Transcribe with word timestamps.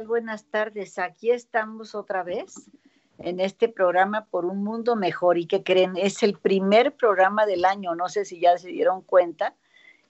Buenas 0.00 0.46
tardes. 0.46 0.98
Aquí 0.98 1.30
estamos 1.30 1.94
otra 1.94 2.22
vez 2.22 2.70
en 3.18 3.40
este 3.40 3.68
programa 3.68 4.24
por 4.24 4.46
un 4.46 4.64
mundo 4.64 4.96
mejor. 4.96 5.36
Y 5.36 5.46
que 5.46 5.62
creen, 5.62 5.92
es 5.96 6.22
el 6.22 6.38
primer 6.38 6.96
programa 6.96 7.44
del 7.44 7.66
año, 7.66 7.94
no 7.94 8.08
sé 8.08 8.24
si 8.24 8.40
ya 8.40 8.56
se 8.56 8.68
dieron 8.68 9.02
cuenta, 9.02 9.54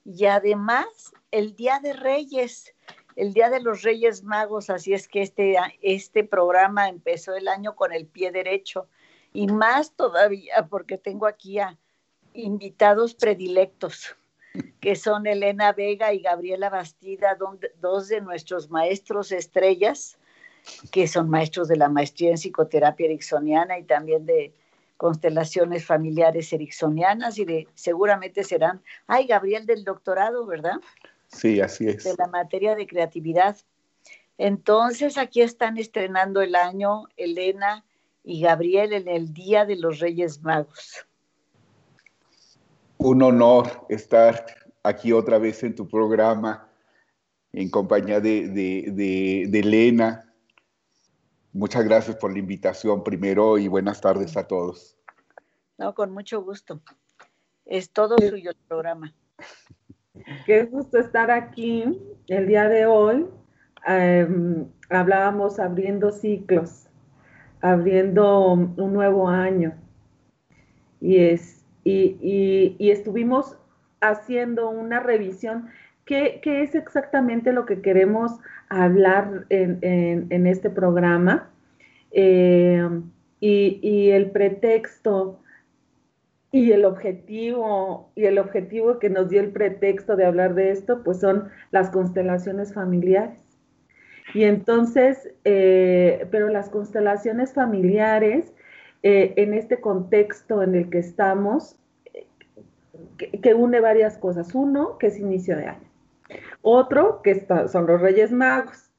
y 0.04 0.26
además 0.26 0.86
el 1.32 1.56
Día 1.56 1.80
de 1.80 1.94
Reyes, 1.94 2.72
el 3.16 3.34
Día 3.34 3.50
de 3.50 3.60
los 3.60 3.82
Reyes 3.82 4.22
Magos, 4.22 4.70
así 4.70 4.94
es 4.94 5.08
que 5.08 5.20
este, 5.20 5.56
este 5.82 6.22
programa 6.22 6.88
empezó 6.88 7.34
el 7.34 7.48
año 7.48 7.74
con 7.74 7.92
el 7.92 8.06
pie 8.06 8.30
derecho. 8.30 8.86
Y 9.32 9.48
más 9.48 9.96
todavía 9.96 10.68
porque 10.70 10.96
tengo 10.96 11.26
aquí 11.26 11.58
a 11.58 11.76
invitados 12.34 13.14
predilectos 13.14 14.16
que 14.80 14.96
son 14.96 15.26
Elena 15.26 15.72
Vega 15.72 16.12
y 16.12 16.20
Gabriela 16.20 16.70
Bastida, 16.70 17.36
dos 17.80 18.08
de 18.08 18.20
nuestros 18.20 18.70
maestros 18.70 19.32
estrellas, 19.32 20.18
que 20.90 21.08
son 21.08 21.28
maestros 21.30 21.68
de 21.68 21.76
la 21.76 21.88
maestría 21.88 22.30
en 22.30 22.36
psicoterapia 22.36 23.06
ericksoniana 23.06 23.78
y 23.78 23.84
también 23.84 24.26
de 24.26 24.52
constelaciones 24.96 25.84
familiares 25.84 26.52
ericksonianas 26.52 27.38
y 27.38 27.44
de 27.44 27.68
seguramente 27.74 28.44
serán, 28.44 28.82
ay, 29.06 29.26
Gabriel 29.26 29.66
del 29.66 29.84
doctorado, 29.84 30.46
¿verdad? 30.46 30.76
Sí, 31.26 31.60
así 31.60 31.88
es. 31.88 32.04
De 32.04 32.14
la 32.16 32.28
materia 32.28 32.76
de 32.76 32.86
creatividad. 32.86 33.56
Entonces, 34.38 35.18
aquí 35.18 35.40
están 35.40 35.78
estrenando 35.78 36.40
el 36.40 36.54
año 36.54 37.04
Elena 37.16 37.84
y 38.22 38.42
Gabriel 38.42 38.92
en 38.92 39.08
el 39.08 39.32
Día 39.32 39.64
de 39.64 39.76
los 39.76 39.98
Reyes 39.98 40.42
Magos. 40.42 41.06
Un 43.04 43.20
honor 43.20 43.84
estar 43.88 44.46
aquí 44.84 45.12
otra 45.12 45.38
vez 45.38 45.64
en 45.64 45.74
tu 45.74 45.88
programa 45.88 46.68
en 47.52 47.68
compañía 47.68 48.20
de, 48.20 48.48
de, 48.48 49.58
Elena. 49.58 50.32
Muchas 51.52 51.84
gracias 51.84 52.16
por 52.16 52.32
la 52.32 52.38
invitación 52.38 53.02
primero 53.02 53.58
y 53.58 53.66
buenas 53.66 54.00
tardes 54.00 54.36
a 54.36 54.46
todos. 54.46 54.96
No, 55.78 55.94
con 55.94 56.12
mucho 56.12 56.44
gusto. 56.44 56.80
Es 57.66 57.90
todo 57.90 58.16
suyo 58.18 58.50
el 58.50 58.56
programa. 58.68 59.12
Qué 60.46 60.62
gusto 60.64 60.98
estar 60.98 61.32
aquí 61.32 61.84
el 62.28 62.46
día 62.46 62.68
de 62.68 62.86
hoy. 62.86 63.26
Em, 63.84 64.68
hablábamos 64.90 65.58
abriendo 65.58 66.12
ciclos, 66.12 66.86
abriendo 67.60 68.52
un 68.52 68.92
nuevo 68.92 69.28
año. 69.28 69.76
Y, 71.00 71.16
es, 71.18 71.61
y, 71.84 72.90
estuvimos 72.90 73.56
haciendo 74.00 74.70
una 74.70 75.00
revisión. 75.00 75.68
¿Qué, 76.04 76.40
¿Qué, 76.42 76.62
es 76.62 76.74
exactamente 76.74 77.52
lo 77.52 77.66
que 77.66 77.80
queremos 77.80 78.32
hablar 78.68 79.46
en, 79.48 80.46
este 80.46 80.70
programa? 80.70 81.50
Y, 82.10 82.78
y, 83.40 84.10
el 84.10 84.30
pretexto 84.30 85.40
y 86.50 86.72
el 86.72 86.84
objetivo, 86.84 88.10
y 88.14 88.26
el 88.26 88.38
objetivo 88.38 88.98
que 88.98 89.08
nos 89.08 89.30
dio 89.30 89.40
el 89.40 89.52
pretexto 89.52 90.16
de 90.16 90.26
hablar 90.26 90.54
de 90.54 90.70
esto, 90.70 91.02
pues 91.02 91.20
son 91.20 91.48
las 91.70 91.90
constelaciones 91.90 92.74
familiares. 92.74 93.52
Y 94.34 94.44
entonces, 94.44 95.30
eh, 95.44 96.26
pero 96.30 96.48
las 96.48 96.68
constelaciones 96.70 97.52
familiares, 97.52 98.52
eh, 99.02 99.34
en 99.36 99.54
este 99.54 99.80
contexto 99.80 100.62
en 100.62 100.74
el 100.74 100.90
que 100.90 100.98
estamos, 100.98 101.76
que, 103.16 103.54
une 103.54 103.80
varias 103.80 104.18
cosas. 104.18 104.54
Uno, 104.54 104.98
que 104.98 105.08
es 105.08 105.18
inicio 105.18 105.56
de 105.56 105.66
año. 105.66 105.88
Otro, 106.62 107.20
que 107.22 107.46
son 107.68 107.86
los 107.86 108.00
Reyes 108.00 108.32
Magos. 108.32 108.90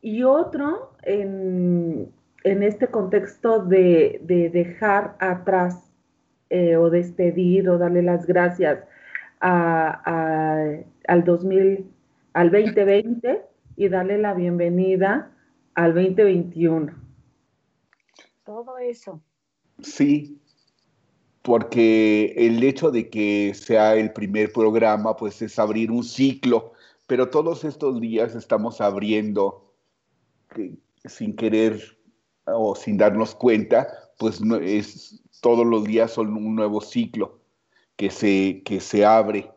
Y 0.00 0.22
otro, 0.22 0.92
en, 1.02 2.12
este 2.44 2.88
contexto 2.88 3.64
de, 3.64 4.20
de 4.22 4.48
dejar 4.48 5.16
atrás 5.18 5.88
eh, 6.50 6.76
o 6.76 6.88
despedir 6.88 7.68
o 7.68 7.76
darle 7.76 8.02
las 8.02 8.26
gracias 8.26 8.84
al 9.40 10.84
2000, 11.24 11.90
al 12.32 12.50
2020 12.50 13.42
y 13.76 13.88
darle 13.88 14.18
la 14.18 14.32
bienvenida 14.34 15.30
al 15.74 15.94
2021. 15.94 16.92
Todo 18.44 18.78
eso. 18.78 19.20
Sí, 19.82 20.40
porque 21.42 22.34
el 22.36 22.62
hecho 22.62 22.90
de 22.90 23.08
que 23.08 23.52
sea 23.54 23.96
el 23.96 24.12
primer 24.12 24.52
programa, 24.52 25.16
pues 25.16 25.40
es 25.42 25.58
abrir 25.58 25.90
un 25.90 26.04
ciclo, 26.04 26.72
pero 27.06 27.30
todos 27.30 27.64
estos 27.64 28.00
días 28.00 28.34
estamos 28.34 28.80
abriendo 28.80 29.72
sin 31.04 31.34
querer 31.36 31.98
o 32.44 32.74
sin 32.74 32.96
darnos 32.96 33.34
cuenta, 33.34 33.88
pues 34.18 34.40
no, 34.40 34.56
es 34.56 35.22
todos 35.40 35.66
los 35.66 35.84
días 35.84 36.12
son 36.12 36.34
un 36.34 36.56
nuevo 36.56 36.80
ciclo 36.80 37.40
que 37.96 38.10
se, 38.10 38.62
que 38.64 38.80
se 38.80 39.04
abre, 39.04 39.50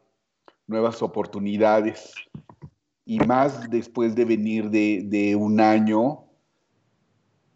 nuevas 0.68 1.02
oportunidades. 1.02 2.14
Y 3.06 3.20
más 3.20 3.70
después 3.70 4.16
de 4.16 4.26
venir 4.26 4.70
de, 4.70 5.36
un 5.36 5.60
año 5.60 6.26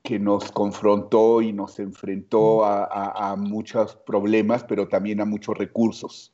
que 0.05 0.19
nos 0.19 0.51
confrontó 0.51 1.41
y 1.41 1.51
nos 1.51 1.79
enfrentó 1.79 2.63
a, 2.63 3.35
muchos 3.37 3.95
problemas, 3.95 4.63
pero 4.63 4.87
también 4.87 5.19
a 5.19 5.25
muchos 5.25 5.57
recursos, 5.57 6.33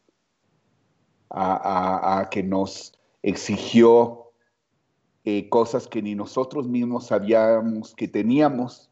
a, 1.30 2.28
que 2.30 2.44
nos 2.44 2.94
exigió 3.24 4.34
eh, 5.24 5.48
cosas 5.50 5.88
que 5.88 6.02
ni 6.02 6.16
nosotros 6.16 6.68
mismos 6.68 7.08
sabíamos 7.08 7.96
que 7.96 8.08
teníamos 8.08 8.92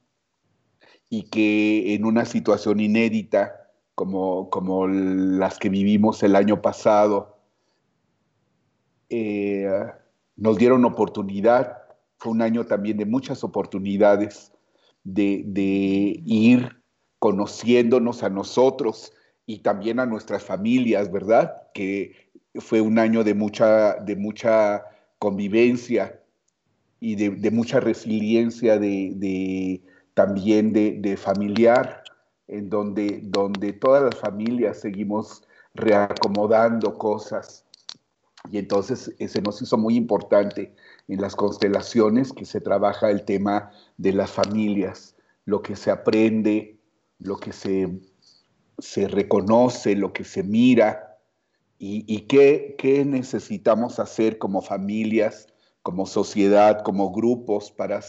y 1.09 1.23
que 1.23 1.94
en 1.95 2.06
una 2.06 2.23
situación 2.23 2.79
inédita 2.79 3.72
como, 3.95 4.50
como 4.50 4.88
las 4.88 5.59
que 5.59 5.68
vivimos 5.68 6.23
el 6.23 6.38
año 6.38 6.62
pasado, 6.62 7.38
eh, 9.09 9.68
nos 10.38 10.57
dieron 10.57 10.85
oportunidad. 10.85 11.79
Fue 12.18 12.31
un 12.31 12.41
año 12.41 12.66
también 12.66 12.97
de 12.97 13.06
muchas 13.06 13.44
oportunidades 13.44 14.53
de, 15.04 15.44
de 15.46 16.22
ir 16.26 16.82
conociéndonos 17.20 18.24
a 18.24 18.30
nosotros 18.30 19.14
y 19.46 19.60
también 19.60 20.00
a 20.00 20.06
nuestras 20.06 20.44
familias, 20.44 21.12
¿verdad? 21.12 21.64
Que 21.74 22.32
fue 22.56 22.82
un 22.82 23.00
año 23.00 23.24
de 23.24 23.34
mucha, 23.34 23.96
de 23.96 24.16
mucha 24.16 24.84
convivencia 25.18 26.22
y 27.00 27.16
de, 27.16 27.30
de 27.31 27.51
mucha 27.51 27.80
resiliencia 27.80 28.78
de, 28.78 29.81
también 30.13 30.74
de, 30.74 31.18
familiar, 31.18 32.04
en 32.48 32.69
donde, 32.69 33.22
donde 33.24 33.74
todas 33.74 34.04
las 34.04 34.16
familias 34.16 34.81
seguimos 34.81 35.44
reacomodando 35.74 36.98
cosas. 36.98 37.66
Y 38.52 38.57
entonces 38.57 39.13
se 39.18 39.42
nos 39.42 39.62
hizo 39.62 39.78
muy 39.78 39.95
importante 39.95 40.74
en 41.09 41.19
las 41.19 41.35
constelaciones 41.35 42.31
que 42.31 42.45
se 42.45 42.61
trabaja 42.61 43.09
el 43.09 43.25
tema 43.25 43.71
de 43.97 44.13
las 44.13 44.31
familias, 44.31 45.17
lo 45.44 45.61
que 45.61 45.75
se 45.75 45.91
aprende, 45.91 46.79
lo 47.17 47.38
que 47.38 47.51
se, 47.51 48.00
se 48.77 49.09
reconoce, 49.09 49.95
lo 49.95 50.13
que 50.13 50.23
se 50.23 50.44
mira 50.44 51.17
y, 51.77 52.06
y 52.07 52.21
qué, 52.21 52.75
qué 52.77 53.03
necesitamos 53.03 54.00
hacer 54.00 54.38
como 54.38 54.61
familias 54.61 55.50
como 55.89 56.06
sociedad, 56.06 56.83
como 56.83 57.11
grupos, 57.11 57.71
para 57.71 58.01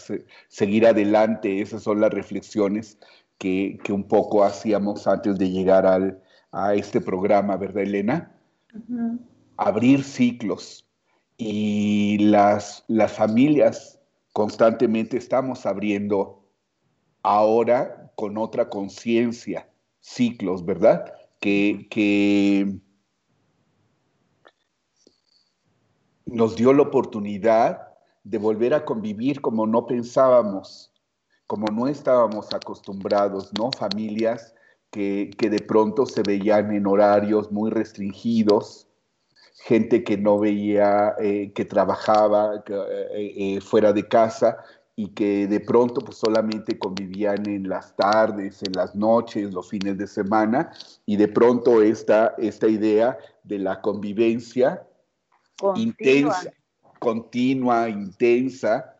seguir 0.49 0.87
adelante. 0.87 1.63
Esas 1.63 1.83
son 1.83 2.01
las 2.01 2.13
reflexiones 2.13 2.99
que, 3.39 3.79
un 3.89 4.05
poco 4.05 4.45
hacíamos 4.45 5.07
antes 5.07 5.39
de 5.39 5.51
llegar 5.51 5.87
al, 5.87 6.23
a 6.53 6.75
este 6.75 7.01
programa, 7.01 7.57
¿verdad, 7.57 7.85
Elena? 7.85 8.37
Abrir 9.57 10.05
ciclos. 10.05 10.87
Y 11.43 12.19
las, 12.19 12.85
las 12.87 13.13
familias 13.13 13.99
constantemente 14.35 15.17
estamos 15.17 15.65
abriendo 15.65 16.45
ahora 17.23 18.13
con 18.15 18.37
otra 18.37 18.69
conciencia 18.69 19.67
ciclos, 20.01 20.67
¿verdad? 20.67 21.15
Que, 21.41 21.87
que 21.91 22.79
nos 26.27 26.57
dio 26.57 26.75
la 26.75 26.83
oportunidad 26.83 27.89
de 28.23 28.37
volver 28.37 28.75
a 28.75 28.85
convivir 28.85 29.41
como 29.41 29.67
no 29.67 29.87
pensábamos, 29.87 30.93
como 31.47 31.69
no 31.69 31.89
estábamos 31.89 32.53
acostumbrados, 32.53 33.51
¿no? 33.59 33.71
Familias 33.73 34.55
que, 34.91 35.31
de 35.41 35.59
pronto 35.61 36.05
se 36.05 36.23
veían 36.23 36.71
en 36.75 36.87
horarios 36.87 37.51
muy 37.51 37.71
restringidos, 37.71 38.90
gente 39.61 40.03
que 40.03 40.17
no 40.17 40.39
veía, 40.39 41.15
eh, 41.21 41.53
que 41.55 41.65
trabajaba 41.65 42.65
eh, 42.67 43.35
eh, 43.37 43.61
fuera 43.61 43.93
de 43.93 44.09
casa 44.09 44.59
y 44.97 45.09
que 45.09 45.47
de 45.47 45.61
pronto 45.61 46.01
pues 46.01 46.17
solamente 46.17 46.79
convivían 46.79 47.49
en 47.49 47.69
las 47.69 47.95
tardes, 47.95 48.63
en 48.63 48.73
las 48.73 48.95
noches, 48.95 49.53
los 49.53 49.69
fines 49.69 49.97
de 49.97 50.07
semana, 50.07 50.73
y 51.07 51.17
de 51.17 51.29
pronto 51.29 51.83
esta, 51.83 52.35
esta 52.39 52.69
idea 52.69 53.19
de 53.45 53.59
la 53.59 53.81
convivencia 53.81 54.83
intensa, 55.77 56.53
continua, 56.99 57.89
intensa, 57.89 58.97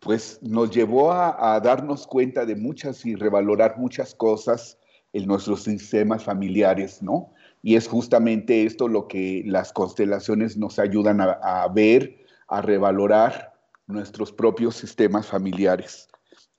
pues 0.00 0.38
nos 0.42 0.70
llevó 0.70 1.12
a, 1.12 1.58
darnos 1.60 2.06
cuenta 2.06 2.44
de 2.44 2.56
muchas 2.56 3.04
y 3.04 3.14
revalorar 3.14 3.78
muchas 3.78 4.14
cosas 4.14 4.78
en 5.12 5.26
nuestros 5.26 5.62
sistemas 5.62 6.24
familiares, 6.24 7.02
¿no? 7.02 7.33
Y 7.66 7.76
es 7.76 7.88
justamente 7.88 8.66
esto 8.66 8.88
lo 8.88 9.08
que 9.08 9.42
las 9.46 9.72
constelaciones 9.72 10.58
nos 10.58 10.78
ayudan 10.78 11.22
a, 11.22 11.66
ver, 11.68 12.22
a 12.46 12.60
revalorar 12.60 13.54
nuestros 13.86 14.30
propios 14.32 14.76
sistemas 14.76 15.28
familiares. 15.28 16.06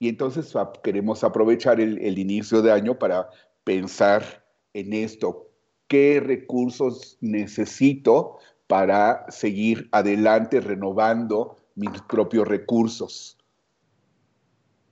Y 0.00 0.08
entonces 0.08 0.52
queremos 0.82 1.22
aprovechar 1.22 1.80
el, 1.80 2.18
inicio 2.18 2.60
de 2.60 2.72
año 2.72 2.98
para 2.98 3.30
pensar 3.62 4.44
en 4.74 4.92
esto. 4.92 5.48
¿Qué 5.86 6.18
recursos 6.18 7.18
necesito 7.20 8.38
para 8.66 9.26
seguir 9.28 9.88
adelante 9.92 10.60
renovando 10.60 11.54
mis 11.76 12.02
propios 12.08 12.48
recursos? 12.48 13.38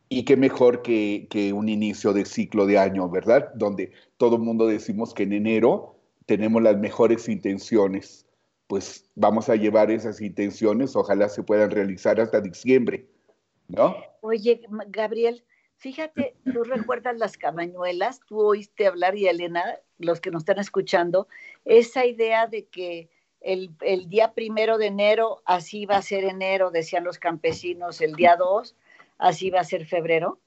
Y 0.09 0.23
qué 0.23 0.37
mejor 0.37 0.83
que, 0.83 1.53
un 1.53 1.69
inicio 1.69 2.13
de 2.13 2.25
ciclo 2.25 2.67
de 2.67 2.79
año, 2.79 3.09
¿verdad? 3.09 3.53
Donde 3.57 3.91
todo 4.17 4.37
el 4.37 4.43
mundo 4.43 4.69
decimos 4.69 5.13
que 5.13 5.25
en 5.25 5.33
enero 5.33 5.94
tenemos 6.27 6.63
las 6.63 6.77
mejores 6.77 7.29
intenciones. 7.29 8.27
Pues 8.67 9.11
vamos 9.15 9.49
a 9.49 9.57
llevar 9.57 9.91
esas 9.91 10.21
intenciones, 10.21 10.97
ojalá 10.97 11.29
se 11.29 11.43
puedan 11.43 11.71
realizar 11.71 12.21
hasta 12.21 12.41
diciembre, 12.41 13.07
¿no? 13.69 13.95
Oye, 14.23 14.63
Gabriel, 14.89 15.45
fíjate, 15.77 16.35
tú 16.51 16.65
recuerdas 16.65 17.19
las 17.19 17.37
cabañuelas, 17.37 18.21
tú 18.27 18.41
oíste 18.41 18.87
hablar 18.87 19.17
y 19.17 19.29
Elena, 19.29 19.79
los 19.99 20.21
que 20.21 20.31
nos 20.31 20.43
están 20.43 20.59
escuchando, 20.59 21.29
esa 21.67 22.07
idea 22.07 22.47
de 22.47 22.67
que 22.67 23.11
el, 23.45 23.77
día 24.09 24.33
primero 24.33 24.79
de 24.79 24.87
enero, 24.87 25.43
así 25.45 25.85
va 25.85 25.99
a 25.99 26.03
ser 26.03 26.25
enero, 26.25 26.71
decían 26.71 27.05
los 27.05 27.19
campesinos, 27.19 28.01
el 28.01 28.15
día 28.15 28.37
dos, 28.37 28.75
así 29.19 29.51
va 29.51 29.61
a 29.61 29.65
ser 29.65 29.85
febrero. 29.85 30.41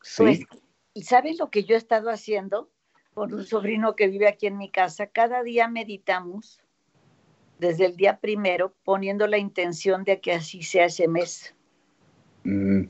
Sí. 0.00 0.22
Pues, 0.22 1.06
¿sabes 1.06 1.38
lo 1.38 1.50
que 1.50 1.64
yo 1.64 1.74
he 1.74 1.78
estado 1.78 2.08
haciendo 2.08 2.70
con 3.14 3.32
un 3.32 3.44
sobrino 3.44 3.96
que 3.96 4.08
vive 4.08 4.28
aquí 4.28 4.46
en 4.46 4.58
mi 4.58 4.70
casa? 4.70 5.06
Cada 5.06 5.42
día 5.42 5.68
meditamos 5.68 6.60
desde 7.58 7.86
el 7.86 7.96
día 7.96 8.18
primero 8.18 8.74
poniendo 8.84 9.26
la 9.26 9.38
intención 9.38 10.04
de 10.04 10.20
que 10.20 10.32
así 10.32 10.62
sea 10.62 10.86
ese 10.86 11.08
mes. 11.08 11.54
Mm. 12.42 12.84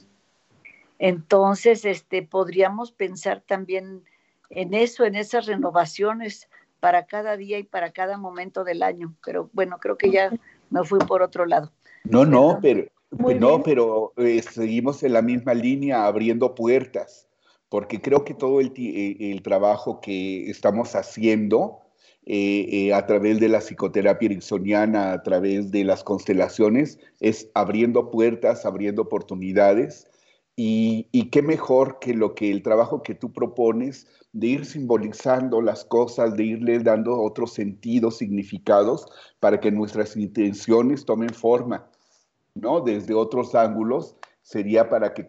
Entonces, 0.99 1.85
este, 1.85 2.23
podríamos 2.23 2.93
pensar 2.93 3.43
también 3.47 4.03
en 4.51 4.75
eso, 4.75 5.05
en 5.05 5.15
esas 5.15 5.47
renovaciones 5.47 6.49
para 6.81 7.07
cada 7.07 7.37
día 7.37 7.59
y 7.59 7.65
para 7.65 7.93
cada 7.93 8.17
momento 8.17 8.65
del 8.65 8.83
año. 8.83 9.15
Pero 9.25 9.51
bueno, 9.53 9.79
creo 9.79 9.97
que 9.97 10.11
ya 10.11 10.33
me 10.71 10.85
fui 10.85 10.99
por 11.01 11.23
otro 11.23 11.47
lado. 11.47 11.73
No, 12.05 12.25
no, 12.25 12.59
pero, 12.61 12.85
no, 13.11 13.63
pero 13.63 14.13
eh, 14.17 14.43
seguimos 14.43 15.03
en 15.03 15.15
la 15.15 15.23
misma 15.23 15.55
línea 15.55 16.07
abriendo 16.07 16.55
puertas, 16.55 17.27
porque 17.69 18.01
creo 18.01 18.25
que 18.25 18.35
todo 18.35 18.61
el, 18.61 18.73
eh, 18.77 19.41
trabajo 19.43 20.01
que 20.01 20.51
estamos 20.51 20.95
haciendo 20.95 21.81
eh, 22.27 22.93
a 22.95 23.07
través 23.07 23.41
de 23.41 23.49
la 23.49 23.61
psicoterapia 23.61 24.27
ericksoniana, 24.27 25.13
a 25.13 25.23
través 25.23 25.71
de 25.71 25.85
las 25.85 26.05
constelaciones, 26.05 26.99
es 27.21 27.51
abriendo 27.55 28.11
puertas, 28.11 28.65
abriendo 28.65 29.03
oportunidades 29.03 30.07
y, 30.57 31.31
qué 31.31 31.43
mejor 31.43 31.99
que 31.99 32.15
lo 32.15 32.35
que 32.35 32.51
el 32.51 32.63
trabajo 32.63 33.03
que 33.03 33.15
tú 33.15 33.33
propones 33.33 34.07
de 34.33 34.47
ir 34.49 34.65
simbolizando 34.65 35.61
las 35.61 35.85
cosas, 35.85 36.37
de 36.37 36.45
irle 36.45 36.79
dando 36.79 37.21
otros 37.21 37.53
sentidos, 37.53 38.19
significados, 38.19 39.07
para 39.41 39.59
que 39.59 39.73
nuestras 39.73 40.17
intenciones 40.17 41.05
tomen 41.05 41.31
forma, 41.31 41.91
¿no? 42.55 42.81
Desde 42.81 43.15
otros 43.15 43.55
ángulos, 43.55 44.15
sería 44.45 44.89
para 44.89 45.13
que 45.13 45.23
eh, 45.23 45.27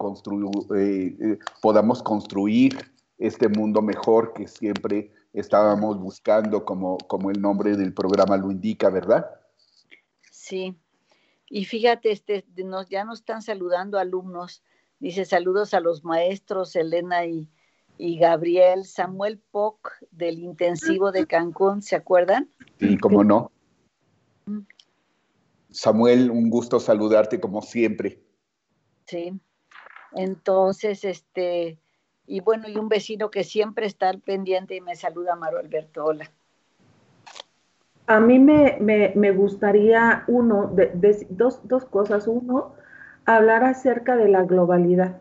eh, 0.78 1.40
podamos 1.64 2.04
construir 2.04 2.78
este 3.18 3.50
mundo 3.50 3.82
mejor 3.82 4.34
que 4.34 4.48
siempre 4.48 5.12
estábamos 5.34 6.00
buscando, 6.00 6.64
como, 6.64 7.00
como 7.08 7.32
el 7.32 7.42
nombre 7.42 7.76
del 7.76 7.96
programa 7.96 8.38
lo 8.38 8.52
indica, 8.52 8.92
¿verdad? 8.92 9.26
Sí. 10.30 10.78
Y 11.50 11.66
fíjate, 11.66 12.12
este, 12.12 12.46
nos, 12.58 12.88
ya 12.90 13.04
nos 13.04 13.22
están 13.22 13.42
saludando 13.42 13.98
alumnos 13.98 14.62
Dice 15.00 15.26
saludos 15.26 15.74
a 15.74 15.82
los 15.82 16.04
maestros 16.04 16.76
Elena 16.76 17.26
y, 17.26 17.50
Gabriel, 17.98 18.86
Samuel 18.86 19.40
Poc 19.52 19.92
del 20.12 20.40
intensivo 20.40 21.12
de 21.12 21.28
Cancún, 21.28 21.82
¿se 21.82 21.96
acuerdan? 21.96 22.50
Sí, 22.80 22.98
cómo 22.98 23.24
no. 23.24 23.52
Mm. 24.46 24.62
Samuel, 25.70 26.32
un 26.32 26.50
gusto 26.50 26.80
saludarte 26.80 27.40
como 27.40 27.62
siempre. 27.62 28.22
Sí. 29.06 29.40
Entonces, 30.14 31.04
este, 31.04 31.80
y 32.26 32.40
bueno, 32.40 32.68
y 32.68 32.78
un 32.78 32.90
vecino 32.90 33.30
que 33.30 33.44
siempre 33.44 33.86
está 33.86 34.10
al 34.10 34.20
pendiente 34.20 34.76
y 34.76 34.82
me 34.82 34.96
saluda, 34.96 35.36
Maro 35.36 35.60
Alberto, 35.60 36.06
hola. 36.06 36.32
A 38.08 38.20
mí 38.20 38.38
me, 38.40 39.32
gustaría, 39.32 40.24
uno, 40.28 40.68
de, 40.68 40.92
dos, 41.30 41.60
dos 41.68 41.86
cosas. 41.86 42.28
Uno, 42.28 42.76
hablar 43.26 43.64
acerca 43.64 44.16
de 44.16 44.30
la 44.30 44.44
globalidad. 44.44 45.18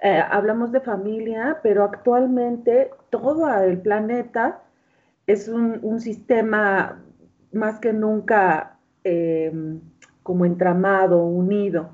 Eh, 0.00 0.20
hablamos 0.30 0.72
de 0.72 0.80
familia, 0.80 1.60
pero 1.62 1.84
actualmente 1.84 2.90
todo 3.10 3.48
el 3.62 3.78
planeta 3.80 4.62
es 5.26 5.48
un, 5.48 6.00
sistema 6.00 7.00
más 7.52 7.78
que 7.78 7.92
nunca 7.92 8.78
em, 9.04 9.80
como 10.22 10.44
entramado, 10.44 11.22
unido. 11.24 11.90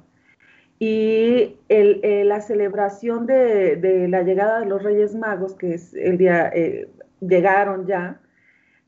Y 0.79 1.57
eh, 1.69 2.23
la 2.25 2.41
celebración 2.41 3.27
de, 3.27 4.07
la 4.09 4.23
llegada 4.23 4.61
de 4.61 4.67
los 4.67 4.83
Reyes 4.83 5.15
Magos, 5.15 5.55
que 5.55 5.75
es 5.75 5.95
el 5.95 6.19
día, 6.19 6.49
eh, 6.55 6.89
llegaron 7.21 7.87
ya, 7.87 8.21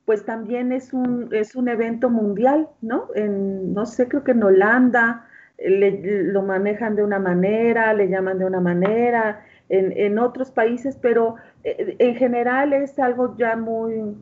pues 0.05 0.25
también 0.25 0.73
es 0.73 0.93
un, 0.93 1.29
es 1.33 1.57
un 1.57 1.69
evento 1.69 2.11
mundial, 2.11 2.69
¿no? 2.81 3.09
En, 3.15 3.75
no 3.75 3.87
sé, 3.87 4.09
creo 4.09 4.25
que 4.25 4.33
en 4.33 4.43
Holanda, 4.43 5.27
lo 5.59 6.43
manejan 6.43 6.97
de 6.97 7.05
una 7.05 7.19
manera, 7.19 7.93
le 7.93 8.09
llaman 8.09 8.39
de 8.39 8.45
una 8.47 8.61
manera, 8.61 9.45
en, 9.71 10.19
otros 10.19 10.51
países, 10.51 10.99
pero 11.01 11.37
eh, 11.63 11.97
en 11.99 12.17
general 12.17 12.73
es 12.73 12.99
algo 12.99 13.37
ya 13.37 13.57
muy 13.57 14.17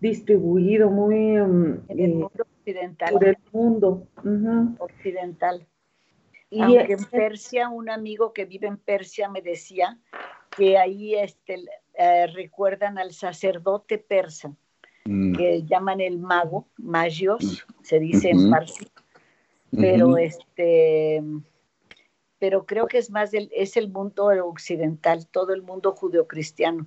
distribuido, 0.00 0.90
muy... 0.90 1.36
Mm, 1.36 1.84
en 1.88 2.00
el 2.00 2.10
eh, 2.10 2.14
mundo 2.14 2.46
occidental. 2.58 3.12
Por 3.12 3.24
el 3.24 3.38
mundo. 3.52 4.06
Occidental. 4.78 5.66
Y 6.52 6.60
Aunque 6.60 6.92
en 6.92 7.04
Persia, 7.06 7.70
un 7.70 7.88
amigo 7.88 8.34
que 8.34 8.44
vive 8.44 8.66
en 8.66 8.76
Persia 8.76 9.26
me 9.26 9.40
decía 9.40 9.98
que 10.54 10.76
ahí 10.76 11.14
este, 11.14 11.64
eh, 11.94 12.26
recuerdan 12.26 12.98
al 12.98 13.12
sacerdote 13.12 13.96
persa, 13.96 14.54
mm. 15.06 15.34
que 15.34 15.62
llaman 15.62 16.02
el 16.02 16.18
mago, 16.18 16.68
magios, 16.76 17.66
se 17.82 17.98
dice 17.98 18.28
en 18.28 18.50
farsi, 18.50 18.86
pero 19.70 20.18
este 20.18 21.22
pero 22.38 22.66
creo 22.66 22.86
que 22.86 22.98
es 22.98 23.10
más 23.10 23.30
del, 23.30 23.48
es 23.54 23.78
el 23.78 23.88
mundo 23.88 24.26
occidental, 24.44 25.26
todo 25.28 25.54
el 25.54 25.62
mundo 25.62 25.92
judeocristiano. 25.92 26.86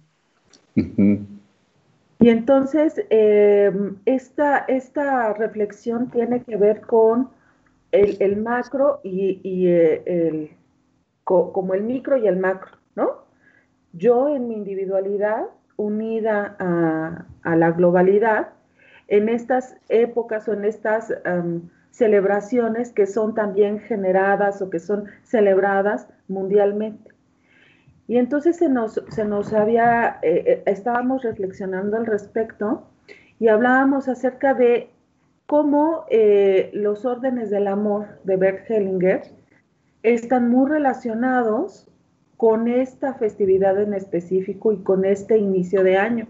Y 0.75 2.29
entonces 2.29 3.03
em, 3.09 3.95
esta, 4.05 4.59
esta 4.67 5.33
reflexión 5.33 6.11
tiene 6.11 6.43
que 6.43 6.55
ver 6.55 6.81
con 6.81 7.29
el, 7.95 8.37
macro 8.37 8.99
y, 9.03 9.67
eh, 9.67 10.03
el, 10.05 10.51
como 11.23 11.73
el 11.73 11.83
micro 11.83 12.17
y 12.17 12.27
el 12.27 12.37
macro, 12.37 12.77
¿no? 12.95 13.25
Yo 13.93 14.35
en 14.35 14.47
mi 14.47 14.55
individualidad, 14.55 15.45
unida 15.77 16.55
a, 16.59 17.25
a 17.43 17.55
la 17.55 17.71
globalidad, 17.71 18.49
en 19.07 19.29
estas 19.29 19.77
épocas 19.89 20.47
o 20.47 20.53
en 20.53 20.65
estas 20.65 21.13
celebraciones 21.95 22.91
que 22.91 23.07
son 23.07 23.33
también 23.33 23.79
generadas 23.79 24.61
o 24.61 24.69
que 24.69 24.79
son 24.79 25.05
celebradas 25.23 26.07
mundialmente. 26.27 27.15
Y 28.07 28.17
entonces 28.17 28.57
se 28.57 28.69
nos, 28.69 29.01
se 29.09 29.25
nos 29.25 29.53
había, 29.53 30.19
eh, 30.21 30.43
eh, 30.45 30.63
estábamos 30.65 31.23
reflexionando 31.23 31.97
al 31.97 32.05
respecto 32.05 32.83
y 33.39 33.47
hablábamos 33.47 34.09
acerca 34.09 34.53
de 34.53 34.89
cómo 35.45 36.05
eh, 36.09 36.71
los 36.73 37.05
órdenes 37.05 37.49
del 37.49 37.67
amor 37.67 38.19
de 38.23 38.37
Bert 38.37 38.69
Hellinger 38.69 39.23
están 40.03 40.49
muy 40.49 40.69
relacionados 40.69 41.87
con 42.37 42.67
esta 42.67 43.13
festividad 43.13 43.81
en 43.81 43.93
específico 43.93 44.71
y 44.71 44.77
con 44.77 45.05
este 45.05 45.37
inicio 45.37 45.83
de 45.83 45.97
año. 45.97 46.27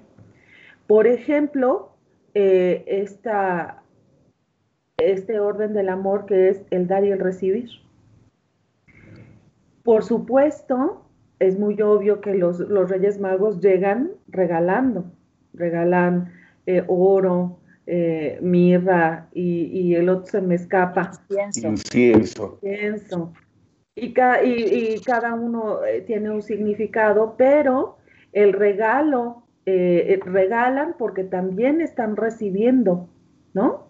Por 0.88 1.08
ejemplo, 1.08 1.92
esta 2.34 3.82
este 4.98 5.40
orden 5.40 5.74
del 5.74 5.90
amor 5.90 6.26
que 6.26 6.50
es 6.50 6.62
el 6.70 6.88
dar 6.88 7.04
y 7.04 7.12
el 7.12 7.20
recibir. 7.20 7.70
Por 9.84 10.04
supuesto, 10.04 11.06
es 11.40 11.60
muy 11.60 11.80
obvio 11.82 12.22
que 12.22 12.34
los, 12.34 12.60
Reyes 12.90 13.20
Magos 13.20 13.60
llegan 13.60 14.12
regalando, 14.28 15.06
regalan 15.54 16.34
eh, 16.66 16.84
oro, 16.88 17.60
eh, 17.88 18.40
mirra 18.42 19.28
y, 19.34 19.94
el 19.94 20.10
otro 20.10 20.26
se 20.26 20.42
me 20.42 20.56
escapa. 20.56 21.12
Incienso. 21.30 22.60
Incienso. 22.62 23.34
y, 23.96 24.14
cada 25.02 25.34
uno 25.34 25.84
eh, 25.84 26.02
tiene 26.02 26.32
un 26.32 26.42
significado, 26.42 27.36
pero 27.38 27.98
el 28.34 28.54
regalo, 28.54 29.44
eh, 29.66 30.20
regalan 30.26 30.96
porque 30.98 31.24
también 31.24 31.82
están 31.82 32.16
recibiendo, 32.16 33.08
¿no? 33.54 33.88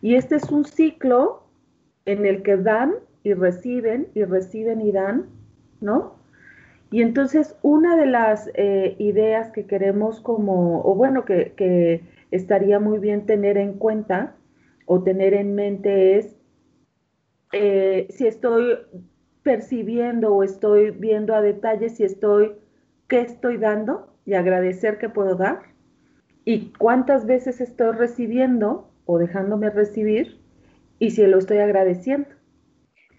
Y 0.00 0.14
este 0.16 0.36
es 0.36 0.50
un 0.50 0.64
ciclo 0.64 1.44
en 2.04 2.26
el 2.26 2.42
que 2.42 2.56
dan 2.56 2.94
y 3.22 3.34
reciben 3.34 4.08
y 4.14 4.24
reciben 4.24 4.80
y 4.80 4.92
dan, 4.92 5.26
¿no? 5.80 6.14
Y 6.90 7.00
entonces 7.00 7.56
una 7.62 7.96
de 7.96 8.06
las 8.06 8.50
eh, 8.54 8.96
ideas 8.98 9.50
que 9.50 9.64
queremos 9.64 10.20
como, 10.20 10.82
o 10.82 10.94
bueno, 10.94 11.24
que, 11.24 11.54
que 11.56 12.02
estaría 12.32 12.80
muy 12.80 12.98
bien 12.98 13.26
tener 13.26 13.56
en 13.56 13.74
cuenta 13.78 14.34
o 14.86 15.02
tener 15.04 15.34
en 15.34 15.54
mente 15.54 16.18
es 16.18 16.36
eh, 17.52 18.08
si 18.10 18.26
estoy 18.26 18.78
percibiendo 19.42 20.34
o 20.34 20.42
estoy 20.42 20.90
viendo 20.90 21.34
a 21.34 21.42
detalle 21.42 21.90
si 21.90 22.04
estoy, 22.04 22.52
qué 23.06 23.20
estoy 23.20 23.58
dando 23.58 24.16
y 24.24 24.34
agradecer 24.34 24.98
que 24.98 25.10
puedo 25.10 25.36
dar 25.36 25.62
y 26.44 26.72
cuántas 26.72 27.26
veces 27.26 27.60
estoy 27.60 27.92
recibiendo 27.92 28.90
o 29.04 29.18
dejándome 29.18 29.68
recibir 29.68 30.40
y 30.98 31.10
si 31.10 31.26
lo 31.26 31.38
estoy 31.38 31.58
agradeciendo. 31.58 32.30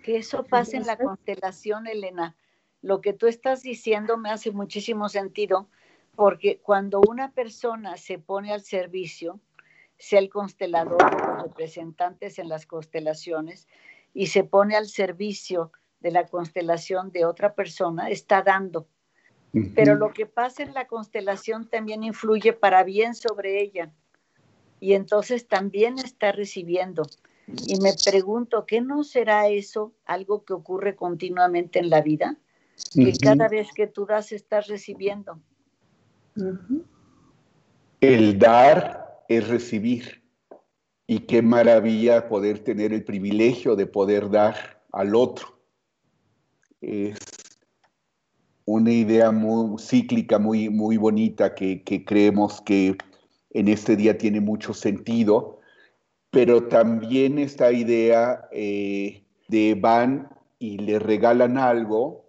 Que 0.04 0.18
eso 0.18 0.44
pase 0.44 0.78
en 0.78 0.88
la 0.88 0.98
constelación, 0.98 1.86
Elena. 1.86 2.36
Lo 2.82 3.00
que 3.00 3.14
tú 3.14 3.28
estás 3.28 3.62
diciendo 3.62 4.18
me 4.18 4.32
hace 4.32 4.52
muchísimo 4.52 5.08
sentido 5.08 5.70
porque 6.16 6.60
cuando 6.60 7.02
una 7.08 7.32
persona 7.32 7.98
se 7.98 8.20
pone 8.20 8.54
al 8.54 8.62
servicio, 8.62 9.40
sea 9.98 10.20
el 10.20 10.30
constelador 10.30 11.02
o 11.02 11.28
los 11.28 11.44
representantes 11.44 12.40
en 12.40 12.50
las 12.50 12.66
constelaciones, 12.66 13.68
y 14.14 14.28
se 14.28 14.44
pone 14.44 14.76
al 14.76 14.88
servicio 14.88 15.72
de 16.00 16.12
la 16.12 16.28
constelación 16.28 17.12
de 17.12 17.26
otra 17.26 17.56
persona, 17.56 18.10
está 18.10 18.42
dando. 18.42 18.88
Pero 19.76 19.96
lo 19.96 20.14
que 20.14 20.26
pasa 20.26 20.64
en 20.64 20.74
la 20.74 20.88
constelación 20.88 21.70
también 21.70 22.04
influye 22.04 22.54
para 22.54 22.84
bien 22.84 23.14
sobre 23.14 23.62
ella. 23.62 23.92
Y 24.80 24.94
entonces 24.94 25.48
también 25.48 26.00
está 26.00 26.32
recibiendo. 26.32 27.04
Y 27.68 27.80
me 27.80 27.92
pregunto, 28.04 28.66
¿qué 28.66 28.82
no 28.82 29.04
será 29.04 29.48
eso 29.50 29.94
algo 30.06 30.44
que 30.44 30.54
ocurre 30.54 30.96
continuamente 30.96 31.80
en 31.80 31.92
la 31.92 32.02
vida? 32.02 32.36
Que 32.96 33.14
cada 33.22 33.48
vez 33.48 33.68
que 33.76 33.86
tú 33.86 34.08
das, 34.08 34.32
estás 34.32 34.68
recibiendo. 34.68 35.40
El 38.02 38.40
dar 38.40 39.24
es 39.28 39.48
recibir. 39.48 40.24
Y 41.06 41.20
qué 41.20 41.42
maravilla 41.42 42.28
poder 42.30 42.60
tener 42.60 42.94
el 42.94 43.04
privilegio 43.04 43.76
de 43.76 43.86
poder 43.86 44.30
dar 44.30 44.82
al 44.92 45.16
otro. 45.16 45.60
Es 46.82 47.18
una 48.66 48.92
idea 48.92 49.32
muy 49.32 49.78
cíclica, 49.80 50.40
muy, 50.40 50.70
muy 50.70 50.98
bonita, 50.98 51.54
que, 51.54 51.84
creemos 52.06 52.62
que 52.62 52.98
en 53.52 53.68
este 53.68 53.96
día 53.96 54.18
tiene 54.18 54.40
mucho 54.40 54.74
sentido, 54.74 55.60
pero 56.32 56.68
también 56.68 57.38
esta 57.38 57.72
idea 57.72 58.48
eh, 58.52 59.24
de 59.50 59.76
van 59.76 60.30
y 60.58 60.78
le 60.78 61.00
regalan 61.00 61.58
algo, 61.58 62.26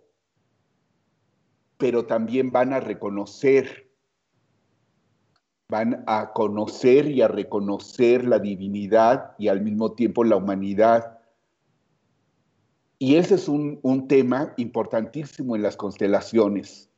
pero 1.78 2.06
también 2.06 2.50
van 2.50 2.72
a 2.72 2.80
reconocer 2.80 3.83
van 5.68 6.04
a 6.06 6.32
conocer 6.32 7.10
y 7.10 7.22
a 7.22 7.28
reconocer 7.28 8.26
la 8.26 8.38
divinidad 8.38 9.32
y 9.38 9.48
al 9.48 9.62
mismo 9.62 9.92
tiempo 9.92 10.24
la 10.24 10.36
humanidad. 10.36 11.18
Y 12.98 13.16
ese 13.16 13.36
es 13.36 13.48
un, 13.48 13.80
tema 14.08 14.52
importantísimo 14.56 15.56
en 15.56 15.62
las 15.62 15.76
constelaciones, 15.76 16.90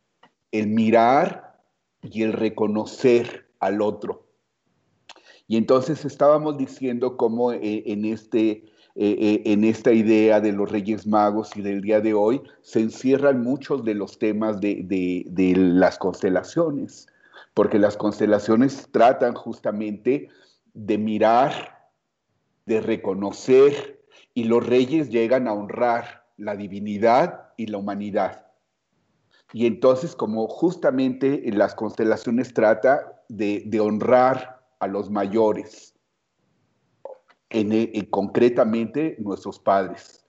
el 0.50 0.68
mirar 0.68 1.60
y 2.02 2.22
el 2.22 2.32
reconocer 2.32 3.48
al 3.60 3.80
otro. 3.80 4.26
Y 5.48 5.56
entonces 5.56 6.04
estábamos 6.04 6.58
diciendo 6.58 7.16
cómo 7.16 7.52
eh, 7.52 7.84
en, 7.86 8.04
este, 8.04 8.50
eh, 8.50 8.64
eh, 8.96 9.42
en 9.46 9.62
esta 9.62 9.92
idea 9.92 10.40
de 10.40 10.52
los 10.52 10.70
Reyes 10.70 11.06
Magos 11.06 11.56
y 11.56 11.62
del 11.62 11.82
día 11.82 12.00
de 12.00 12.14
hoy 12.14 12.42
se 12.62 12.80
encierran 12.80 13.42
muchos 13.42 13.84
de 13.84 13.94
los 13.94 14.18
temas 14.18 14.60
de, 14.60 14.82
de 15.28 15.54
las 15.56 15.98
constelaciones 15.98 17.06
porque 17.56 17.78
las 17.78 17.96
constelaciones 17.96 18.86
tratan 18.92 19.32
justamente 19.32 20.28
de 20.74 20.98
mirar, 20.98 21.88
de 22.66 22.82
reconocer, 22.82 24.04
y 24.34 24.44
los 24.44 24.66
reyes 24.66 25.08
llegan 25.08 25.48
a 25.48 25.54
honrar 25.54 26.26
la 26.36 26.54
divinidad 26.54 27.54
y 27.56 27.68
la 27.68 27.78
humanidad. 27.78 28.44
Y 29.54 29.64
entonces, 29.64 30.14
como 30.14 30.46
justamente 30.48 31.48
en 31.48 31.56
las 31.56 31.74
constelaciones 31.74 32.52
trata 32.52 33.22
de, 33.30 33.80
honrar 33.80 34.62
a 34.78 34.86
los 34.86 35.08
mayores, 35.08 35.94
en, 37.48 38.04
concretamente 38.10 39.16
nuestros 39.18 39.58
padres. 39.58 40.26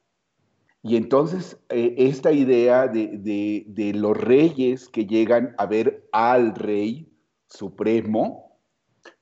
Y 0.82 0.96
entonces 0.96 1.58
eh, 1.68 1.94
esta 1.98 2.32
idea 2.32 2.88
de, 2.88 3.66
de, 3.68 3.94
los 3.96 4.16
reyes 4.16 4.88
que 4.88 5.06
llegan 5.06 5.54
a 5.58 5.66
ver 5.66 6.08
al 6.14 6.56
rey 6.56 7.12
supremo, 7.48 8.48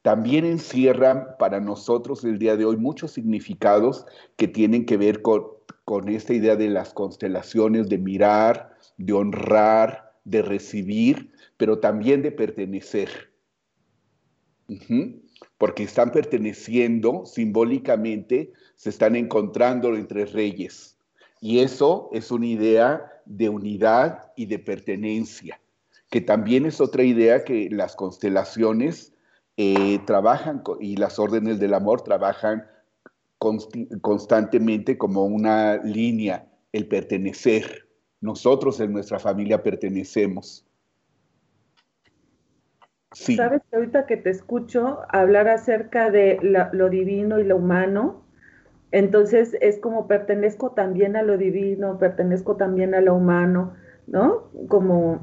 también 0.01 0.46
encierran 0.46 1.36
para 1.39 1.60
nosotros 1.60 2.24
el 2.24 2.38
día 2.39 2.55
de 2.55 2.65
hoy 2.65 2.77
muchos 2.77 3.12
significados 3.12 4.05
que 4.36 4.48
tienen 4.48 4.86
que 4.86 4.98
ver 4.98 5.22
con, 5.22 5.46
esta 6.08 6.34
idea 6.34 6.55
de 6.55 6.70
las 6.70 6.94
constelaciones, 6.94 7.89
de 7.89 7.98
mirar, 7.98 8.77
de 8.98 9.13
honrar, 9.13 10.13
de 10.24 10.41
recibir, 10.41 11.32
pero 11.58 11.79
también 11.79 12.22
de 12.22 12.32
pertenecer. 12.32 13.10
Porque 15.58 15.84
están 15.84 16.12
perteneciendo 16.12 17.25
simbólicamente, 17.25 18.51
se 18.75 18.89
están 18.89 19.15
encontrando 19.15 19.96
entre 19.96 20.25
reyes. 20.25 20.98
Y 21.41 21.60
eso 21.60 22.10
es 22.13 22.32
una 22.32 22.48
idea 22.48 23.05
de 23.25 23.50
unidad 23.50 24.32
y 24.36 24.48
de 24.48 24.58
pertenencia 24.58 25.60
que 26.15 26.22
también 26.22 26.65
es 26.65 26.79
otra 26.79 27.03
idea 27.03 27.43
que 27.43 27.67
las 27.69 27.98
constelaciones 27.98 29.13
eh, 29.57 30.00
trabajan 30.05 30.63
y 30.79 30.95
las 30.95 31.19
órdenes 31.19 31.60
del 31.60 31.74
amor 31.74 32.03
trabajan 32.03 32.67
constantemente 33.38 34.98
como 34.98 35.25
una 35.25 35.75
línea, 35.84 36.48
el 36.72 36.88
pertenecer. 36.88 37.89
Nosotros 38.22 38.79
en 38.79 38.93
nuestra 38.93 39.19
familia 39.19 39.62
pertenecemos. 39.62 40.65
Sabes 43.12 43.62
que 43.69 43.75
ahorita 43.75 44.05
que 44.05 44.15
te 44.15 44.29
escucho 44.29 45.00
hablar 45.10 45.50
acerca 45.50 46.12
de 46.12 46.39
lo 46.41 46.89
divino 46.89 47.41
y 47.41 47.43
lo 47.43 47.57
humano, 47.57 48.24
entonces 48.91 49.57
es 49.60 49.79
como 49.79 50.07
pertenezco 50.07 50.72
también 50.72 51.17
a 51.17 51.24
lo 51.24 51.38
divino, 51.38 52.00
pertenezco 52.00 52.55
también 52.55 52.95
a 52.95 53.01
lo 53.01 53.15
humano, 53.15 53.74
¿no? 54.07 54.50
Como... 54.69 55.22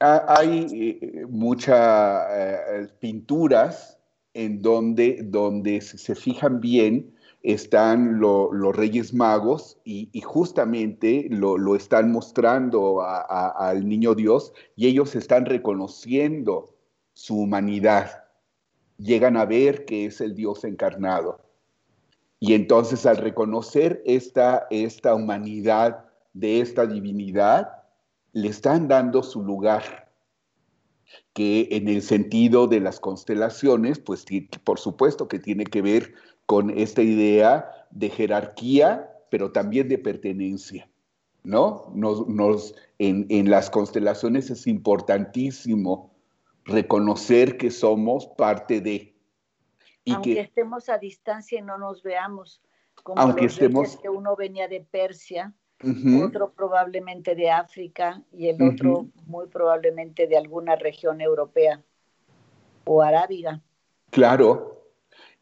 Hay 0.00 0.98
eh, 1.00 1.26
muchas 1.28 2.26
eh, 2.30 2.88
pinturas 2.98 3.98
en 4.34 4.62
donde, 4.62 5.20
donde 5.24 5.80
se 5.80 6.14
fijan 6.14 6.60
bien 6.60 7.14
están 7.42 8.20
los 8.20 8.76
Reyes 8.76 9.14
Magos 9.14 9.78
y, 9.84 10.10
justamente 10.20 11.26
lo, 11.30 11.74
están 11.74 12.12
mostrando 12.12 13.02
al 13.02 13.88
niño 13.88 14.14
Dios 14.14 14.52
y 14.76 14.86
ellos 14.86 15.16
están 15.16 15.46
reconociendo 15.46 16.76
su 17.14 17.38
humanidad. 17.40 18.24
Llegan 18.98 19.36
a 19.36 19.46
ver 19.46 19.86
que 19.86 20.06
es 20.06 20.20
el 20.20 20.34
Dios 20.34 20.64
encarnado. 20.64 21.40
Y 22.38 22.54
entonces 22.54 23.06
al 23.06 23.16
reconocer 23.16 24.02
esta, 24.04 24.66
esta 24.70 25.14
humanidad 25.14 26.04
de 26.32 26.60
esta 26.60 26.86
divinidad, 26.86 27.79
le 28.32 28.48
están 28.48 28.88
dando 28.88 29.22
su 29.22 29.42
lugar, 29.42 30.10
que 31.32 31.68
en 31.72 31.88
el 31.88 32.02
sentido 32.02 32.66
de 32.66 32.80
las 32.80 33.00
constelaciones, 33.00 33.98
pues 33.98 34.24
por 34.64 34.78
supuesto 34.78 35.28
que 35.28 35.38
tiene 35.38 35.64
que 35.64 35.82
ver 35.82 36.14
con 36.46 36.70
esta 36.70 37.02
idea 37.02 37.86
de 37.90 38.10
jerarquía, 38.10 39.10
pero 39.30 39.52
también 39.52 39.88
de 39.88 39.98
pertenencia. 39.98 40.88
¿No? 41.42 41.90
Nos, 41.94 42.74
en, 42.98 43.50
las 43.50 43.70
constelaciones 43.70 44.50
es 44.50 44.66
importantísimo 44.66 46.12
reconocer 46.64 47.56
que 47.56 47.70
somos 47.70 48.26
parte 48.26 48.82
de. 48.82 49.16
Y 50.04 50.12
Aunque 50.12 50.40
estemos 50.40 50.90
a 50.90 50.98
distancia 50.98 51.58
y 51.58 51.62
no 51.62 51.78
nos 51.78 52.02
veamos, 52.02 52.60
como 53.02 53.22
Aunque 53.22 53.46
estemos, 53.46 53.96
que 53.96 54.10
uno 54.10 54.36
venía 54.36 54.68
de 54.68 54.82
Persia, 54.82 55.54
otro 56.22 56.52
probablemente 56.52 57.34
de 57.34 57.50
África 57.50 58.22
y 58.32 58.48
el 58.48 58.62
otro 58.62 59.06
muy 59.26 59.46
probablemente 59.46 60.26
de 60.26 60.36
alguna 60.36 60.76
región 60.76 61.20
europea 61.20 61.82
o 62.84 63.02
arábiga. 63.02 63.62
Claro. 64.10 64.84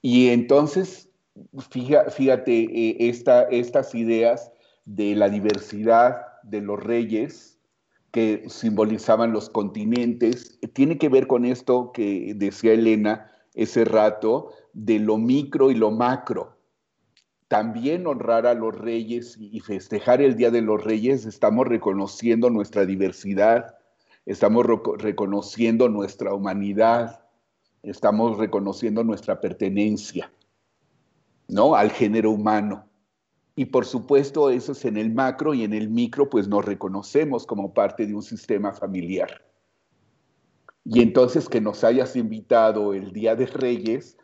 Y 0.01 0.29
entonces, 0.29 1.09
fíjate, 1.71 2.53
eh, 2.53 2.97
estas 3.51 3.95
ideas 3.95 4.53
de 4.85 5.15
la 5.15 5.29
diversidad 5.29 6.27
de 6.45 6.61
los 6.61 6.83
reyes 6.83 7.59
que 8.11 8.45
simbolizaban 8.49 9.33
los 9.33 9.51
continentes. 9.51 10.59
Tiene 10.73 10.99
que 10.99 11.09
ver 11.09 11.27
con 11.27 11.45
esto 11.45 11.93
que 11.93 12.33
decía 12.35 12.73
Elena 12.73 13.31
ese 13.55 13.85
rato, 13.85 14.53
de 14.73 14.99
lo 14.99 15.19
micro 15.19 15.71
y 15.71 15.75
lo 15.75 15.91
macro. 15.91 16.58
También 17.49 18.07
honrar 18.07 18.47
a 18.47 18.53
los 18.53 18.77
reyes 18.77 19.39
y 19.41 19.59
festejar 19.61 20.21
el 20.21 20.37
Día 20.37 20.51
de 20.51 20.61
los 20.61 20.85
Reyes, 20.85 21.25
estamos 21.25 21.67
reconociendo 21.67 22.51
nuestra 22.51 22.85
diversidad, 22.85 23.79
estamos 24.27 24.67
reconociendo 24.99 25.89
nuestra 25.89 26.35
humanidad, 26.35 27.25
estamos 27.83 28.37
reconociendo 28.37 29.03
nuestra 29.03 29.41
pertenencia, 29.41 30.31
¿no? 31.49 31.75
Al 31.75 31.91
género 31.91 32.33
humano. 32.33 32.87
Y 33.57 33.65
por 33.65 33.87
supuesto, 33.87 34.51
eso 34.51 34.73
es 34.73 34.85
en 34.85 34.99
el 34.99 35.13
macro 35.13 35.55
y 35.55 35.65
en 35.65 35.73
el 35.73 35.89
micro, 35.89 36.29
pues 36.29 36.49
nos 36.49 36.67
reconocemos 36.67 37.47
como 37.47 37.73
parte 37.73 38.07
de 38.07 38.15
un 38.15 38.23
sistema 38.23 38.73
familiar. 38.75 39.43
Y 40.85 41.01
entonces 41.01 41.49
que 41.49 41.63
nos 41.63 41.83
hayas 41.83 42.15
invitado 42.15 42.93
el 42.93 43.13
Día 43.13 43.35
de 43.35 43.47
Reyes, 43.47 44.19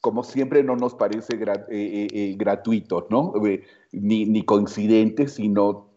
como 0.00 0.24
siempre 0.24 0.62
no 0.62 0.76
nos 0.76 0.94
parece 0.94 1.34
eh, 1.36 1.64
eh, 1.70 2.08
eh, 2.10 2.34
gratuito, 2.36 3.06
¿no? 3.10 3.34
ni, 3.92 4.24
ni 4.24 4.44
coincidente, 4.44 5.28
sino 5.28 5.88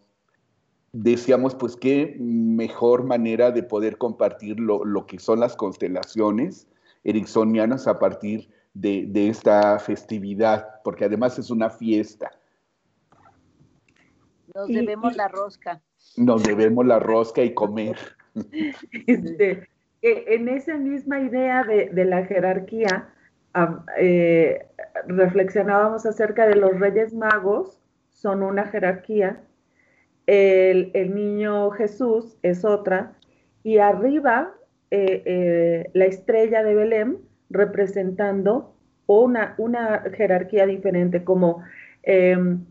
decíamos, 0.92 1.54
pues 1.54 1.76
qué 1.76 2.16
mejor 2.20 3.04
manera 3.04 3.50
de 3.50 3.62
poder 3.62 3.98
compartir 3.98 4.60
lo, 4.60 4.84
lo 4.84 5.06
que 5.06 5.18
son 5.18 5.40
las 5.40 5.56
constelaciones 5.56 6.68
ericksonianas 7.02 7.86
a 7.86 7.98
partir 7.98 8.48
de, 8.74 9.06
de, 9.08 9.28
esta 9.28 9.78
festividad, 9.78 10.82
porque 10.82 11.04
además 11.04 11.38
es 11.38 11.50
una 11.50 11.70
fiesta. 11.70 12.30
Nos 14.54 14.68
debemos 14.68 15.16
la 15.16 15.28
rosca. 15.28 15.82
Nos 16.16 16.42
debemos 16.42 16.86
la 16.86 16.98
rosca 16.98 17.42
y 17.42 17.54
comer. 17.54 17.98
Este, 19.06 19.68
en 20.02 20.48
esa 20.48 20.76
misma 20.76 21.20
idea 21.20 21.62
de, 21.62 21.88
de 21.88 22.04
la 22.04 22.26
jerarquía, 22.26 23.13
eh, 23.98 24.66
reflexionábamos 25.06 26.06
acerca 26.06 26.46
de 26.46 26.56
los 26.56 26.78
reyes 26.78 27.14
magos, 27.14 27.80
son 28.10 28.42
una 28.42 28.66
jerarquía, 28.66 29.40
el, 30.26 31.14
niño 31.14 31.70
Jesús 31.70 32.36
es 32.42 32.64
otra, 32.64 33.12
y 33.62 33.78
arriba 33.78 34.54
eh, 34.90 35.22
eh, 35.24 35.90
la 35.92 36.06
estrella 36.06 36.62
de 36.62 36.74
Belén 36.74 37.18
representando 37.50 38.74
una, 39.06 39.54
una 39.58 40.02
jerarquía 40.16 40.66
diferente, 40.66 41.22
como 41.24 41.62
em, 42.02 42.64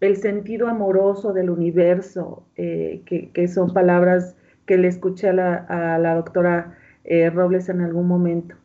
el 0.00 0.16
sentido 0.16 0.68
amoroso 0.68 1.32
del 1.32 1.50
universo, 1.50 2.44
que, 2.56 3.48
son 3.48 3.72
palabras 3.72 4.36
que 4.66 4.76
le 4.78 4.88
escuché 4.88 5.28
a 5.28 5.32
la, 5.32 5.54
a 5.68 5.98
la 5.98 6.14
doctora 6.14 6.76
Robles 7.32 7.68
en 7.68 7.82
algún 7.82 8.08
momento. 8.08 8.56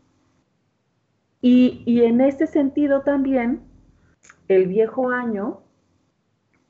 Y, 1.41 2.03
en 2.03 2.21
este 2.21 2.45
sentido 2.45 3.01
también, 3.01 3.61
el 4.47 4.67
viejo 4.67 5.09
año 5.09 5.61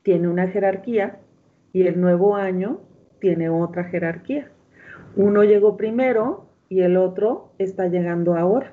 tiene 0.02 0.28
una 0.28 0.48
jerarquía 0.48 1.20
y 1.74 1.86
el 1.86 2.00
nuevo 2.00 2.36
año 2.36 2.80
tiene 3.20 3.50
otra 3.50 3.84
jerarquía. 3.84 4.50
Uno 5.14 5.44
llegó 5.44 5.76
primero 5.76 6.46
y 6.70 6.80
el 6.80 6.96
otro 6.96 7.52
está 7.58 7.88
llegando 7.88 8.34
ahora. 8.34 8.72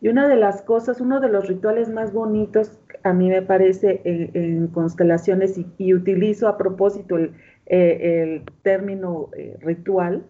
Y 0.00 0.08
una 0.08 0.28
de 0.28 0.36
las 0.36 0.62
cosas, 0.62 1.00
uno 1.00 1.20
de 1.20 1.28
los 1.28 1.46
rituales 1.46 1.90
más 1.90 2.12
bonitos, 2.12 2.78
a 3.02 3.12
mí 3.12 3.28
me 3.28 3.42
parece 3.42 4.00
en, 4.04 4.68
constelaciones 4.68 5.60
y, 5.78 5.94
utilizo 5.94 6.48
a 6.48 6.56
propósito 6.56 7.16
el, 7.16 7.34
eh, 7.66 8.42
término 8.62 9.28
eh, 9.36 9.56
ritual, 9.60 10.24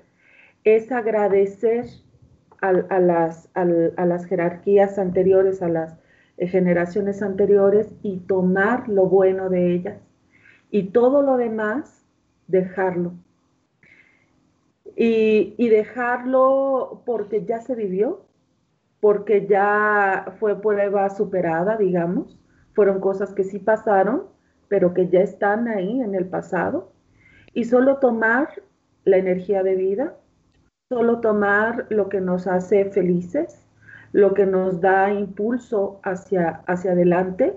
es 0.65 0.91
agradecer 0.91 1.87
a, 2.61 2.73
las, 2.73 3.49
a, 3.55 3.65
las, 3.65 4.27
jerarquías 4.27 4.99
anteriores, 4.99 5.63
a 5.63 5.69
las 5.69 5.97
eh, 6.37 6.47
generaciones 6.47 7.23
anteriores 7.23 7.95
y 8.03 8.19
tomar 8.19 8.89
lo 8.89 9.07
bueno 9.07 9.49
de 9.49 9.73
ellas. 9.75 9.99
Y 10.71 10.91
todo 10.91 11.23
lo 11.23 11.37
demás, 11.37 12.05
dejarlo. 12.47 13.13
Y, 14.97 15.55
y 15.59 15.69
dejarlo 15.69 17.03
porque 17.05 17.45
ya 17.45 17.61
se 17.61 17.75
vivió, 17.75 18.25
porque 19.01 19.47
ya 19.47 20.35
fue 20.41 20.61
prueba 20.61 21.11
superada, 21.11 21.77
digamos. 21.77 22.39
Fueron 22.73 23.01
cosas 23.01 23.33
que 23.35 23.45
sí 23.45 23.59
pasaron, 23.59 24.25
pero 24.69 24.95
que 24.95 25.09
ya 25.09 25.21
están 25.21 25.69
ahí 25.69 26.01
en 26.01 26.15
el 26.15 26.27
pasado. 26.27 26.93
Y 27.53 27.65
solo 27.65 27.99
tomar 27.99 28.49
la 29.05 29.17
energía 29.17 29.63
de 29.63 29.77
vida, 29.77 30.17
solo 30.89 31.21
tomar 31.21 31.87
lo 31.91 32.09
que 32.09 32.21
nos 32.21 32.47
hace 32.47 32.85
felices, 32.91 33.61
lo 34.13 34.35
que 34.35 34.47
nos 34.47 34.81
da 34.81 35.13
impulso 35.13 36.01
hacia, 36.05 36.63
hacia 36.67 36.93
adelante. 36.93 37.55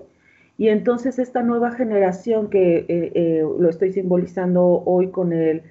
Y 0.58 0.68
entonces 0.68 1.18
esta 1.18 1.42
nueva 1.42 1.70
generación 1.70 2.50
que 2.50 2.78
eh, 2.78 3.12
eh, 3.14 3.42
lo 3.42 3.68
estoy 3.68 3.92
simbolizando 3.92 4.82
hoy 4.84 5.10
con 5.10 5.32
el, 5.32 5.62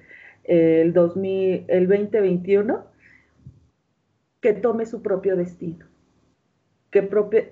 el, 0.44 0.92
2000, 0.92 1.66
el 1.68 1.86
2021, 1.86 2.82
que 4.40 4.54
tome 4.54 4.86
su 4.86 5.02
propio 5.02 5.36
destino, 5.36 5.84
que 6.90 7.02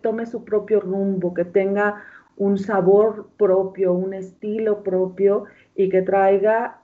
tome 0.03 0.25
su 0.25 0.43
propio 0.45 0.81
rumbo, 0.81 1.35
que 1.35 1.45
tenga 1.45 2.03
un 2.37 2.57
sabor 2.57 3.29
propio, 3.37 3.93
un 3.93 4.15
estilo 4.15 4.83
propio 4.83 5.45
y 5.77 5.91
que 5.91 6.01
traiga 6.01 6.81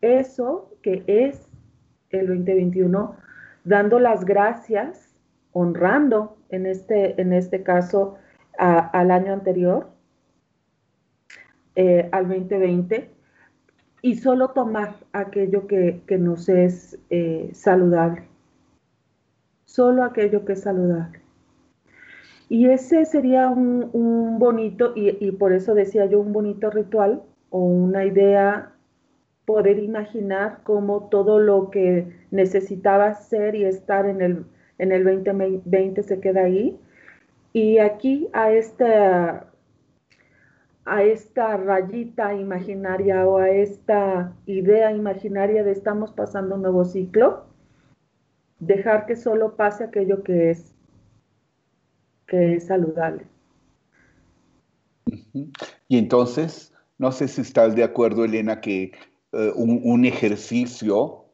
eso 0.00 0.70
que 0.82 1.02
es 1.06 1.49
el 2.10 2.26
2021, 2.26 3.16
dando 3.64 3.98
las 3.98 4.24
gracias, 4.24 5.14
honrando 5.52 6.36
en 6.48 6.66
este, 6.66 7.20
en 7.20 7.32
este 7.32 7.62
caso 7.62 8.16
al 8.58 9.10
año 9.10 9.32
anterior, 9.32 9.88
eh, 11.76 12.08
al 12.12 12.28
2020, 12.28 13.10
y 14.02 14.16
solo 14.16 14.48
tomar 14.48 14.96
aquello 15.12 15.66
que, 15.66 16.02
nos 16.18 16.48
es 16.48 16.98
eh, 17.10 17.50
saludable, 17.54 18.24
solo 19.64 20.04
aquello 20.04 20.44
que 20.44 20.54
es 20.54 20.62
saludable. 20.62 21.20
Y 22.48 22.66
ese 22.68 23.04
sería 23.04 23.48
un, 23.48 24.38
bonito, 24.38 24.92
y, 24.96 25.16
y, 25.24 25.30
por 25.32 25.52
eso 25.52 25.74
decía 25.74 26.06
yo, 26.06 26.20
un 26.20 26.32
bonito 26.32 26.70
ritual 26.70 27.22
o 27.50 27.60
una 27.60 28.04
idea 28.04 28.69
poder 29.50 29.80
imaginar 29.80 30.60
cómo 30.62 31.08
todo 31.08 31.40
lo 31.40 31.70
que 31.70 32.06
necesitaba 32.30 33.14
ser 33.14 33.56
y 33.56 33.64
estar 33.64 34.06
en 34.06 34.20
el, 34.20 34.46
en 34.78 34.92
el 34.92 35.02
2020 35.02 36.04
se 36.04 36.20
queda 36.20 36.44
ahí. 36.44 36.78
Y 37.52 37.78
aquí 37.78 38.28
a 38.32 38.52
esta, 38.52 39.50
a 40.84 41.02
esta 41.02 41.56
rayita 41.56 42.32
imaginaria 42.32 43.26
o 43.26 43.38
a 43.38 43.50
esta 43.50 44.32
idea 44.46 44.92
imaginaria 44.92 45.64
de 45.64 45.72
estamos 45.72 46.12
pasando 46.12 46.54
un 46.54 46.62
nuevo 46.62 46.84
ciclo, 46.84 47.46
dejar 48.60 49.06
que 49.06 49.16
solo 49.16 49.56
pase 49.56 49.82
aquello 49.82 50.22
que 50.22 50.52
es, 50.52 50.76
que 52.28 52.54
es 52.54 52.68
saludable. 52.68 53.24
Y 55.88 55.98
entonces, 55.98 56.72
no 56.98 57.10
sé 57.10 57.26
si 57.26 57.40
estás 57.40 57.74
de 57.74 57.82
acuerdo, 57.82 58.24
Elena, 58.24 58.60
que 58.60 58.92
eh, 59.32 59.52
un, 59.54 60.04
ejercicio 60.04 61.26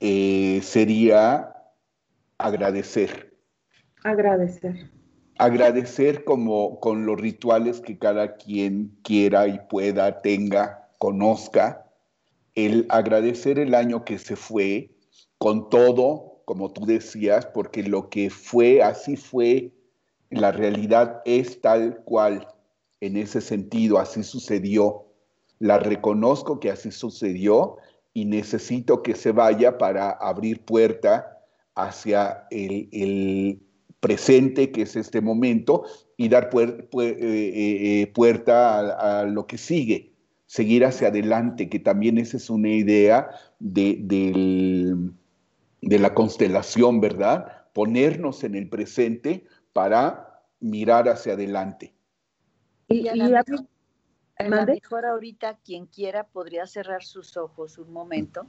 eh, 0.00 0.60
sería 0.62 1.54
agradecer. 2.36 3.34
Agradecer. 4.04 4.90
Agradecer 5.38 6.24
como 6.24 6.78
con 6.80 7.06
los 7.06 7.18
rituales 7.18 7.80
que 7.80 7.98
cada 7.98 8.36
quien 8.36 8.98
quiera 9.02 9.48
y 9.48 9.58
pueda, 9.70 10.20
tenga, 10.20 10.90
conozca. 10.98 11.86
El 12.54 12.84
agradecer 12.90 13.58
el 13.58 13.74
año 13.74 14.04
que 14.04 14.18
se 14.18 14.36
fue 14.36 14.90
con 15.38 15.70
todo, 15.70 16.42
como 16.44 16.70
tú 16.70 16.84
decías, 16.84 17.46
porque 17.46 17.82
lo 17.82 18.10
que 18.10 18.28
fue, 18.28 18.82
así 18.82 19.16
fue, 19.16 19.72
la 20.28 20.52
realidad 20.52 21.22
es 21.24 21.62
tal 21.62 22.02
cual, 22.04 22.46
en 23.00 23.16
ese 23.16 23.40
sentido, 23.40 23.98
así 23.98 24.22
sucedió 24.22 25.09
la 25.60 25.78
reconozco 25.78 26.58
que 26.58 26.70
así 26.70 26.90
sucedió 26.90 27.76
y 28.12 28.24
necesito 28.24 29.02
que 29.02 29.14
se 29.14 29.30
vaya 29.30 29.78
para 29.78 30.10
abrir 30.10 30.64
puerta 30.64 31.38
hacia 31.76 32.46
el, 32.50 33.60
presente, 34.00 34.72
que 34.72 34.82
es 34.82 34.96
este 34.96 35.20
momento, 35.20 35.84
y 36.16 36.30
dar 36.30 36.48
eh, 36.54 36.88
eh, 36.98 38.00
eh, 38.02 38.06
puerta 38.14 39.20
a, 39.20 39.24
lo 39.24 39.46
que 39.46 39.58
sigue, 39.58 40.12
seguir 40.46 40.86
hacia 40.86 41.08
adelante, 41.08 41.68
que 41.68 41.78
también 41.78 42.16
esa 42.16 42.38
es 42.38 42.48
una 42.48 42.70
idea 42.70 43.28
de, 43.58 43.98
de 45.82 45.98
la 45.98 46.14
constelación, 46.14 47.02
¿verdad? 47.02 47.66
Ponernos 47.74 48.42
en 48.42 48.54
el 48.54 48.70
presente 48.70 49.44
para 49.74 50.40
mirar 50.60 51.08
hacia 51.10 51.34
adelante. 51.34 51.92
Y, 52.88 53.06
A 54.40 54.42
lo 54.42 54.64
mejor 54.64 55.04
ahorita 55.04 55.58
quien 55.62 55.84
quiera 55.84 56.24
podría 56.24 56.66
cerrar 56.66 57.04
sus 57.04 57.36
ojos 57.36 57.76
un 57.76 57.92
momento 57.92 58.46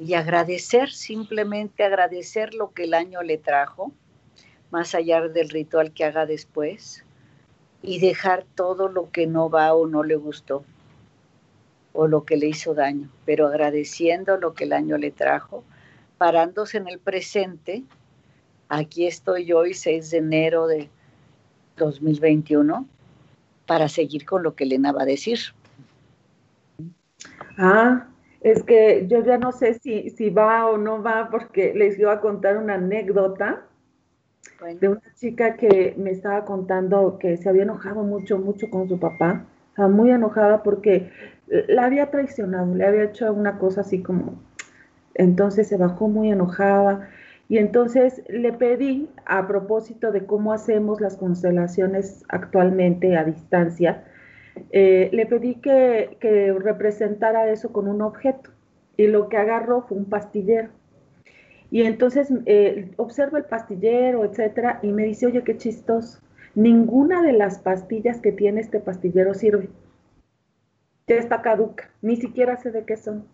y 0.00 0.14
agradecer, 0.14 0.90
simplemente 0.90 1.84
agradecer 1.84 2.54
lo 2.54 2.72
que 2.72 2.84
el 2.84 2.94
año 2.94 3.22
le 3.22 3.36
trajo, 3.36 3.92
más 4.70 4.94
allá 4.94 5.28
del 5.28 5.50
ritual 5.50 5.92
que 5.92 6.04
haga 6.06 6.24
después, 6.24 7.04
y 7.82 8.00
dejar 8.00 8.46
todo 8.54 8.88
lo 8.88 9.10
que 9.10 9.26
no 9.26 9.50
va 9.50 9.74
o 9.74 9.86
no 9.86 10.04
le 10.04 10.16
gustó 10.16 10.64
o 11.92 12.06
lo 12.06 12.24
que 12.24 12.38
le 12.38 12.46
hizo 12.46 12.72
daño, 12.72 13.10
pero 13.26 13.48
agradeciendo 13.48 14.38
lo 14.38 14.54
que 14.54 14.64
el 14.64 14.72
año 14.72 14.96
le 14.96 15.10
trajo, 15.10 15.64
parándose 16.16 16.78
en 16.78 16.88
el 16.88 16.98
presente. 16.98 17.84
Aquí 18.70 19.06
estoy 19.06 19.52
hoy, 19.52 19.74
6 19.74 20.12
de 20.12 20.16
enero 20.16 20.66
de 20.66 20.88
2021, 21.76 22.88
para 23.66 23.88
seguir 23.88 24.24
con 24.24 24.42
lo 24.42 24.54
que 24.54 24.64
Elena 24.64 24.92
va 24.92 25.02
a 25.02 25.06
decir. 25.06 25.38
Ah, 27.58 28.08
es 28.40 28.62
que 28.62 29.06
yo 29.08 29.24
ya 29.24 29.38
no 29.38 29.52
sé 29.52 29.74
si, 29.74 30.10
si 30.10 30.30
va 30.30 30.66
o 30.66 30.78
no 30.78 31.02
va, 31.02 31.28
porque 31.30 31.72
les 31.74 31.98
iba 31.98 32.12
a 32.12 32.20
contar 32.20 32.56
una 32.56 32.74
anécdota 32.74 33.66
de 34.80 34.88
una 34.88 35.14
chica 35.14 35.56
que 35.56 35.94
me 35.96 36.10
estaba 36.10 36.44
contando 36.44 37.18
que 37.18 37.36
se 37.36 37.48
había 37.48 37.62
enojado 37.62 38.02
mucho, 38.02 38.38
mucho 38.38 38.70
con 38.70 38.88
su 38.88 38.98
papá. 38.98 39.44
Estaba 39.70 39.88
muy 39.88 40.10
enojada 40.10 40.62
porque 40.62 41.10
la 41.68 41.86
había 41.86 42.10
traicionado, 42.10 42.74
le 42.74 42.86
había 42.86 43.04
hecho 43.04 43.32
una 43.32 43.58
cosa 43.58 43.82
así 43.82 44.02
como, 44.02 44.34
entonces 45.14 45.68
se 45.68 45.76
bajó 45.76 46.08
muy 46.08 46.30
enojada 46.30 47.08
y 47.52 47.58
entonces 47.58 48.22
le 48.28 48.54
pedí 48.54 49.10
a 49.26 49.46
propósito 49.46 50.10
de 50.10 50.24
cómo 50.24 50.54
hacemos 50.54 51.02
las 51.02 51.18
constelaciones 51.18 52.24
actualmente 52.28 53.14
a 53.14 53.24
distancia, 53.24 54.04
eh, 54.70 55.10
le 55.12 55.26
pedí 55.26 55.56
que, 55.56 56.16
que 56.18 56.50
representara 56.54 57.50
eso 57.52 57.70
con 57.70 57.88
un 57.88 58.00
objeto 58.00 58.48
y 58.96 59.06
lo 59.06 59.28
que 59.28 59.36
agarró 59.36 59.82
fue 59.82 59.98
un 59.98 60.06
pastillero. 60.06 60.70
Y 61.70 61.82
entonces 61.82 62.32
eh, 62.46 62.88
el 62.96 63.44
pastillero, 63.44 64.24
etcétera, 64.24 64.78
y 64.82 64.90
me 64.92 65.04
dice, 65.04 65.26
oye, 65.26 65.44
qué 65.44 65.58
chistoso. 65.58 66.20
Ninguna 66.54 67.22
de 67.22 67.34
las 67.34 67.58
pastillas 67.58 68.18
que 68.20 68.32
tiene 68.32 68.62
este 68.62 68.80
pastillero 68.80 69.34
sirve 69.34 69.68
ya 71.06 71.16
está 71.16 71.42
caduca, 71.42 71.90
ni 72.00 72.16
siquiera 72.16 72.56
sé 72.56 72.70
de 72.70 72.86
qué 72.86 72.96
son. 72.96 73.26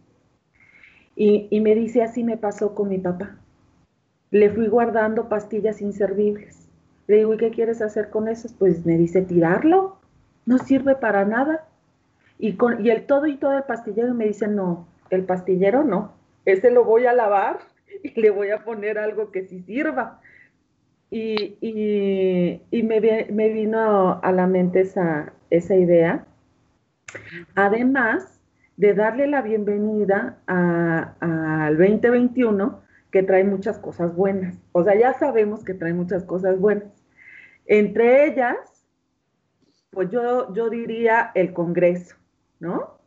Y, 1.15 1.61
me 1.61 1.77
dice, 1.77 2.03
así 2.03 2.25
me 2.25 2.37
pasó 2.37 2.75
con 2.75 2.89
mi 2.89 2.99
papá. 2.99 3.39
Le 4.31 4.51
fui 4.51 4.69
guardando 4.69 5.29
pastillas 5.29 5.81
inservibles. 5.81 6.69
Le 7.07 7.17
digo, 7.17 7.35
¿y 7.35 7.39
qué 7.39 7.51
quieres 7.51 7.81
hacer 7.81 8.11
con 8.11 8.29
esas? 8.29 8.53
Pues 8.53 8.85
me 8.85 8.97
dice, 8.99 9.23
tirarlo, 9.23 9.99
no 10.47 10.59
sirve 10.59 10.95
para 10.97 11.25
nada. 11.25 11.67
Y, 12.39 12.55
con, 12.55 12.85
y 12.85 12.91
el 12.91 13.07
todo 13.07 13.27
y 13.27 13.37
todo 13.37 13.57
el 13.57 13.65
pastillero 13.65 14.15
me 14.15 14.27
dice, 14.27 14.47
no, 14.47 14.87
el 15.11 15.25
pastillero 15.25 15.83
no, 15.83 16.13
ese 16.45 16.71
lo 16.71 16.85
voy 16.85 17.07
a 17.07 17.13
lavar 17.13 17.59
y 18.03 18.21
le 18.21 18.31
voy 18.31 18.51
a 18.51 18.65
poner 18.65 18.99
algo 18.99 19.31
que 19.31 19.47
sí 19.47 19.63
sirva. 19.63 20.21
Y, 21.11 21.57
y, 22.71 22.83
me, 22.83 23.01
me, 23.31 23.49
vino 23.49 24.21
a 24.23 24.31
la 24.31 24.47
mente 24.47 24.83
esa, 24.83 25.33
esa 25.49 25.75
idea 25.75 26.27
Además 27.55 28.41
de 28.77 28.95
darle 28.95 29.27
la 29.27 29.43
bienvenida 29.43 30.39
al 30.47 31.77
2021, 31.77 32.81
que 33.11 33.23
trae 33.23 33.45
muchas 33.45 33.79
cosas 33.79 34.15
buenas. 34.15 34.57
O 34.73 34.85
sea, 34.85 34.95
ya 34.95 35.15
sabemos 35.15 35.65
que 35.65 35.75
trae 35.75 35.93
muchas 35.93 36.25
cosas 36.25 36.59
buenas. 36.59 36.89
Entre 37.67 38.27
ellas, 38.27 38.57
pues 39.91 40.11
yo, 40.11 40.53
yo 40.55 40.71
diría 40.71 41.31
el 41.35 41.53
Congreso, 41.53 42.17
¿no? 42.61 42.99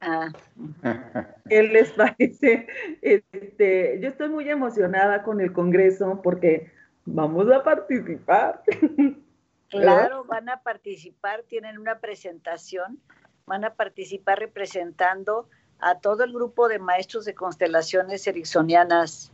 Ah. 0.00 0.30
¿Qué 1.48 1.62
les 1.62 1.90
parece? 1.92 2.66
Este, 3.02 3.98
yo 4.00 4.08
estoy 4.08 4.28
muy 4.28 4.48
emocionada 4.48 5.22
con 5.22 5.40
el 5.40 5.52
Congreso 5.52 6.20
porque 6.22 6.70
vamos 7.04 7.50
a 7.50 7.62
participar. 7.62 8.62
Claro, 9.68 10.24
van 10.24 10.48
a 10.48 10.62
participar, 10.62 11.42
tienen 11.42 11.78
una 11.78 11.98
presentación 11.98 13.00
van 13.46 13.64
a 13.64 13.74
participar 13.74 14.40
representando 14.40 15.48
a 15.78 16.00
todo 16.00 16.24
el 16.24 16.32
grupo 16.32 16.68
de 16.68 16.78
maestros 16.78 17.24
de 17.24 17.34
constelaciones 17.34 18.26
ericksonianas, 18.26 19.32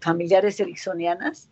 familiares 0.00 0.60
ericksonianas, 0.60 1.48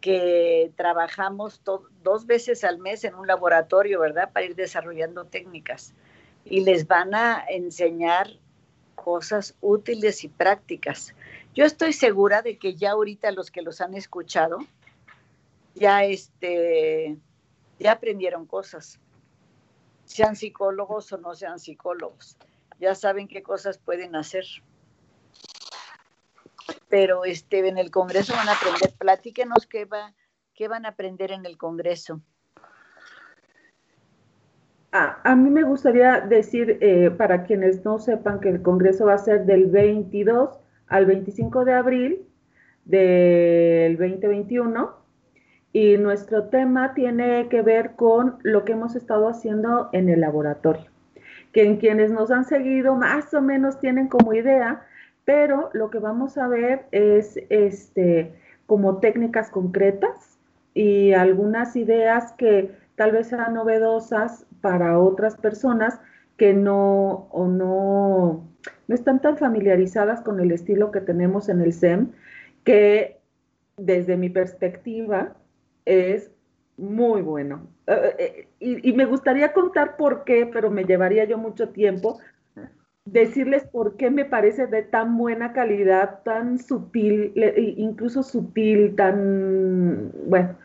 que 0.00 0.72
trabajamos 0.76 1.62
dos 2.02 2.26
veces 2.26 2.64
al 2.64 2.78
mes 2.78 3.04
en 3.04 3.14
un 3.14 3.26
laboratorio, 3.26 4.00
¿verdad? 4.00 4.32
Para 4.32 4.46
ir 4.46 4.56
desarrollando 4.56 5.26
técnicas. 5.26 5.94
Y 6.44 6.60
les 6.60 6.88
van 6.88 7.14
a 7.14 7.44
enseñar 7.48 8.28
cosas 8.96 9.54
útiles 9.60 10.24
y 10.24 10.28
prácticas. 10.28 11.14
Yo 11.54 11.64
estoy 11.64 11.92
segura 11.92 12.42
de 12.42 12.58
que 12.58 12.74
ya 12.74 12.92
ahorita 12.92 13.30
los 13.30 13.50
que 13.50 13.62
los 13.62 13.80
han 13.80 13.94
escuchado, 13.94 14.58
ya, 15.74 16.04
este, 16.04 17.16
ya 17.78 17.92
aprendieron 17.92 18.46
cosas 18.46 18.98
sean 20.12 20.36
psicólogos 20.36 21.12
o 21.12 21.18
no 21.18 21.34
sean 21.34 21.58
psicólogos. 21.58 22.36
Ya 22.78 22.94
saben 22.94 23.28
qué 23.28 23.42
cosas 23.42 23.78
pueden 23.78 24.14
hacer. 24.16 24.44
Pero 26.88 27.24
este, 27.24 27.66
en 27.66 27.78
el 27.78 27.90
Congreso 27.90 28.34
van 28.34 28.48
a 28.48 28.52
aprender. 28.52 28.92
Platíquenos 28.98 29.66
qué, 29.66 29.84
va, 29.84 30.14
qué 30.54 30.68
van 30.68 30.86
a 30.86 30.90
aprender 30.90 31.32
en 31.32 31.46
el 31.46 31.56
Congreso. 31.56 32.20
a 34.92 35.34
mí 35.36 35.48
me 35.48 35.62
gustaría 35.62 36.20
decir, 36.20 36.78
eh, 36.80 37.10
para 37.10 37.44
quienes 37.44 37.82
no 37.84 37.98
sepan, 37.98 38.40
que 38.40 38.50
el 38.50 38.60
Congreso 38.60 39.06
va 39.06 39.14
a 39.14 39.18
ser 39.18 39.46
del 39.46 39.66
22 39.66 40.58
al 40.88 41.06
25 41.06 41.64
de 41.64 41.72
abril 41.72 42.28
del 42.84 43.96
2021 43.96 45.02
y 45.72 45.96
nuestro 45.96 46.44
tema 46.48 46.94
tiene 46.94 47.48
que 47.48 47.62
ver 47.62 47.96
con 47.96 48.38
lo 48.42 48.64
que 48.64 48.72
hemos 48.72 48.94
estado 48.94 49.28
haciendo 49.28 49.88
en 49.92 50.08
el 50.08 50.20
laboratorio, 50.20 50.86
que 51.52 51.64
en 51.64 51.78
quienes 51.78 52.10
nos 52.10 52.30
han 52.30 52.44
seguido 52.44 52.94
más 52.94 53.32
o 53.32 53.40
menos 53.40 53.80
tienen 53.80 54.08
como 54.08 54.34
idea, 54.34 54.86
pero 55.24 55.70
lo 55.72 55.90
que 55.90 55.98
vamos 55.98 56.38
a 56.38 56.48
ver 56.48 56.86
es 56.90 57.38
este, 57.48 58.32
como 58.66 58.98
técnicas 58.98 59.50
concretas 59.50 60.38
y 60.74 61.12
algunas 61.12 61.76
ideas 61.76 62.32
que 62.32 62.70
tal 62.96 63.12
vez 63.12 63.28
sean 63.28 63.54
novedosas 63.54 64.46
para 64.60 64.98
otras 64.98 65.36
personas 65.36 66.00
que 66.36 66.54
no 66.54 67.28
o 67.30 67.46
no, 67.46 68.48
no 68.88 68.94
están 68.94 69.20
tan 69.20 69.36
familiarizadas 69.36 70.22
con 70.22 70.40
el 70.40 70.50
estilo 70.50 70.90
que 70.90 71.00
tenemos 71.00 71.48
en 71.48 71.60
el 71.60 71.72
SEM, 71.72 72.12
que 72.64 73.20
desde 73.76 74.16
mi 74.16 74.28
perspectiva 74.28 75.34
es 75.84 76.30
muy 76.76 77.22
bueno. 77.22 77.68
Eh, 77.86 78.14
eh, 78.18 78.48
y, 78.60 78.92
me 78.92 79.04
gustaría 79.04 79.52
contar 79.52 79.96
por 79.96 80.24
qué, 80.24 80.46
pero 80.46 80.70
me 80.70 80.84
llevaría 80.84 81.24
yo 81.24 81.38
mucho 81.38 81.68
tiempo. 81.68 82.18
Decirles 83.04 83.64
por 83.64 83.96
qué 83.96 84.10
me 84.10 84.24
parece 84.24 84.68
de 84.68 84.82
tan 84.82 85.18
buena 85.18 85.52
calidad, 85.52 86.22
tan 86.24 86.58
sutil, 86.58 87.32
incluso 87.76 88.22
sutil, 88.22 88.94
tan, 88.94 90.12
bueno, 90.26 90.56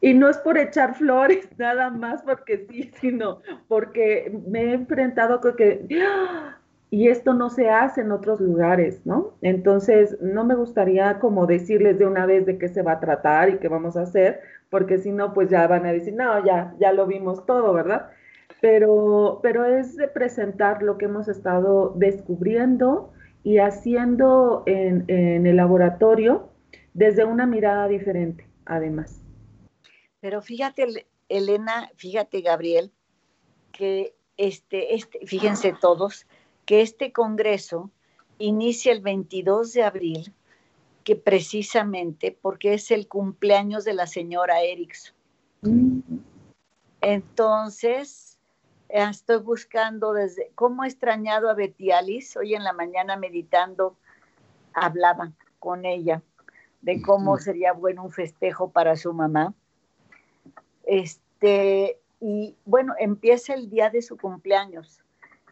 y 0.00 0.14
no 0.14 0.28
es 0.28 0.38
por 0.38 0.58
echar 0.58 0.94
flores 0.96 1.48
nada 1.58 1.90
más 1.90 2.22
porque 2.22 2.66
sí, 2.70 2.90
sino 3.00 3.40
porque 3.68 4.32
me 4.48 4.64
he 4.64 4.72
enfrentado 4.74 5.40
con 5.40 5.56
que, 5.56 5.86
y 6.90 7.08
esto 7.08 7.34
no 7.34 7.50
se 7.50 7.68
hace 7.70 8.00
en 8.00 8.12
otros 8.12 8.40
lugares, 8.40 9.04
¿no? 9.04 9.36
Entonces, 9.42 10.16
no 10.20 10.44
me 10.44 10.54
gustaría 10.54 11.18
como 11.18 11.46
decirles 11.46 11.98
de 11.98 12.06
una 12.06 12.26
vez 12.26 12.46
de 12.46 12.58
qué 12.58 12.68
se 12.68 12.82
va 12.82 12.92
a 12.92 13.00
tratar 13.00 13.50
y 13.50 13.58
qué 13.58 13.68
vamos 13.68 13.96
a 13.96 14.02
hacer, 14.02 14.40
porque 14.70 14.98
si 14.98 15.12
no, 15.12 15.34
pues 15.34 15.50
ya 15.50 15.66
van 15.66 15.84
a 15.86 15.92
decir, 15.92 16.14
no, 16.14 16.44
ya, 16.44 16.74
ya 16.80 16.92
lo 16.92 17.06
vimos 17.06 17.44
todo, 17.46 17.72
¿verdad? 17.74 18.10
Pero, 18.60 19.40
pero 19.42 19.64
es 19.64 19.96
de 19.96 20.08
presentar 20.08 20.82
lo 20.82 20.98
que 20.98 21.04
hemos 21.04 21.28
estado 21.28 21.94
descubriendo 21.96 23.12
y 23.44 23.58
haciendo 23.58 24.64
en, 24.66 25.04
en 25.08 25.46
el 25.46 25.56
laboratorio 25.56 26.48
desde 26.92 27.24
una 27.24 27.46
mirada 27.46 27.86
diferente, 27.86 28.48
además. 28.64 29.20
Pero 30.20 30.42
fíjate, 30.42 31.06
Elena, 31.28 31.90
fíjate, 31.94 32.40
Gabriel, 32.40 32.90
que 33.70 34.14
este, 34.36 34.94
este, 34.94 35.24
fíjense 35.26 35.74
todos, 35.80 36.26
que 36.64 36.80
este 36.80 37.12
Congreso 37.12 37.90
inicia 38.38 38.92
el 38.92 39.00
22 39.00 39.72
de 39.72 39.82
abril, 39.82 40.32
que 41.04 41.16
precisamente 41.16 42.36
porque 42.42 42.74
es 42.74 42.90
el 42.90 43.08
cumpleaños 43.08 43.84
de 43.84 43.94
la 43.94 44.06
señora 44.06 44.62
Erickson. 44.62 45.14
Entonces, 47.00 48.27
estoy 48.88 49.38
buscando 49.38 50.12
desde 50.12 50.50
cómo 50.54 50.84
he 50.84 50.88
extrañado 50.88 51.50
a 51.50 51.54
Betty 51.54 51.90
Alice. 51.90 52.38
Hoy 52.38 52.54
en 52.54 52.64
la 52.64 52.72
mañana 52.72 53.16
meditando, 53.16 53.96
hablaba 54.72 55.32
con 55.58 55.84
ella 55.84 56.22
de 56.80 57.02
cómo 57.02 57.36
sería 57.38 57.72
bueno 57.72 58.04
un 58.04 58.10
festejo 58.10 58.70
para 58.70 58.96
su 58.96 59.12
mamá. 59.12 59.54
Este, 60.84 61.98
y 62.20 62.56
bueno, 62.64 62.94
empieza 62.98 63.54
el 63.54 63.68
día 63.68 63.90
de 63.90 64.02
su 64.02 64.16
cumpleaños. 64.16 65.02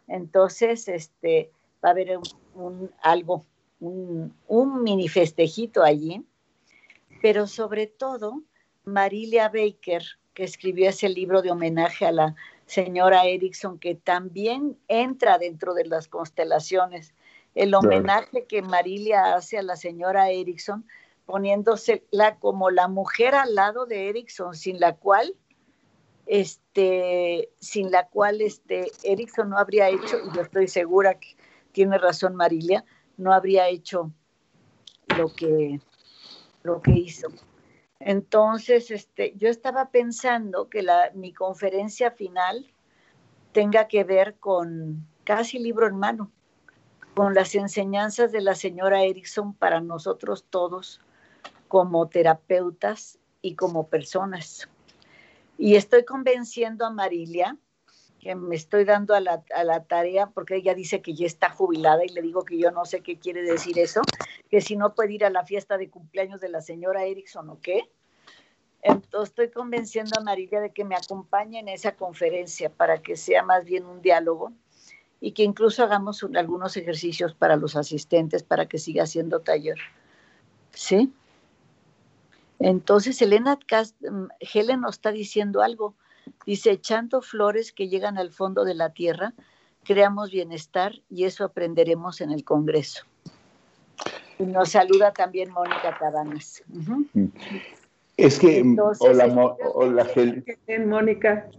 Entonces, 0.07 0.87
este, 0.87 1.51
va 1.83 1.89
a 1.89 1.91
haber 1.91 2.19
un, 2.55 2.91
algo, 3.01 3.45
un, 3.79 4.33
un, 4.47 4.83
mini 4.83 5.09
festejito 5.09 5.83
allí. 5.83 6.25
Pero 7.21 7.45
sobre 7.45 7.87
todo, 7.87 8.41
Marilia 8.83 9.49
Baker, 9.49 10.03
que 10.33 10.43
escribió 10.43 10.89
ese 10.89 11.09
libro 11.09 11.41
de 11.41 11.51
homenaje 11.51 12.05
a 12.05 12.11
la 12.11 12.35
señora 12.67 13.25
Erickson, 13.25 13.79
que 13.79 13.95
también 13.95 14.77
entra 14.87 15.39
dentro 15.39 15.73
de 15.73 15.85
las 15.85 16.07
constelaciones. 16.07 17.13
El 17.55 17.73
homenaje 17.73 18.45
que 18.45 18.61
Marilia 18.61 19.33
hace 19.33 19.57
a 19.57 19.63
la 19.63 19.75
señora 19.75 20.29
Erickson, 20.29 20.85
poniéndosela 21.25 22.37
como 22.39 22.69
la 22.69 22.87
mujer 22.87 23.33
al 23.33 23.55
lado 23.55 23.85
de 23.85 24.09
Erickson, 24.09 24.53
sin 24.53 24.79
la 24.79 24.95
cual 24.95 25.33
este, 26.27 27.49
sin 27.59 27.89
la 27.89 28.07
cual 28.07 28.41
este, 28.41 28.91
Erickson 29.03 29.49
no 29.49 29.57
habría 29.57 29.89
hecho, 29.89 30.17
y 30.25 30.35
yo 30.35 30.41
estoy 30.41 30.67
segura 30.67 31.19
que 31.19 31.35
tiene 31.71 31.97
razón 31.97 32.35
Marilia, 32.35 32.83
no 33.15 33.33
habría 33.33 33.69
hecho 33.69 34.11
lo 35.17 35.33
que, 35.33 35.79
lo 36.63 36.81
que 36.81 36.91
hizo. 36.91 37.29
Entonces, 37.99 38.91
este, 38.91 39.33
yo 39.35 39.49
estaba 39.49 39.89
pensando 39.89 40.69
que 40.69 40.83
la, 40.83 41.11
mi 41.13 41.33
conferencia 41.33 42.11
final 42.11 42.71
tenga 43.51 43.87
que 43.87 44.03
ver 44.03 44.35
con 44.35 45.07
casi 45.23 45.59
libro 45.59 45.87
en 45.87 45.95
mano, 45.95 46.31
con 47.15 47.33
las 47.33 47.55
enseñanzas 47.55 48.31
de 48.31 48.41
la 48.41 48.53
señora 48.53 49.03
Erickson 49.03 49.53
para 49.53 49.81
nosotros 49.81 50.45
todos 50.49 51.01
como 51.67 52.07
terapeutas 52.07 53.17
y 53.41 53.55
como 53.55 53.87
personas. 53.87 54.69
Y 55.57 55.75
estoy 55.75 56.05
convenciendo 56.05 56.85
a 56.85 56.91
Marilia, 56.91 57.57
que 58.19 58.35
me 58.35 58.55
estoy 58.55 58.85
dando 58.85 59.15
a 59.15 59.19
la, 59.19 59.43
a 59.55 59.63
la, 59.63 59.83
tarea, 59.85 60.27
porque 60.27 60.57
ella 60.57 60.75
dice 60.75 61.01
que 61.01 61.13
ya 61.13 61.25
está 61.25 61.49
jubilada 61.49 62.05
y 62.05 62.09
le 62.09 62.21
digo 62.21 62.43
que 62.43 62.57
yo 62.57 62.71
no 62.71 62.85
sé 62.85 63.01
qué 63.01 63.17
quiere 63.17 63.41
decir 63.41 63.79
eso, 63.79 64.01
que 64.49 64.61
si 64.61 64.75
no 64.75 64.95
puede 64.95 65.13
ir 65.13 65.25
a 65.25 65.29
la 65.29 65.45
fiesta 65.45 65.77
de 65.77 65.89
cumpleaños 65.89 66.39
de 66.39 66.49
la 66.49 66.61
señora 66.61 67.05
Erickson 67.05 67.49
o 67.49 67.59
qué. 67.61 67.89
Entonces 68.81 69.29
estoy 69.29 69.49
convenciendo 69.49 70.19
a 70.19 70.23
Marilia 70.23 70.61
de 70.61 70.71
que 70.71 70.85
me 70.85 70.95
acompañe 70.95 71.59
en 71.59 71.67
esa 71.67 71.95
conferencia 71.95 72.69
para 72.69 73.01
que 73.01 73.15
sea 73.15 73.43
más 73.43 73.65
bien 73.65 73.85
un 73.85 74.01
diálogo 74.01 74.53
y 75.19 75.31
que 75.31 75.43
incluso 75.43 75.83
hagamos 75.83 76.23
algunos 76.35 76.77
ejercicios 76.77 77.33
para 77.33 77.55
los 77.55 77.75
asistentes 77.75 78.43
para 78.43 78.67
que 78.67 78.77
siga 78.77 79.05
siendo 79.07 79.41
taller. 79.41 79.77
¿Sí? 80.71 81.11
Entonces, 82.59 83.21
Elena 83.21 83.57
mm, 83.57 84.25
Helen 84.39 84.81
nos 84.81 84.95
está 84.95 85.11
diciendo 85.11 85.61
algo. 85.61 85.95
Dice, 86.45 86.71
echando 86.71 87.21
flores 87.21 87.71
que 87.71 87.87
llegan 87.87 88.17
al 88.17 88.31
fondo 88.31 88.63
de 88.63 88.75
la 88.75 88.93
tierra, 88.93 89.33
creamos 89.83 90.31
bienestar 90.31 91.01
y 91.09 91.23
eso 91.23 91.45
aprenderemos 91.45 92.21
en 92.21 92.31
el 92.31 92.43
Congreso. 92.43 93.05
Nos 94.39 94.69
saluda 94.69 95.11
también 95.11 95.51
Mónica 95.51 95.97
Cabanas. 95.97 96.63
Es 98.17 98.39
que, 98.39 98.63
hola, 98.99 99.55
hola 99.73 100.07
Helen. 100.15 100.45
Mónica. 100.87 101.49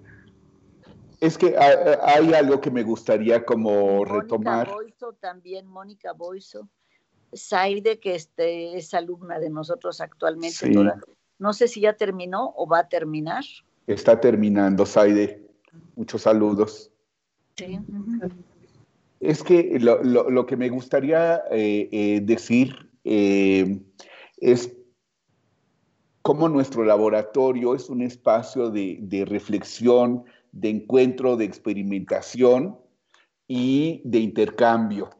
Es 1.20 1.36
que 1.36 1.56
hay 1.58 2.32
algo 2.34 2.60
que 2.60 2.70
me 2.70 2.82
gustaría 2.84 3.44
como 3.44 4.04
retomar. 4.04 4.68
Mónica 4.68 4.74
Boiso 4.74 5.12
también, 5.14 5.66
Mónica 5.66 6.12
Boiso. 6.12 6.68
Saide, 7.32 7.98
que 7.98 8.14
este, 8.14 8.76
es 8.76 8.94
alumna 8.94 9.38
de 9.38 9.50
nosotros 9.50 10.00
actualmente. 10.00 10.72
no 11.38 11.52
sé 11.52 11.68
si 11.68 11.80
ya 11.80 11.94
terminó 11.94 12.54
o 12.56 12.66
va 12.66 12.80
a 12.80 12.88
terminar. 12.88 13.44
Está 13.86 14.20
terminando, 14.20 14.86
Saide. 14.86 15.44
Muchos 15.96 16.22
saludos. 16.22 16.90
Sí. 17.56 17.80
Es 19.20 19.42
que 19.42 19.78
lo, 19.80 20.46
que 20.46 20.56
me 20.56 20.68
gustaría 20.68 21.42
eh, 21.50 21.88
eh, 21.90 22.20
decir 22.22 22.88
eh, 23.02 23.80
es 24.36 24.76
cómo 26.22 26.48
nuestro 26.48 26.84
laboratorio 26.84 27.74
es 27.74 27.90
un 27.90 28.02
espacio 28.02 28.70
de, 28.70 28.98
de 29.00 29.24
reflexión, 29.24 30.24
de 30.52 30.68
encuentro, 30.68 31.36
de 31.36 31.46
experimentación 31.46 32.78
y 33.48 34.02
de 34.04 34.20
intercambio. 34.20 35.10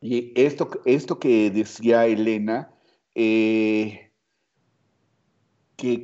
Y 0.00 0.32
esto, 0.34 0.70
esto 0.84 1.20
que 1.20 1.50
decía 1.50 2.06
Elena, 2.06 2.72
que 3.14 4.10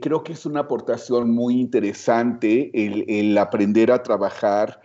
creo 0.01 0.23
que 0.23 0.33
es 0.33 0.47
una 0.47 0.61
aportación 0.61 1.33
muy 1.33 1.61
interesante 1.61 2.71
el, 2.73 3.37
aprender 3.37 3.91
a 3.91 4.03
trabajar 4.03 4.81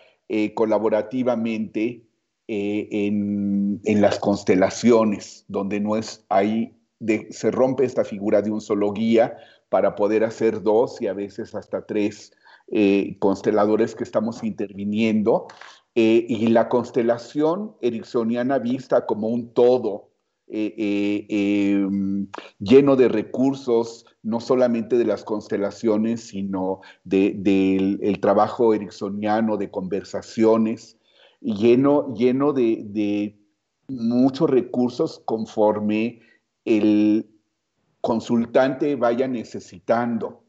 colaborativamente 0.55 2.05
eh, 2.47 2.87
en, 2.91 4.01
las 4.01 4.19
constelaciones, 4.19 5.45
donde 5.47 5.79
no 5.79 5.95
es 5.95 6.25
ahí, 6.29 6.77
se 7.29 7.51
rompe 7.51 7.85
esta 7.85 8.03
figura 8.03 8.41
de 8.41 8.51
un 8.51 8.61
solo 8.61 8.91
guía 8.91 9.37
para 9.69 9.95
poder 9.95 10.23
hacer 10.23 10.61
dos 10.61 11.01
y 11.01 11.07
a 11.07 11.13
veces 11.13 11.55
hasta 11.55 11.85
tres 11.85 12.31
consteladores 13.19 13.93
que 13.93 14.03
estamos 14.03 14.43
interviniendo. 14.43 15.47
Eh, 15.97 16.25
y 16.27 16.47
la 16.47 16.67
constelación 16.67 17.77
ericksoniana 17.79 18.59
vista 18.59 19.05
como 19.05 19.29
un 19.29 19.53
todo, 19.53 20.09
eh, 20.47 20.75
eh, 20.77 21.25
em, 21.29 22.27
lleno 22.59 22.97
de 22.97 23.07
recursos, 23.07 24.05
no 24.21 24.41
solamente 24.41 24.97
de 24.97 25.05
las 25.05 25.23
constelaciones, 25.23 26.27
sino 26.27 26.81
del 27.05 28.19
trabajo 28.19 28.73
ericksoniano, 28.73 29.55
de 29.55 29.71
conversaciones, 29.71 30.94
lleno, 31.45 32.13
lleno 32.15 32.53
de, 32.53 33.39
muchos 33.87 34.49
recursos 34.49 35.21
conforme 35.25 36.19
el 36.65 37.29
consultante 38.01 38.95
vaya 38.95 39.27
necesitando. 39.27 40.41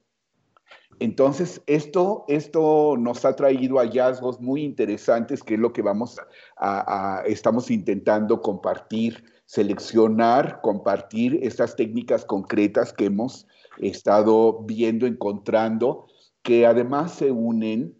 Entonces, 0.98 1.60
esto, 1.66 2.24
esto 2.28 2.96
nos 2.98 3.26
ha 3.26 3.36
traído 3.36 3.76
hallazgos 3.76 4.40
muy 4.40 4.64
interesantes, 4.64 5.42
que 5.42 5.54
es 5.54 5.60
lo 5.60 5.74
que 5.74 5.82
vamos 5.82 6.18
a, 6.56 7.22
estamos 7.26 7.70
intentando 7.70 8.40
compartir, 8.40 9.22
seleccionar, 9.44 10.62
compartir 10.62 11.38
estas 11.42 11.76
técnicas 11.76 12.24
concretas 12.24 12.94
que 12.94 13.06
hemos 13.06 13.46
estado 13.76 14.62
viendo, 14.62 15.06
encontrando, 15.06 16.06
que 16.42 16.64
además 16.64 17.12
se 17.12 17.30
unen 17.30 17.94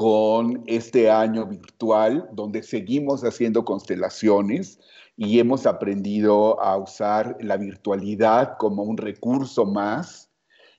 con 0.00 0.62
este 0.64 1.10
año 1.10 1.44
virtual, 1.44 2.26
donde 2.32 2.62
seguimos 2.62 3.22
haciendo 3.22 3.66
constelaciones 3.66 4.80
y 5.14 5.40
hemos 5.40 5.66
aprendido 5.66 6.58
a 6.62 6.78
usar 6.78 7.36
la 7.38 7.58
virtualidad 7.58 8.56
como 8.58 8.82
un 8.82 8.96
recurso 8.96 9.66
más 9.66 10.30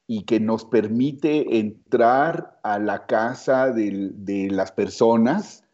y 0.08 0.24
que 0.24 0.40
nos 0.40 0.66
permite 0.66 1.60
entrar 1.60 2.60
a 2.64 2.80
la 2.80 3.06
casa 3.06 3.70
de, 3.70 4.48
las 4.50 4.72
personas 4.72 5.66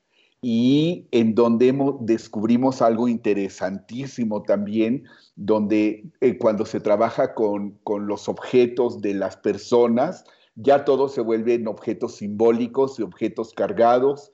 y 0.41 1.07
en 1.11 1.33
donde 1.33 1.73
descubrimos 2.01 2.81
algo 2.81 3.07
interesantísimo 3.07 4.43
también, 4.43 5.05
donde 5.37 6.03
eh, 6.19 6.37
cuando 6.37 6.65
se 6.65 6.81
trabaja 6.81 7.33
con, 7.33 7.79
los 7.85 8.27
objetos 8.27 8.99
de 8.99 9.13
las 9.13 9.37
personas, 9.37 10.25
ya 10.57 10.83
todo 10.83 11.07
se 11.07 11.21
vuelven 11.21 11.67
objetos 11.67 12.15
simbólicos 12.15 12.99
y 12.99 13.03
objetos 13.03 13.53
cargados. 13.53 14.31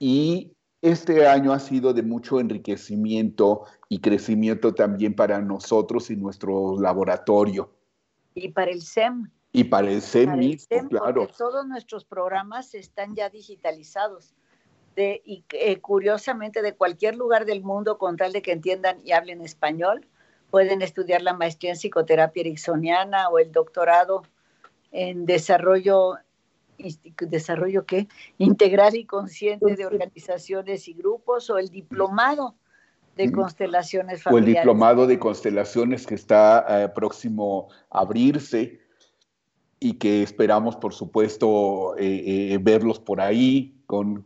Y 0.00 0.52
este 0.82 1.26
año 1.28 1.52
ha 1.52 1.60
sido 1.60 1.94
de 1.94 2.02
mucho 2.02 2.40
enriquecimiento 2.40 3.62
y 3.88 4.00
crecimiento 4.00 4.74
también 4.74 5.14
para 5.14 5.40
nosotros 5.40 6.10
y 6.10 6.16
nuestro 6.16 6.78
laboratorio. 6.80 7.72
Y 8.34 8.48
para 8.48 8.72
el 8.72 8.82
SEM. 8.82 9.30
Y 9.52 9.64
para 9.64 9.90
el 9.90 10.02
CEM 10.02 10.58
claro. 10.88 11.28
Todos 11.38 11.66
nuestros 11.66 12.04
programas 12.04 12.74
están 12.74 13.14
ya 13.14 13.30
digitalizados. 13.30 14.34
De, 14.96 15.22
y 15.24 15.44
eh, 15.52 15.80
curiosamente, 15.80 16.62
de 16.62 16.74
cualquier 16.74 17.14
lugar 17.14 17.46
del 17.46 17.62
mundo, 17.62 17.96
con 17.96 18.16
tal 18.16 18.32
de 18.32 18.42
que 18.42 18.50
entiendan 18.50 18.98
y 19.04 19.12
hablen 19.12 19.40
español, 19.40 20.04
pueden 20.50 20.82
estudiar 20.82 21.22
la 21.22 21.32
maestría 21.32 21.70
en 21.70 21.76
psicoterapia 21.76 22.40
ericksoniana 22.40 23.28
o 23.28 23.38
el 23.38 23.52
doctorado 23.52 24.24
en 24.92 25.26
desarrollo, 25.26 26.14
desarrollo 27.18 27.84
¿qué? 27.86 28.08
integral 28.38 28.96
y 28.96 29.04
consciente 29.04 29.76
de 29.76 29.86
organizaciones 29.86 30.88
y 30.88 30.94
grupos 30.94 31.50
o 31.50 31.58
el 31.58 31.68
diplomado 31.68 32.54
de 33.16 33.32
constelaciones 33.32 34.22
familiares. 34.22 34.46
O 34.46 34.48
el 34.48 34.54
diplomado 34.56 35.06
de 35.06 35.18
constelaciones 35.18 36.06
que 36.06 36.14
está 36.14 36.64
eh, 36.68 36.88
próximo 36.88 37.68
a 37.90 38.00
abrirse 38.00 38.80
y 39.78 39.94
que 39.94 40.22
esperamos, 40.22 40.76
por 40.76 40.92
supuesto, 40.92 41.96
eh, 41.96 42.52
eh, 42.52 42.58
verlos 42.60 42.98
por 42.98 43.20
ahí 43.20 43.82
con, 43.86 44.24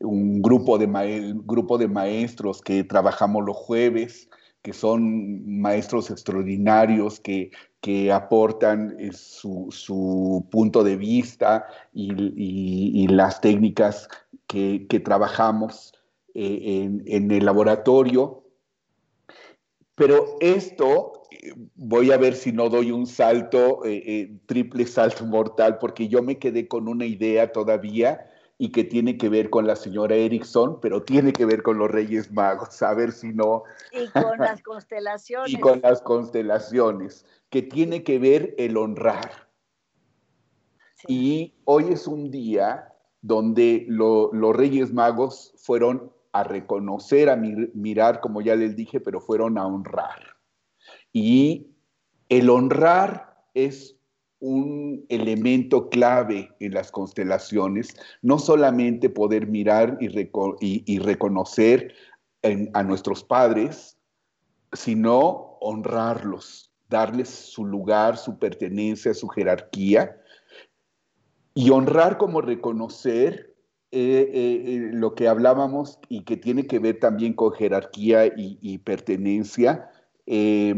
un 0.00 0.42
grupo 0.42 0.78
de, 0.78 1.34
grupo 1.44 1.76
de 1.76 1.88
maestros 1.88 2.62
que 2.62 2.84
trabajamos 2.84 3.44
los 3.44 3.56
jueves 3.56 4.30
que 4.64 4.72
son 4.72 5.60
maestros 5.60 6.10
extraordinarios 6.10 7.20
que, 7.20 7.50
que 7.82 8.10
aportan 8.10 8.96
eh, 8.98 9.10
su, 9.12 10.48
punto 10.50 10.82
de 10.82 10.96
vista 10.96 11.66
y, 11.92 13.06
las 13.08 13.42
técnicas 13.42 14.08
que, 14.46 14.86
trabajamos 15.04 15.92
eh, 16.32 16.88
en, 17.04 17.30
el 17.30 17.44
laboratorio. 17.44 18.42
Pero 19.96 20.38
esto, 20.40 21.24
eh, 21.30 21.52
voy 21.74 22.10
a 22.10 22.16
ver 22.16 22.34
si 22.34 22.50
no 22.50 22.70
doy 22.70 22.90
un 22.90 23.06
salto, 23.06 23.82
triple 24.46 24.86
salto 24.86 25.26
mortal, 25.26 25.76
porque 25.76 26.08
yo 26.08 26.22
me 26.22 26.38
quedé 26.38 26.66
con 26.68 26.88
una 26.88 27.04
idea 27.04 27.52
todavía 27.52 28.30
y 28.56 28.70
que 28.70 28.84
tiene 28.84 29.18
que 29.18 29.28
ver 29.28 29.50
con 29.50 29.66
la 29.66 29.76
señora 29.76 30.14
Erickson, 30.14 30.80
pero 30.80 31.02
tiene 31.02 31.32
que 31.32 31.44
ver 31.44 31.62
con 31.62 31.78
los 31.78 31.90
Reyes 31.90 32.30
Magos, 32.32 32.82
a 32.82 32.94
ver 32.94 33.12
si 33.12 33.32
no. 33.32 33.64
Y 33.92 34.06
con 34.08 34.38
las 34.38 34.62
constelaciones. 34.62 35.52
y 35.52 35.58
con 35.58 35.80
las 35.82 36.00
constelaciones, 36.02 37.26
que 37.50 37.62
tiene 37.62 38.04
que 38.04 38.18
ver 38.18 38.54
el 38.58 38.76
honrar. 38.76 39.48
Y 41.06 41.54
hoy 41.64 41.92
es 41.92 42.06
un 42.06 42.30
día 42.30 42.92
donde 43.20 43.84
los 43.88 44.56
Reyes 44.56 44.92
Magos 44.92 45.52
fueron 45.56 46.12
a 46.32 46.44
reconocer, 46.44 47.30
a 47.30 47.36
mirar, 47.36 48.20
como 48.20 48.40
ya 48.40 48.56
les 48.56 48.74
dije, 48.74 49.00
pero 49.00 49.20
fueron 49.20 49.56
a 49.56 49.66
honrar. 49.66 50.36
Y 51.12 51.68
el 52.28 52.50
honrar 52.50 53.44
es 53.54 53.96
un 54.44 55.06
elemento 55.08 55.88
clave 55.88 56.50
en 56.60 56.74
las 56.74 56.90
constelaciones, 56.90 57.96
no 58.20 58.38
solamente 58.38 59.08
poder 59.08 59.46
mirar 59.46 59.96
y, 60.00 60.98
reconocer 60.98 61.94
a 62.74 62.82
nuestros 62.82 63.24
padres, 63.24 63.96
sino 64.74 65.56
honrarlos, 65.62 66.70
darles 66.90 67.30
su 67.30 67.64
lugar, 67.64 68.18
su 68.18 68.38
pertenencia, 68.38 69.14
su 69.14 69.28
jerarquía. 69.28 70.20
Y 71.54 71.70
honrar 71.70 72.18
como 72.18 72.42
reconocer 72.42 73.54
eh, 73.92 74.30
eh, 74.34 74.90
lo 74.92 75.14
que 75.14 75.26
hablábamos 75.26 75.98
y 76.10 76.24
que 76.24 76.36
tiene 76.36 76.66
que 76.66 76.80
ver 76.80 77.00
también 77.00 77.32
con 77.32 77.52
jerarquía 77.52 78.26
y, 78.26 78.76
pertenencia. 78.78 79.90
Eh, 80.26 80.74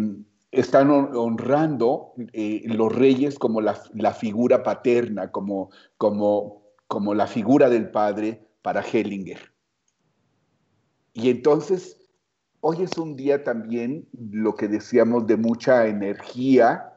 están 0.56 0.90
honrando 0.90 2.14
eh, 2.32 2.62
los 2.64 2.94
reyes 2.94 3.38
como 3.38 3.60
la, 3.60 3.74
figura 4.14 4.62
paterna, 4.62 5.30
como, 5.30 5.70
como, 5.98 6.62
como 6.88 7.14
la 7.14 7.26
figura 7.26 7.68
del 7.68 7.90
padre 7.90 8.48
para 8.62 8.80
Hellinger. 8.80 9.52
Y 11.12 11.28
entonces, 11.28 11.98
hoy 12.60 12.82
es 12.82 12.96
un 12.96 13.16
día 13.16 13.44
también, 13.44 14.08
lo 14.18 14.54
que 14.54 14.68
decíamos, 14.68 15.26
de 15.26 15.36
mucha 15.36 15.86
energía, 15.88 16.92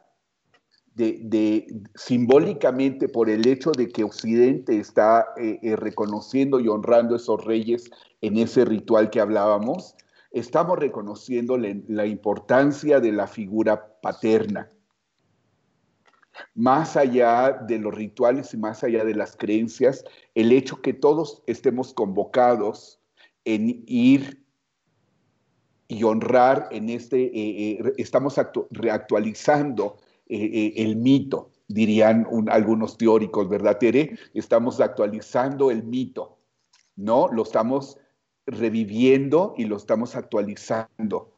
de, 0.96 1.68
simbólicamente 1.96 3.08
por 3.08 3.30
el 3.30 3.48
hecho 3.48 3.72
de 3.72 3.90
que 3.90 4.04
Occidente 4.04 4.78
está 4.78 5.26
eh, 5.38 5.60
eh, 5.62 5.76
reconociendo 5.76 6.60
y 6.60 6.68
honrando 6.68 7.16
esos 7.16 7.44
reyes 7.46 7.90
en 8.22 8.38
ese 8.38 8.66
ritual 8.66 9.10
que 9.10 9.22
hablábamos, 9.22 9.96
estamos 10.32 10.78
reconociendo 10.78 11.58
la, 11.58 12.06
importancia 12.06 13.00
de 13.00 13.12
la 13.12 13.28
figura 13.28 14.00
paterna. 14.02 14.72
Más 16.56 16.96
allá 16.96 17.52
de 17.68 17.80
los 17.80 17.94
rituales 17.94 18.54
y 18.54 18.58
más 18.58 18.84
allá 18.84 19.04
de 19.04 19.16
las 19.16 19.36
creencias, 19.36 20.06
el 20.36 20.52
hecho 20.52 20.82
que 20.82 20.94
todos 20.94 21.44
estemos 21.48 21.94
convocados 21.94 23.00
en 23.44 23.84
ir 23.88 24.46
y 25.88 26.04
honrar 26.04 26.70
en 26.72 26.90
este, 26.90 27.24
eh, 27.24 27.72
eh, 27.72 27.94
estamos 27.98 28.40
reactualizando 28.70 29.98
eh, 30.28 30.74
el 30.78 30.96
mito, 30.96 31.50
dirían 31.68 32.28
algunos 32.50 32.98
teóricos, 32.98 33.50
¿verdad, 33.50 33.80
Tere? 33.80 34.18
Estamos 34.34 34.80
actualizando 34.80 35.72
el 35.72 35.84
mito, 35.84 36.38
¿no? 36.96 37.28
Lo 37.30 37.44
estamos 37.44 37.99
reviviendo 38.50 39.54
y 39.58 39.66
lo 39.66 39.78
estamos 39.78 40.16
actualizando. 40.16 41.36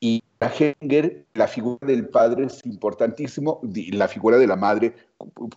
Y 0.00 0.22
para 0.38 0.54
Henger, 0.54 1.26
la 1.34 1.46
figura 1.46 1.86
del 1.86 2.08
padre 2.08 2.46
es 2.46 2.64
importantísimo, 2.66 3.60
la 3.92 4.08
figura 4.08 4.36
de 4.38 4.46
la 4.46 4.56
madre, 4.56 4.94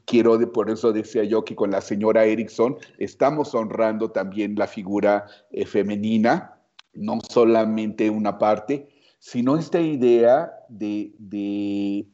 quiero, 0.05 0.39
por 0.51 0.69
eso 0.69 0.93
decía 0.93 1.23
yo 1.23 1.43
que 1.43 1.55
con 1.55 1.71
la 1.71 1.81
señora 1.81 2.25
Erickson 2.25 2.77
estamos 2.99 3.55
honrando 3.55 4.11
también 4.11 4.55
la 4.55 4.67
figura 4.67 5.25
eh, 5.51 5.65
femenina, 5.65 6.61
no 6.93 7.19
solamente 7.27 8.09
una 8.09 8.37
parte, 8.37 8.87
sino 9.19 9.57
esta 9.57 9.81
idea 9.81 10.53
de, 10.69 11.13
de 11.17 12.07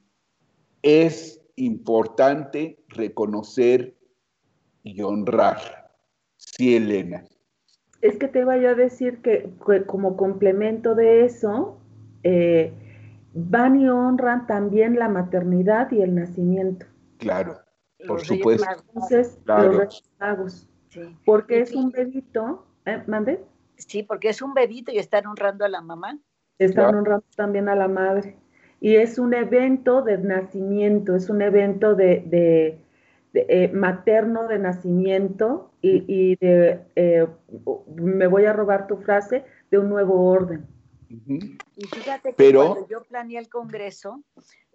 es 0.82 1.42
importante 1.58 2.82
reconocer 2.88 3.98
y 4.84 5.02
honrar. 5.02 5.92
Sí, 6.38 6.76
Elena 6.76 7.26
es 8.02 8.18
que 8.18 8.28
te 8.28 8.44
vaya 8.44 8.72
a 8.72 8.76
decir 8.76 9.22
que, 9.22 9.50
como 9.86 10.18
complemento 10.18 10.96
de 10.96 11.26
eso, 11.26 11.78
eh, 12.24 12.74
van 13.34 13.80
y 13.80 13.88
honran 13.88 14.48
también 14.48 14.98
la 14.98 15.08
maternidad 15.08 15.92
y 15.92 16.02
el 16.02 16.16
nacimiento. 16.16 16.86
Claro, 17.18 17.60
por 18.08 18.22
supuesto. 18.22 18.68
Entonces, 18.88 19.40
los 19.46 19.78
Reyes 19.78 20.12
Magos. 20.20 20.68
Porque 21.26 21.62
es 21.62 21.74
un 21.74 21.92
bebito, 21.92 22.66
¿eh? 22.86 23.02
¿mande? 23.08 23.44
Sí, 23.78 24.04
porque 24.04 24.30
es 24.30 24.42
un 24.42 24.54
bebito 24.54 24.92
y 24.92 24.98
están 24.98 25.28
honrando 25.28 25.64
a 25.64 25.70
la 25.70 25.82
mamá. 25.82 26.20
Están 26.58 26.96
honrando 26.96 27.26
también 27.36 27.70
a 27.70 27.76
la 27.76 27.88
madre. 27.88 28.36
Y 28.80 28.96
es 28.96 29.20
un 29.20 29.34
evento 29.34 30.02
de 30.02 30.18
nacimiento, 30.18 31.16
es 31.16 31.30
un 31.30 31.42
evento 31.42 31.96
de 31.96 32.78
eh, 33.34 33.70
materno 33.70 34.48
de 34.48 34.60
nacimiento 34.60 35.72
y, 35.82 36.36
de, 36.36 36.82
eh, 36.96 37.28
me 37.96 38.28
voy 38.28 38.46
a 38.46 38.54
robar 38.54 38.88
tu 38.88 38.98
frase, 38.98 39.46
de 39.70 39.78
un 39.80 39.90
nuevo 39.90 40.30
orden. 40.30 40.68
Y 41.10 41.86
fíjate 41.88 42.30
que 42.30 42.36
Pero... 42.36 42.68
cuando 42.68 42.88
yo 42.88 43.04
planeé 43.04 43.40
el 43.40 43.50
Congreso, 43.50 44.22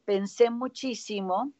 pensé 0.04 0.50
muchísimo 0.50 1.52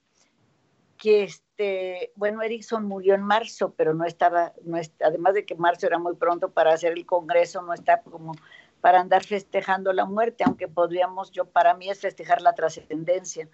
que 0.97 1.25
este, 1.25 2.13
bueno, 2.17 2.43
Erickson 2.43 2.85
murió 2.85 3.15
en 3.15 3.23
marzo, 3.23 3.75
pero 3.77 3.95
no 3.95 4.05
estaba, 4.05 4.55
no 4.65 4.79
además 5.05 5.35
de 5.35 5.45
que 5.45 5.55
marzo 5.55 5.87
era 5.87 5.99
muy 5.99 6.17
pronto 6.17 6.51
para 6.51 6.73
hacer 6.73 6.93
el 6.93 7.05
Congreso, 7.05 7.63
no 7.63 7.75
está 7.75 8.01
como 8.01 8.33
para 8.81 9.01
andar 9.01 9.25
festejando 9.25 9.93
la 9.93 10.05
muerte, 10.05 10.45
aunque 10.45 10.69
podríamos, 10.69 11.31
yo 11.31 11.45
para 11.45 11.75
mí 11.75 11.91
es 11.91 12.01
festejar 12.01 12.41
la 12.41 12.55
trascendencia. 12.55 13.49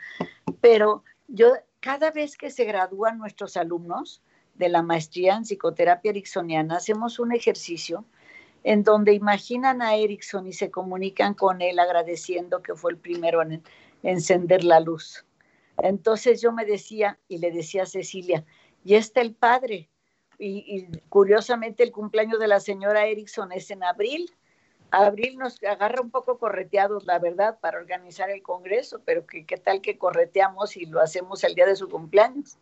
Pero 0.60 1.04
yo 1.32 1.54
cada 1.80 2.10
vez 2.10 2.36
que 2.36 2.50
se 2.50 2.64
gradúan 2.64 3.18
nuestros 3.18 3.56
alumnos 3.56 4.22
de 4.54 4.68
la 4.68 4.82
maestría 4.82 5.34
en 5.34 5.44
psicoterapia 5.44 6.10
ericksoniana, 6.10 6.76
hacemos 6.76 7.18
un 7.18 7.32
ejercicio 7.32 8.04
en 8.64 8.84
donde 8.84 9.14
imaginan 9.14 9.82
a 9.82 9.96
Erickson 9.96 10.46
y 10.46 10.52
se 10.52 10.70
comunican 10.70 11.34
con 11.34 11.62
él 11.62 11.78
agradeciendo 11.78 12.62
que 12.62 12.74
fue 12.74 12.92
el 12.92 12.98
primero 12.98 13.42
en 13.42 13.62
encender 14.02 14.62
la 14.62 14.78
luz. 14.78 15.24
Entonces 15.78 16.40
yo 16.40 16.52
me 16.52 16.64
decía 16.64 17.18
y 17.28 17.38
le 17.38 17.50
decía 17.50 17.84
a 17.84 17.86
Cecilia, 17.86 18.44
y 18.84 18.94
está 18.94 19.20
el 19.20 19.34
padre. 19.34 19.88
Y, 20.38 20.86
curiosamente 21.08 21.82
el 21.82 21.92
cumpleaños 21.92 22.38
de 22.40 22.48
la 22.48 22.60
señora 22.60 23.06
Erickson 23.06 23.52
es 23.52 23.70
en 23.70 23.84
abril 23.84 24.30
abril 24.92 25.38
nos 25.38 25.62
agarra 25.62 26.00
un 26.00 26.10
poco 26.10 26.38
correteados, 26.38 27.06
la 27.06 27.18
verdad, 27.18 27.58
para 27.60 27.78
organizar 27.78 28.30
el 28.30 28.42
Congreso, 28.42 29.00
pero 29.04 29.26
¿qué, 29.26 29.44
qué 29.44 29.56
tal 29.56 29.80
que 29.80 29.98
correteamos 29.98 30.76
y 30.76 30.86
lo 30.86 31.00
hacemos 31.00 31.42
el 31.44 31.54
día 31.54 31.66
de 31.66 31.76
su 31.76 31.88
cumpleaños? 31.88 32.58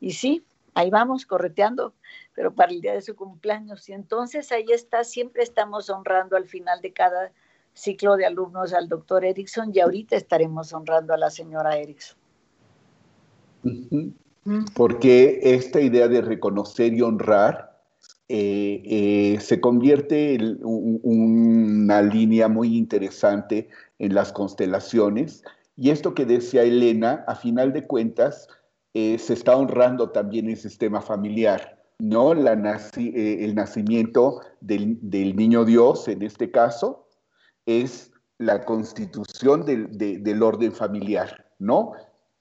Y 0.00 0.12
sí, 0.12 0.44
ahí 0.74 0.90
vamos 0.90 1.24
correteando, 1.24 1.94
pero 2.34 2.52
para 2.54 2.72
el 2.72 2.80
día 2.80 2.92
de 2.92 3.00
su 3.00 3.16
cumpleaños. 3.16 3.88
Y 3.88 3.92
entonces 3.92 4.52
ahí 4.52 4.66
está, 4.70 5.04
siempre 5.04 5.42
estamos 5.42 5.88
honrando 5.88 6.36
al 6.36 6.46
final 6.46 6.80
de 6.82 6.92
cada 6.92 7.32
ciclo 7.72 8.16
de 8.16 8.26
alumnos 8.26 8.72
al 8.72 8.88
doctor 8.88 9.24
Erickson 9.24 9.72
y 9.74 9.80
ahorita 9.80 10.16
estaremos 10.16 10.72
honrando 10.72 11.14
a 11.14 11.16
la 11.16 11.30
señora 11.30 11.76
Erickson. 11.76 12.18
Porque 14.76 15.40
esta 15.42 15.80
idea 15.80 16.06
de 16.08 16.20
reconocer 16.20 16.92
y 16.92 17.00
honrar 17.00 17.73
eh, 18.28 18.82
eh, 18.86 19.40
se 19.40 19.60
convierte 19.60 20.34
en 20.34 20.58
una 20.62 22.00
línea 22.00 22.48
muy 22.48 22.76
interesante 22.76 23.68
en 23.98 24.14
las 24.14 24.32
constelaciones. 24.32 25.44
Y 25.76 25.90
esto 25.90 26.14
que 26.14 26.24
decía 26.24 26.62
Elena, 26.62 27.24
a 27.26 27.34
final 27.34 27.74
de 27.74 27.86
cuentas, 27.86 28.48
eh, 28.94 29.18
se 29.18 29.34
está 29.34 29.56
honrando 29.56 30.10
también 30.10 30.48
el 30.48 30.56
sistema 30.56 31.02
familiar, 31.02 31.82
¿no? 31.98 32.32
La 32.32 32.52
el 32.96 33.54
nacimiento 33.54 34.40
del, 34.60 35.36
niño 35.36 35.66
Dios, 35.66 36.08
en 36.08 36.22
este 36.22 36.50
caso, 36.50 37.06
es 37.66 38.10
la 38.38 38.64
constitución 38.64 39.66
del 39.66 40.42
orden 40.42 40.72
familiar, 40.72 41.46
¿no? 41.58 41.92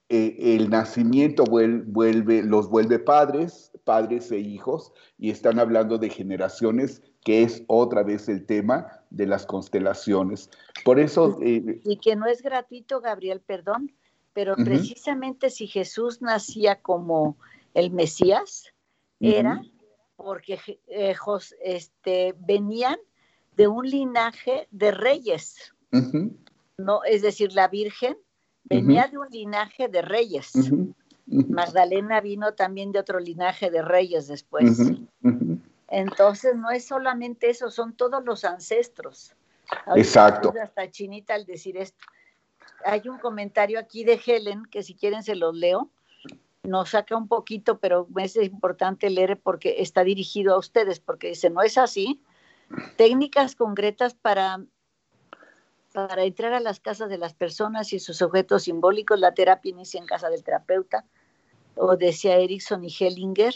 el 0.10 0.70
nacimiento 0.70 1.44
vuelve, 1.44 2.44
los 2.44 2.70
vuelve 2.70 3.00
padres, 3.00 3.73
padres 3.84 4.32
e 4.32 4.40
hijos, 4.40 4.92
y 5.18 5.30
están 5.30 5.60
hablando 5.60 5.98
de 5.98 6.10
generaciones, 6.10 7.02
que 7.24 7.44
es 7.44 7.64
otra 7.68 8.04
vez 8.04 8.30
el 8.30 8.46
tema 8.46 9.04
de 9.10 9.28
las 9.28 9.46
constelaciones. 9.46 10.50
Por 10.84 11.00
eso... 11.00 11.38
Eh, 11.42 11.82
y 11.84 11.98
que 11.98 12.16
no 12.16 12.28
es 12.28 12.42
gratuito, 12.42 13.02
Gabriel, 13.02 13.42
perdón, 13.42 13.92
pero 14.34 14.56
precisamente 14.56 15.50
si 15.50 15.68
Jesús 15.68 16.22
nacía 16.22 16.82
como 16.82 17.38
el 17.74 17.92
Mesías, 17.92 18.74
era 19.20 19.62
porque 20.16 20.60
eh, 20.88 21.16
este, 21.64 22.36
venían 22.40 22.98
de 23.56 23.68
un 23.68 23.88
linaje 23.88 24.68
de 24.72 24.92
reyes. 24.92 25.74
no, 26.78 27.04
es 27.04 27.22
decir, 27.22 27.54
la 27.54 27.68
Virgen 27.68 28.18
venía 28.64 29.08
de 29.08 29.18
un 29.18 29.28
linaje 29.30 29.88
de 29.88 30.02
reyes. 30.02 30.52
Magdalena 31.26 32.22
vino 32.22 32.54
también 32.54 32.92
de 32.92 33.00
otro 33.00 33.20
linaje 33.20 33.72
de 33.72 33.82
reyes 33.82 34.28
después. 34.28 34.78
Entonces 35.88 36.56
no 36.56 36.72
es 36.72 36.86
solamente 36.86 37.50
eso, 37.50 37.70
son 37.70 37.94
todos 37.94 38.24
los 38.26 38.44
ancestros. 38.46 39.36
Exacto. 39.96 40.54
Hasta 40.62 40.90
chinita 40.90 41.36
al 41.36 41.46
decir 41.46 41.78
esto. 41.78 42.06
Hay 42.86 43.08
un 43.08 43.18
comentario 43.20 43.80
aquí 43.80 44.04
de 44.04 44.20
Helen 44.26 44.66
que 44.66 44.84
si 44.84 44.96
quieren 44.96 45.24
se 45.24 45.36
los 45.36 45.56
leo. 45.56 45.90
Nos 46.64 46.92
saca 46.92 47.18
un 47.18 47.28
poquito, 47.28 47.80
pero 47.80 48.08
es 48.18 48.36
importante 48.38 49.10
leer 49.10 49.40
porque 49.40 49.76
está 49.80 50.04
dirigido 50.04 50.56
a 50.56 50.58
ustedes, 50.58 51.00
porque 51.00 51.30
dice, 51.30 51.50
no 51.50 51.62
es 51.62 51.78
así. 51.78 52.22
Técnicas 52.96 53.56
concretas 53.56 54.14
para 54.14 54.64
para 55.94 56.24
entrar 56.24 56.54
a 56.54 56.60
las 56.60 56.80
casas 56.80 57.10
de 57.10 57.18
las 57.18 57.34
personas 57.34 57.94
y 57.94 58.00
sus 58.00 58.22
objetos 58.22 58.64
simbólicos, 58.64 59.20
la 59.20 59.34
terapia 59.34 59.70
inicia 59.70 60.00
en 60.00 60.08
casa 60.08 60.30
del 60.30 60.44
terapeuta, 60.44 61.06
o 61.76 61.96
decía 61.96 62.38
Erickson 62.38 62.84
y 62.84 62.90
Hellinger, 62.90 63.54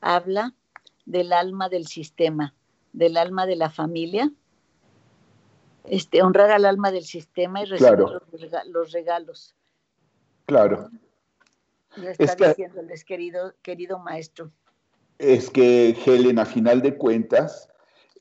habla 0.00 0.54
del 1.04 1.32
alma 1.32 1.68
del 1.68 1.86
sistema, 1.88 2.54
del 2.92 3.16
alma 3.16 3.46
de 3.46 3.56
la 3.56 3.68
familia, 3.68 4.30
este, 5.84 6.22
honrar 6.22 6.52
al 6.52 6.64
alma 6.64 6.92
del 6.92 7.04
sistema 7.04 7.62
y 7.62 7.64
recibir 7.64 7.98
los, 8.68 8.92
regalos. 8.92 9.56
Claro. 10.46 10.88
Lo 11.96 12.08
está 12.08 12.48
diciéndoles, 12.48 13.04
querido, 13.04 13.54
querido 13.60 13.98
maestro. 13.98 14.52
Es 15.18 15.50
que 15.50 15.96
Helen, 16.06 16.38
a 16.38 16.46
final 16.46 16.80
de 16.80 16.96
cuentas, 16.96 17.68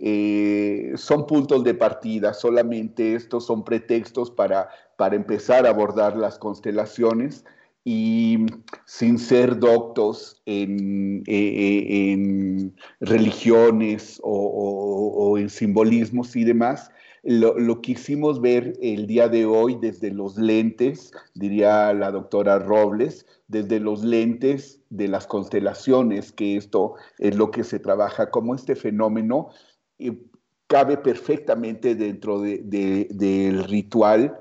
eh, 0.03 0.93
son 0.95 1.27
puntos 1.27 1.63
de 1.63 1.75
partida, 1.75 2.33
solamente 2.33 3.13
estos 3.13 3.45
son 3.45 3.63
pretextos 3.63 4.31
para, 4.31 4.67
para 4.97 5.15
empezar 5.15 5.67
a 5.67 5.69
abordar 5.69 6.17
las 6.17 6.39
constelaciones 6.39 7.45
y 7.83 8.47
sin 8.85 9.19
ser 9.19 9.59
doctos 9.59 10.41
en, 10.47 11.21
eh, 11.27 12.11
en 12.13 12.75
religiones 12.99 14.19
o, 14.23 15.37
en 15.37 15.49
simbolismos 15.51 16.35
y 16.35 16.45
demás, 16.45 16.89
lo, 17.21 17.59
lo, 17.59 17.81
quisimos 17.81 18.41
ver 18.41 18.73
el 18.81 19.05
día 19.05 19.27
de 19.27 19.45
hoy 19.45 19.77
desde 19.79 20.09
los 20.09 20.35
lentes, 20.35 21.11
diría 21.35 21.93
la 21.93 22.09
doctora 22.09 22.57
Robles, 22.57 23.27
desde 23.47 23.79
los 23.79 24.03
lentes 24.03 24.81
de 24.89 25.07
las 25.07 25.27
constelaciones, 25.27 26.31
que 26.31 26.57
esto 26.57 26.95
es 27.19 27.35
lo 27.35 27.51
que 27.51 27.63
se 27.63 27.77
trabaja 27.79 28.31
como 28.31 28.55
este 28.55 28.75
fenómeno 28.75 29.49
cabe 30.67 30.97
perfectamente 30.97 31.95
dentro 31.95 32.39
del 32.39 33.63
ritual, 33.65 34.39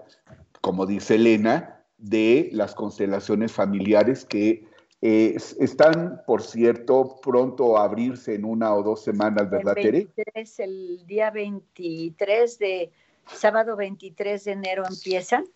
como 0.61 0.87
dice 0.87 1.17
Elena, 1.17 1.85
de 1.99 2.51
las 2.53 2.75
constelaciones 2.75 3.53
familiares 3.53 4.25
que 4.25 4.65
eh, 5.03 5.37
están, 5.59 6.23
por 6.27 6.43
cierto, 6.43 7.17
pronto 7.23 7.79
a 7.79 7.85
abrirse 7.85 8.35
en 8.35 8.45
una 8.45 8.75
o 8.75 8.83
dos 8.83 9.03
semanas, 9.03 9.51
¿verdad, 9.51 9.75
Tere? 9.75 10.09
El 10.59 11.05
día 11.07 11.31
23 11.31 12.59
de, 12.59 12.93
sábado 13.27 13.77
23 13.77 14.45
de 14.45 14.53
enero 14.53 14.85
empiezan 14.89 15.47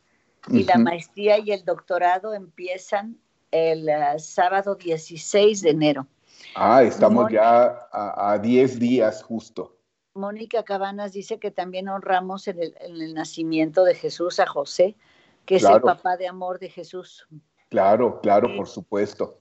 y 0.50 0.64
la 0.64 0.78
maestría 0.78 1.38
y 1.38 1.52
el 1.52 1.64
doctorado 1.64 2.34
empiezan 2.34 3.16
el 3.50 3.88
uh, 3.88 4.18
sábado 4.18 4.74
16 4.74 5.62
de 5.62 5.70
enero. 5.70 6.06
Ah, 6.54 6.82
estamos 6.82 7.30
ya 7.30 7.88
a 7.92 8.38
10 8.38 8.78
días 8.78 9.22
justo. 9.22 9.73
Mónica 10.14 10.62
Cabanas 10.62 11.12
dice 11.12 11.38
que 11.40 11.50
también 11.50 11.88
honramos 11.88 12.46
en 12.46 12.60
el, 12.60 13.14
nacimiento 13.14 13.84
de 13.84 13.94
Jesús 13.96 14.38
a 14.38 14.46
José, 14.46 14.96
que 15.44 15.56
es 15.56 15.64
el 15.64 15.80
papá 15.80 16.16
de 16.16 16.28
amor 16.28 16.60
de 16.60 16.68
Jesús. 16.68 17.26
Claro, 17.68 18.20
claro, 18.20 18.48
por 18.56 18.68
supuesto. 18.68 19.38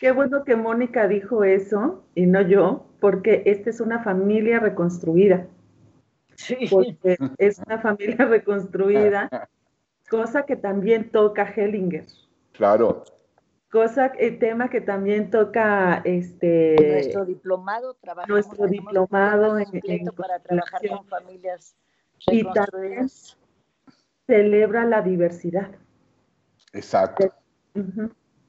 Qué 0.00 0.10
bueno 0.10 0.42
que 0.44 0.56
Mónica 0.56 1.06
dijo 1.06 1.44
eso 1.44 2.02
y 2.14 2.26
no 2.26 2.42
yo, 2.42 2.86
porque 3.00 3.42
esta 3.46 3.70
es 3.70 3.80
una 3.80 4.02
familia 4.02 4.58
reconstruida. 4.58 5.46
Sí. 6.34 6.56
Porque 6.70 7.16
es 7.38 7.58
una 7.60 7.78
familia 7.78 8.24
reconstruida, 8.26 9.30
cosa 10.10 10.44
que 10.44 10.56
también 10.56 11.10
toca 11.10 11.44
Hellinger. 11.44 12.06
Claro, 12.52 13.04
cosa, 13.76 14.06
el 14.06 14.38
tema 14.38 14.70
que 14.70 14.80
también 14.80 15.30
toca 15.30 16.00
este 16.04 16.76
nuestro 16.80 17.26
diplomado, 17.26 17.92
trabajo 18.00 18.26
nuestro 18.26 18.66
diplomado 18.68 19.58
en, 19.58 19.66
para 20.16 20.38
trabajar 20.38 20.80
con 20.88 21.04
familias 21.04 21.76
y 22.30 22.42
también 22.54 23.06
celebra 24.26 24.86
la 24.86 25.02
diversidad. 25.02 25.72
Exacto. 26.72 27.30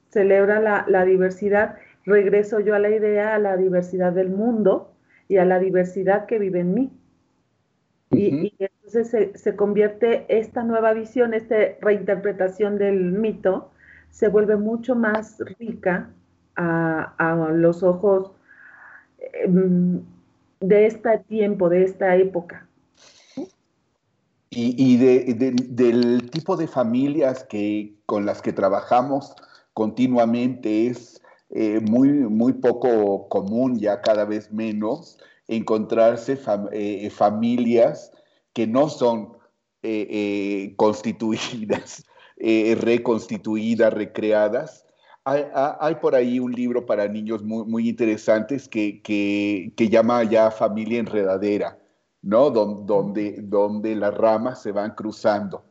Celebra 0.08 0.62
la, 0.62 0.86
la, 0.88 1.04
diversidad. 1.04 1.76
Regreso 2.06 2.62
yo 2.62 2.74
a 2.74 2.80
la 2.80 2.90
idea, 2.90 3.36
a 3.36 3.40
la 3.40 3.58
diversidad 3.58 4.14
del 4.14 4.30
mundo 4.30 4.94
y 5.28 5.40
a 5.40 5.46
la 5.46 5.60
diversidad 5.60 6.26
que 6.26 6.40
vive 6.40 6.62
en 6.62 6.74
mí. 6.74 6.92
y, 8.12 8.48
y, 8.48 8.56
entonces 8.60 9.10
se, 9.10 9.38
se, 9.38 9.58
convierte 9.58 10.26
esta 10.30 10.64
nueva 10.64 10.94
visión, 10.94 11.34
esta 11.34 11.58
reinterpretación 11.82 12.78
del 12.78 13.12
mito, 13.12 13.72
se 14.12 14.28
vuelve 14.28 14.56
mucho 14.56 14.96
más 14.96 15.38
rica 15.60 16.10
a, 16.56 17.52
los 17.54 17.84
ojos 17.84 18.32
em, 19.44 20.02
de 20.60 20.88
este 20.88 21.20
tiempo, 21.28 21.70
de 21.70 21.84
esta 21.84 22.16
época. 22.16 22.68
Y, 24.50 24.98
del 24.98 26.32
tipo 26.32 26.56
de 26.58 26.68
familias 26.68 27.44
que, 27.44 27.94
con 28.08 28.26
las 28.26 28.42
que 28.42 28.54
trabajamos 28.54 29.36
continuamente 29.74 30.88
es 30.88 31.22
eh, 31.52 31.80
muy, 31.80 32.10
muy 32.10 32.54
poco 32.54 33.30
común, 33.30 33.78
ya 33.78 34.02
cada 34.02 34.26
vez 34.26 34.52
menos, 34.52 35.20
encontrarse 35.48 36.40
eh, 36.72 37.10
familias 37.12 38.12
que 38.54 38.66
no 38.66 38.90
son 38.90 39.38
eh, 39.84 40.74
constituidas 40.76 42.07
eh, 42.40 42.78
reconstituidas, 42.80 43.94
recreadas. 43.94 44.86
Hay, 45.26 45.96
por 45.96 46.16
ahí 46.16 46.40
un 46.40 46.54
libro 46.54 46.86
para 46.86 47.08
niños 47.10 47.44
muy, 47.44 47.66
muy 47.66 47.90
interesantes 47.90 48.70
que, 48.70 49.02
que, 49.02 49.90
llama 49.90 50.24
ya 50.24 50.52
Familia 50.52 51.00
Enredadera, 51.00 51.78
¿no? 52.22 52.50
donde, 52.50 53.42
donde 53.42 53.94
las 53.96 54.14
ramas 54.14 54.62
se 54.62 54.72
van 54.72 54.96
cruzando. 54.96 55.66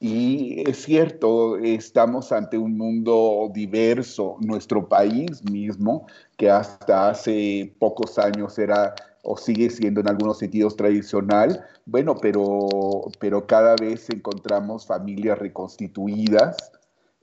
Y 0.00 0.68
es 0.68 0.82
cierto, 0.82 1.58
estamos 1.58 2.32
ante 2.32 2.58
un 2.58 2.76
mundo 2.76 3.50
diverso. 3.52 4.36
Nuestro 4.40 4.88
país 4.88 5.42
mismo, 5.50 6.06
que 6.36 6.50
hasta 6.50 7.10
hace 7.10 7.74
pocos 7.78 8.18
años 8.18 8.58
era 8.58 8.94
o 9.24 9.36
sigue 9.36 9.70
siendo 9.70 10.00
en 10.00 10.08
algunos 10.08 10.38
sentidos 10.38 10.76
tradicional, 10.76 11.64
bueno, 11.86 12.16
pero, 12.20 13.02
pero 13.18 13.46
cada 13.46 13.74
vez 13.76 14.08
encontramos 14.10 14.86
familias 14.86 15.38
reconstituidas 15.38 16.56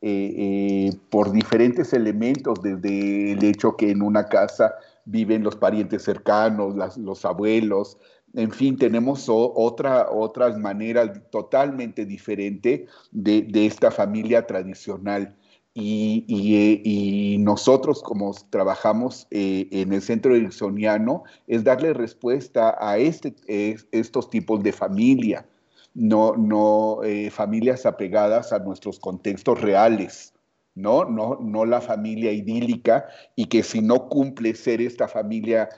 eh, 0.02 0.34
eh, 0.38 0.98
por 1.10 1.32
diferentes 1.32 1.94
elementos, 1.94 2.62
desde 2.62 3.34
el 3.34 3.44
hecho 3.44 3.78
que 3.78 3.92
en 3.92 4.02
una 4.02 4.26
casa 4.26 4.74
viven 5.06 5.44
los 5.44 5.56
parientes 5.56 6.04
cercanos, 6.04 6.76
los 6.98 7.24
abuelos, 7.24 7.98
en 8.34 8.52
fin, 8.52 8.78
tenemos 8.78 9.26
otra, 9.28 10.10
otras 10.10 10.58
maneras 10.58 11.12
totalmente 11.32 12.06
diferentes 12.06 12.90
de, 13.12 13.42
de 13.42 13.66
esta 13.66 13.92
familia 13.92 14.48
tradicional. 14.48 15.36
Y, 15.74 17.38
nosotros, 17.40 18.04
como 18.04 18.34
trabajamos 18.50 19.28
eh, 19.32 19.68
en 19.72 19.94
el 19.94 20.02
centro 20.02 20.36
ericksoniano, 20.36 21.24
es 21.48 21.64
darle 21.64 21.94
respuesta 21.94 22.76
a 22.80 22.98
este, 22.98 23.78
estos 23.92 24.30
tipos 24.30 24.62
de 24.64 24.74
familia, 24.74 25.46
no, 25.94 26.36
no 26.36 27.04
eh, 27.04 27.30
familias 27.30 27.86
apegadas 27.86 28.54
a 28.54 28.60
nuestros 28.60 29.00
contextos 29.00 29.62
reales, 29.62 30.34
¿no? 30.76 31.06
No, 31.06 31.38
no 31.42 31.66
la 31.66 31.82
familia 31.82 32.32
idílica 32.32 33.08
y 33.36 33.48
que 33.48 33.64
si 33.64 33.82
no 33.82 34.08
cumple 34.08 34.56
ser 34.56 34.82
esta 34.82 35.08
familia 35.08 35.70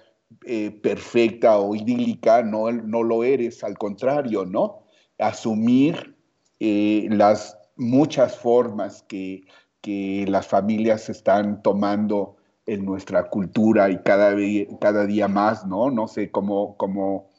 eh, 0.45 0.71
perfecta 0.71 1.57
o 1.57 1.75
idílica, 1.75 2.43
no, 2.43 2.71
no 2.71 3.03
lo 3.03 3.23
eres, 3.23 3.63
al 3.63 3.77
contrario, 3.77 4.45
¿no? 4.45 4.83
Asumir 5.19 6.15
las 6.59 7.57
muchas 7.75 8.37
formas 8.37 9.03
que 9.03 9.43
que 9.83 10.25
las 10.29 10.47
familias 10.47 11.09
están 11.09 11.61
tomando 11.61 12.37
en 12.65 12.85
nuestra 12.85 13.29
cultura 13.29 13.89
y 13.89 14.01
cada, 14.01 14.33
cada 14.79 15.05
día 15.05 15.27
más, 15.27 15.67
¿no? 15.67 15.91
No 15.91 16.07
sé 16.07 16.31
cómo, 16.31 16.77
cómo, 16.77 17.29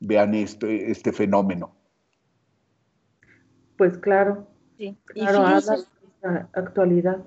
vean 0.00 0.34
este, 0.34 0.90
este 0.90 1.12
fenómeno. 1.12 1.74
Pues 3.78 3.96
claro. 3.96 4.46
Sí. 4.76 4.96
Claro, 5.06 5.46
actualidad. 6.52 7.24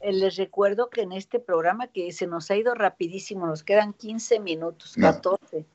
Eh, 0.00 0.12
les 0.12 0.36
recuerdo 0.36 0.88
que 0.88 1.02
en 1.02 1.12
este 1.12 1.38
programa 1.38 1.88
que 1.88 2.10
se 2.12 2.26
nos 2.26 2.50
ha 2.50 2.56
ido 2.56 2.74
rapidísimo, 2.74 3.46
nos 3.46 3.62
quedan 3.62 3.92
15 3.92 4.40
minutos, 4.40 4.94
14, 4.98 5.66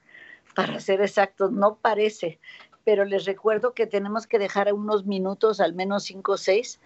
para 0.56 0.80
ser 0.80 1.02
exactos, 1.02 1.52
no 1.52 1.76
parece, 1.76 2.40
pero 2.84 3.06
les 3.06 3.26
recuerdo 3.26 3.74
que 3.74 3.86
tenemos 3.86 4.26
que 4.26 4.40
dejar 4.40 4.74
unos 4.74 5.06
minutos, 5.06 5.60
al 5.60 5.74
menos 5.74 6.06
5 6.06 6.32
o 6.32 6.38
6, 6.38 6.80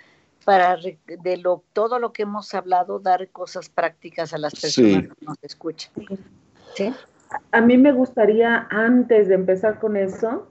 para 0.46 0.78
de 0.78 1.38
lo, 1.38 1.64
todo 1.74 2.00
lo 2.00 2.14
que 2.14 2.24
hemos 2.24 2.54
hablado, 2.54 3.00
dar 3.00 3.28
cosas 3.30 3.70
prácticas 3.70 4.34
a 4.34 4.38
las 4.38 4.54
personas 4.54 5.04
que 5.04 5.26
nos 5.26 5.38
escuchan. 5.42 5.92
¿Sí? 6.76 6.94
A 7.52 7.62
mí 7.62 7.78
me 7.78 7.92
gustaría, 7.92 8.68
antes 8.70 9.28
de 9.28 9.36
empezar 9.36 9.80
con 9.80 9.98
eso, 9.98 10.48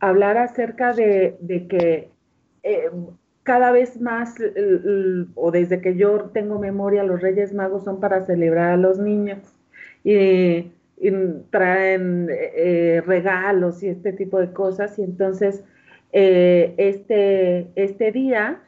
hablar 0.00 0.38
acerca 0.38 0.92
de, 0.92 1.36
que 1.68 2.10
eh, 2.62 2.90
cada 3.42 3.72
vez 3.72 4.00
más, 4.00 4.34
o 5.34 5.50
desde 5.50 5.80
que 5.80 5.96
yo 5.96 6.30
tengo 6.32 6.58
memoria, 6.58 7.04
los 7.04 7.20
Reyes 7.20 7.52
Magos 7.52 7.84
son 7.84 8.00
para 8.00 8.24
celebrar 8.24 8.72
a 8.72 8.76
los 8.76 8.98
niños 8.98 9.38
y, 10.02 10.70
traen 11.50 12.28
eh, 12.30 13.02
regalos 13.04 13.82
y 13.82 13.88
este 13.88 14.12
tipo 14.14 14.38
de 14.38 14.52
cosas. 14.52 14.98
Y 14.98 15.02
entonces, 15.02 15.62
eh, 16.12 16.72
este, 16.78 17.68
este 17.74 18.12
día 18.12 18.62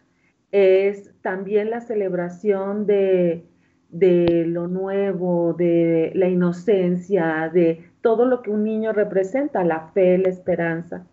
es 0.53 1.13
también 1.23 1.71
la 1.71 1.81
celebración 1.81 2.87
de, 2.87 3.45
de 3.91 4.45
lo 4.47 4.69
nuevo, 4.69 5.55
de 5.55 6.13
la 6.15 6.29
inocencia, 6.29 7.51
de 7.53 7.85
todo 8.01 8.25
lo 8.25 8.43
que 8.43 8.51
un 8.51 8.65
niño 8.65 8.93
representa, 8.93 9.65
la 9.65 9.89
fe, 9.89 10.19
la 10.19 10.29
esperanza. 10.29 11.07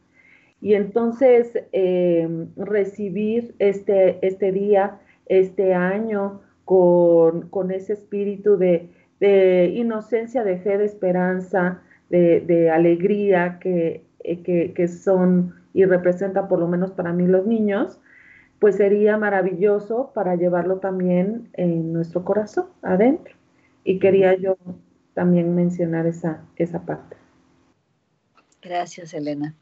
Y 0.61 0.75
entonces 0.75 1.51
eh, 1.71 2.47
recibir 2.55 3.55
este, 3.59 4.25
este 4.25 4.51
día, 4.51 4.99
este 5.25 5.73
año, 5.73 6.41
con, 6.65 7.71
ese 7.71 7.93
espíritu 7.93 8.57
de, 8.57 8.89
inocencia, 9.75 10.43
de 10.43 10.57
fe, 10.57 10.77
de 10.77 10.85
esperanza, 10.85 11.81
de, 12.09 12.69
alegría 12.71 13.59
que, 13.59 14.03
que, 14.23 14.87
son 14.87 15.53
y 15.73 15.85
representan 15.85 16.47
por 16.47 16.59
lo 16.59 16.67
menos 16.67 16.91
para 16.91 17.11
mí 17.11 17.25
los 17.25 17.45
niños, 17.45 17.99
pues 18.63 18.77
sería 18.77 19.17
maravilloso 19.17 20.13
para 20.15 20.37
llevarlo 20.37 20.77
también 20.79 21.49
en 21.51 21.91
nuestro 21.91 22.23
corazón, 22.23 22.67
adentro. 22.81 23.35
Y 23.83 23.99
quería 23.99 24.35
yo 24.35 24.55
también 25.13 25.53
mencionar 25.53 26.07
esa, 26.07 26.45
esa 26.55 26.85
parte. 26.85 27.17
Gracias, 28.61 29.13
Elena 29.13 29.53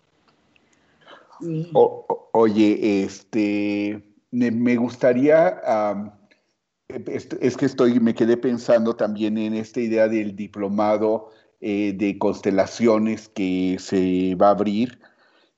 oye, 2.32 3.04
este, 3.04 4.04
me, 4.30 4.76
gustaría, 4.76 5.60
es, 7.08 7.58
que 7.58 7.66
estoy, 7.66 8.00
me 8.00 8.14
quedé 8.14 8.38
pensando 8.38 8.96
también 8.96 9.38
en 9.40 9.54
esta 9.54 9.80
idea 9.80 10.08
del 10.08 10.36
diplomado 10.36 11.30
eh, 11.60 11.94
de 11.96 12.18
constelaciones 12.18 13.30
que 13.30 13.78
se 13.80 14.36
va 14.36 14.50
a 14.50 14.52
abrir, 14.52 15.00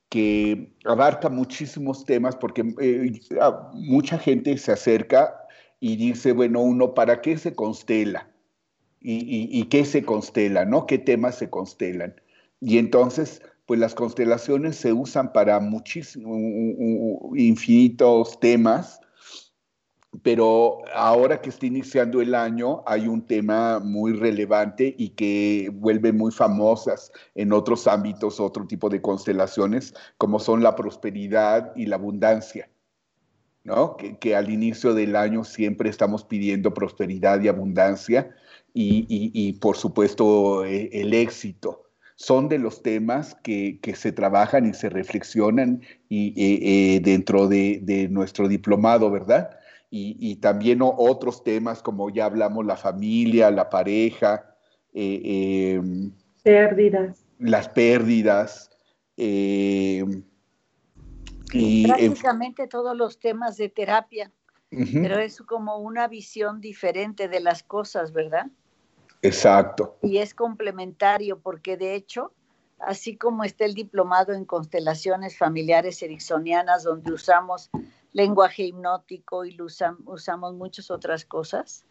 que 0.08 0.72
abarca 0.84 1.28
muchísimos 1.28 2.04
temas, 2.04 2.36
porque 2.36 2.62
eh, 2.80 3.20
mucha 3.74 4.18
gente 4.18 4.56
se 4.58 4.72
acerca 4.72 5.34
y 5.80 5.96
dice, 5.96 6.32
bueno, 6.32 6.60
uno, 6.60 6.94
¿para 6.94 7.20
qué 7.20 7.36
se 7.36 7.54
constela? 7.54 8.30
Y, 9.00 9.48
y, 9.50 9.64
qué 9.64 9.84
se 9.84 10.02
constela, 10.02 10.64
¿no? 10.64 10.86
¿Qué 10.86 10.96
temas 10.96 11.36
se 11.36 11.50
constelan? 11.50 12.14
Y 12.60 12.78
entonces 12.78 13.42
pues 13.66 13.80
las 13.80 13.94
constelaciones 13.94 14.76
se 14.76 14.92
usan 14.92 15.32
para 15.32 15.58
muchísimos, 15.60 16.36
infinitos 17.34 18.38
temas, 18.40 19.00
pero 20.22 20.78
ahora 20.94 21.40
que 21.40 21.50
está 21.50 21.66
iniciando 21.66 22.20
el 22.20 22.34
año 22.34 22.82
hay 22.86 23.08
un 23.08 23.26
tema 23.26 23.80
muy 23.80 24.12
relevante 24.12 24.94
y 24.96 25.10
que 25.10 25.70
vuelve 25.74 26.12
muy 26.12 26.32
famosas 26.32 27.10
en 27.34 27.52
otros 27.52 27.86
ámbitos, 27.86 28.40
otro 28.40 28.66
tipo 28.66 28.88
de 28.88 29.02
constelaciones, 29.02 29.94
como 30.18 30.38
son 30.38 30.62
la 30.62 30.76
prosperidad 30.76 31.72
y 31.76 31.86
la 31.86 31.96
abundancia. 31.96 32.68
¿no? 33.64 33.96
Que, 33.96 34.36
al 34.36 34.50
inicio 34.50 34.92
del 34.92 35.16
año 35.16 35.42
siempre 35.42 35.88
estamos 35.88 36.22
pidiendo 36.24 36.74
prosperidad 36.74 37.40
y 37.40 37.48
abundancia 37.48 38.30
y, 38.74 39.52
por 39.54 39.76
supuesto 39.76 40.64
eh, 40.66 40.90
el 40.92 41.14
éxito 41.14 41.84
son 42.16 42.48
de 42.48 42.58
los 42.58 42.82
temas 42.82 43.36
que, 43.42 43.80
se 43.96 44.12
trabajan 44.12 44.66
y 44.66 44.74
se 44.74 44.88
reflexionan 44.88 45.82
y, 46.08 46.28
eh, 46.28 46.96
eh, 46.96 47.00
dentro 47.00 47.48
de, 47.48 48.08
nuestro 48.10 48.48
diplomado, 48.48 49.10
¿verdad? 49.10 49.58
Y, 49.96 50.36
también 50.36 50.80
otros 50.82 51.44
temas 51.44 51.80
como 51.80 52.10
ya 52.10 52.24
hablamos, 52.24 52.66
la 52.66 52.76
familia, 52.76 53.48
la 53.52 53.70
pareja. 53.70 54.56
Eh, 54.92 55.80
pérdidas. 56.42 57.24
Las 57.38 57.68
pérdidas. 57.68 58.70
y, 59.16 60.02
Prácticamente 61.86 62.66
todos 62.66 62.96
los 62.96 63.20
temas 63.20 63.56
de 63.56 63.68
terapia, 63.68 64.32
pero 64.70 65.20
es 65.20 65.40
como 65.42 65.76
una 65.78 66.08
visión 66.08 66.60
diferente 66.60 67.28
de 67.28 67.38
las 67.38 67.62
cosas, 67.62 68.12
¿verdad? 68.12 68.46
Exacto. 69.22 69.96
Y 70.02 70.18
es 70.18 70.34
complementario 70.34 71.38
porque 71.38 71.76
de 71.76 71.94
hecho, 71.94 72.32
así 72.86 73.16
como 73.16 73.44
está 73.44 73.64
el 73.64 73.74
diplomado 73.74 74.32
en 74.32 74.44
constelaciones 74.44 75.36
familiares 75.36 76.02
ericksonianas, 76.02 76.84
donde 76.84 77.12
usamos 77.12 77.70
lenguaje 78.12 78.64
hipnótico 78.64 79.44
y 79.44 79.56
usamos 79.60 80.54
muchas 80.54 80.90
otras 80.90 81.24
cosas 81.24 81.84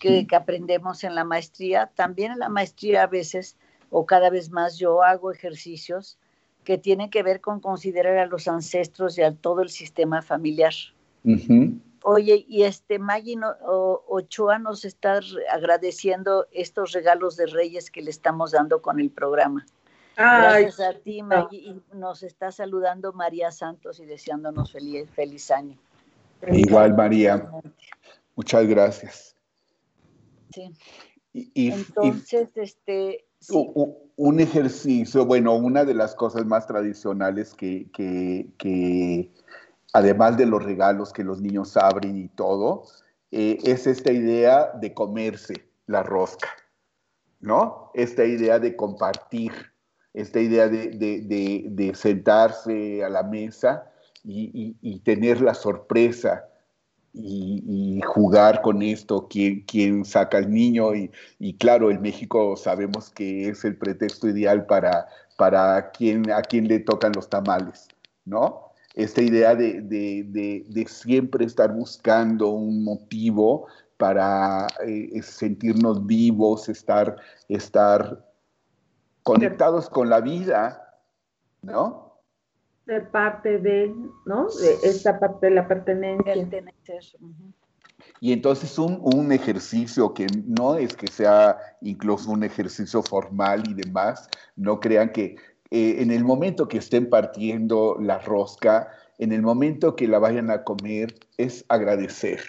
que, 0.00 0.26
que, 0.26 0.36
aprendemos 0.36 1.04
en 1.04 1.14
la 1.14 1.24
maestría, 1.24 1.90
también 1.94 2.32
en 2.32 2.38
la 2.38 2.48
maestría 2.48 3.02
a 3.02 3.06
veces 3.06 3.56
o 3.90 4.06
cada 4.06 4.30
vez 4.30 4.50
más 4.50 4.78
yo 4.78 5.02
hago 5.02 5.30
ejercicios 5.30 6.18
que 6.64 6.78
tienen 6.78 7.10
que 7.10 7.22
ver 7.22 7.40
con 7.40 7.60
considerar 7.60 8.18
a 8.18 8.26
los 8.26 8.48
ancestros 8.48 9.18
y 9.18 9.22
a 9.22 9.34
todo 9.34 9.62
el 9.62 9.68
sistema 9.68 10.22
familiar. 10.22 10.72
Oye, 12.02 12.44
y 12.48 12.64
este 12.64 12.98
Maggie 12.98 13.38
Ochoa 13.62 14.58
nos 14.58 14.84
está 14.84 15.20
agradeciendo 15.50 16.46
estos 16.52 16.92
regalos 16.92 17.36
de 17.36 17.46
Reyes 17.46 17.90
que 17.90 18.02
le 18.02 18.10
estamos 18.10 18.50
dando 18.52 18.82
con 18.82 19.00
el 19.00 19.10
programa. 19.10 19.64
Gracias 20.16 20.80
a 20.80 20.94
ti, 20.94 21.22
Maggie. 21.22 21.58
Y 21.58 21.82
nos 21.94 22.22
está 22.22 22.52
saludando 22.52 23.12
María 23.12 23.50
Santos 23.50 24.00
y 24.00 24.06
deseándonos 24.06 24.72
feliz, 24.72 25.08
feliz 25.10 25.50
año. 25.50 25.76
Igual, 26.46 26.94
María. 26.94 27.50
Muchas 28.36 28.66
gracias. 28.66 29.36
Sí. 30.52 30.72
Y, 31.32 31.72
Entonces, 31.72 32.50
este. 32.54 33.24
Un 34.16 34.40
ejercicio, 34.40 35.26
bueno, 35.26 35.54
una 35.56 35.84
de 35.84 35.92
las 35.92 36.14
cosas 36.14 36.46
más 36.46 36.66
tradicionales 36.66 37.52
que, 37.52 37.90
que 37.92 39.30
además 39.94 40.36
de 40.36 40.44
los 40.46 40.62
regalos 40.62 41.12
que 41.12 41.24
los 41.24 41.40
niños 41.40 41.76
abren 41.76 42.16
y 42.16 42.28
todo, 42.28 42.84
eh, 43.30 43.58
es 43.64 43.86
esta 43.86 44.12
idea 44.12 44.72
de 44.80 44.92
comerse 44.92 45.68
la 45.86 46.02
rosca, 46.02 46.48
¿no? 47.40 47.90
Esta 47.94 48.24
idea 48.24 48.58
de 48.58 48.76
compartir, 48.76 49.52
esta 50.14 50.40
idea 50.40 50.68
de, 50.68 51.92
sentarse 51.94 53.04
a 53.04 53.08
la 53.10 53.22
mesa 53.24 53.90
y, 54.24 55.00
tener 55.00 55.40
la 55.40 55.54
sorpresa 55.54 56.48
y, 57.12 58.00
jugar 58.06 58.62
con 58.62 58.82
esto, 58.82 59.28
quién, 59.28 60.04
saca 60.04 60.38
al 60.38 60.50
niño. 60.50 60.94
Y, 60.94 61.54
claro, 61.58 61.90
en 61.90 62.00
México 62.00 62.56
sabemos 62.56 63.10
que 63.10 63.48
es 63.48 63.64
el 63.64 63.76
pretexto 63.76 64.28
ideal 64.28 64.66
para, 64.66 65.06
para 65.36 65.90
quien, 65.90 66.30
a 66.30 66.42
quien 66.42 66.68
le 66.68 66.80
tocan 66.80 67.12
los 67.14 67.28
tamales, 67.28 67.88
¿no? 68.24 68.64
esta 68.94 69.22
idea 69.22 69.54
de, 69.56 70.86
siempre 70.88 71.44
estar 71.44 71.74
buscando 71.74 72.50
un 72.50 72.84
motivo 72.84 73.66
para 73.96 74.66
eh, 74.86 75.20
sentirnos 75.22 76.06
vivos, 76.06 76.68
estar, 76.68 77.16
estar 77.48 78.24
conectados 79.24 79.90
con 79.90 80.08
la 80.08 80.20
vida, 80.20 81.00
¿no? 81.62 82.20
Ser 82.86 83.10
parte 83.10 83.58
de, 83.58 83.92
¿no? 84.26 84.48
De 84.48 84.74
esta 84.84 85.18
parte 85.18 85.46
de 85.46 85.54
la 85.54 85.66
pertenencia. 85.66 86.34
Y 88.20 88.32
entonces 88.32 88.78
un, 88.78 89.00
un, 89.02 89.32
ejercicio 89.32 90.14
que 90.14 90.26
no 90.46 90.76
es 90.76 90.94
que 90.94 91.08
sea 91.08 91.58
incluso 91.80 92.30
un 92.30 92.44
ejercicio 92.44 93.02
formal 93.02 93.64
y 93.68 93.74
demás, 93.74 94.28
no 94.56 94.78
crean 94.78 95.10
que 95.10 95.36
eh, 95.70 96.02
en 96.02 96.10
el 96.10 96.22
momento 96.22 96.68
que 96.68 96.78
estén 96.78 97.08
partiendo 97.08 97.96
la 98.00 98.18
rosca, 98.18 98.88
en 99.18 99.32
el 99.32 99.42
momento 99.42 99.96
que 99.96 100.06
la 100.06 100.18
vayan 100.18 100.50
a 100.50 100.62
comer, 100.62 101.14
es 101.38 101.64
agradecer. 101.68 102.40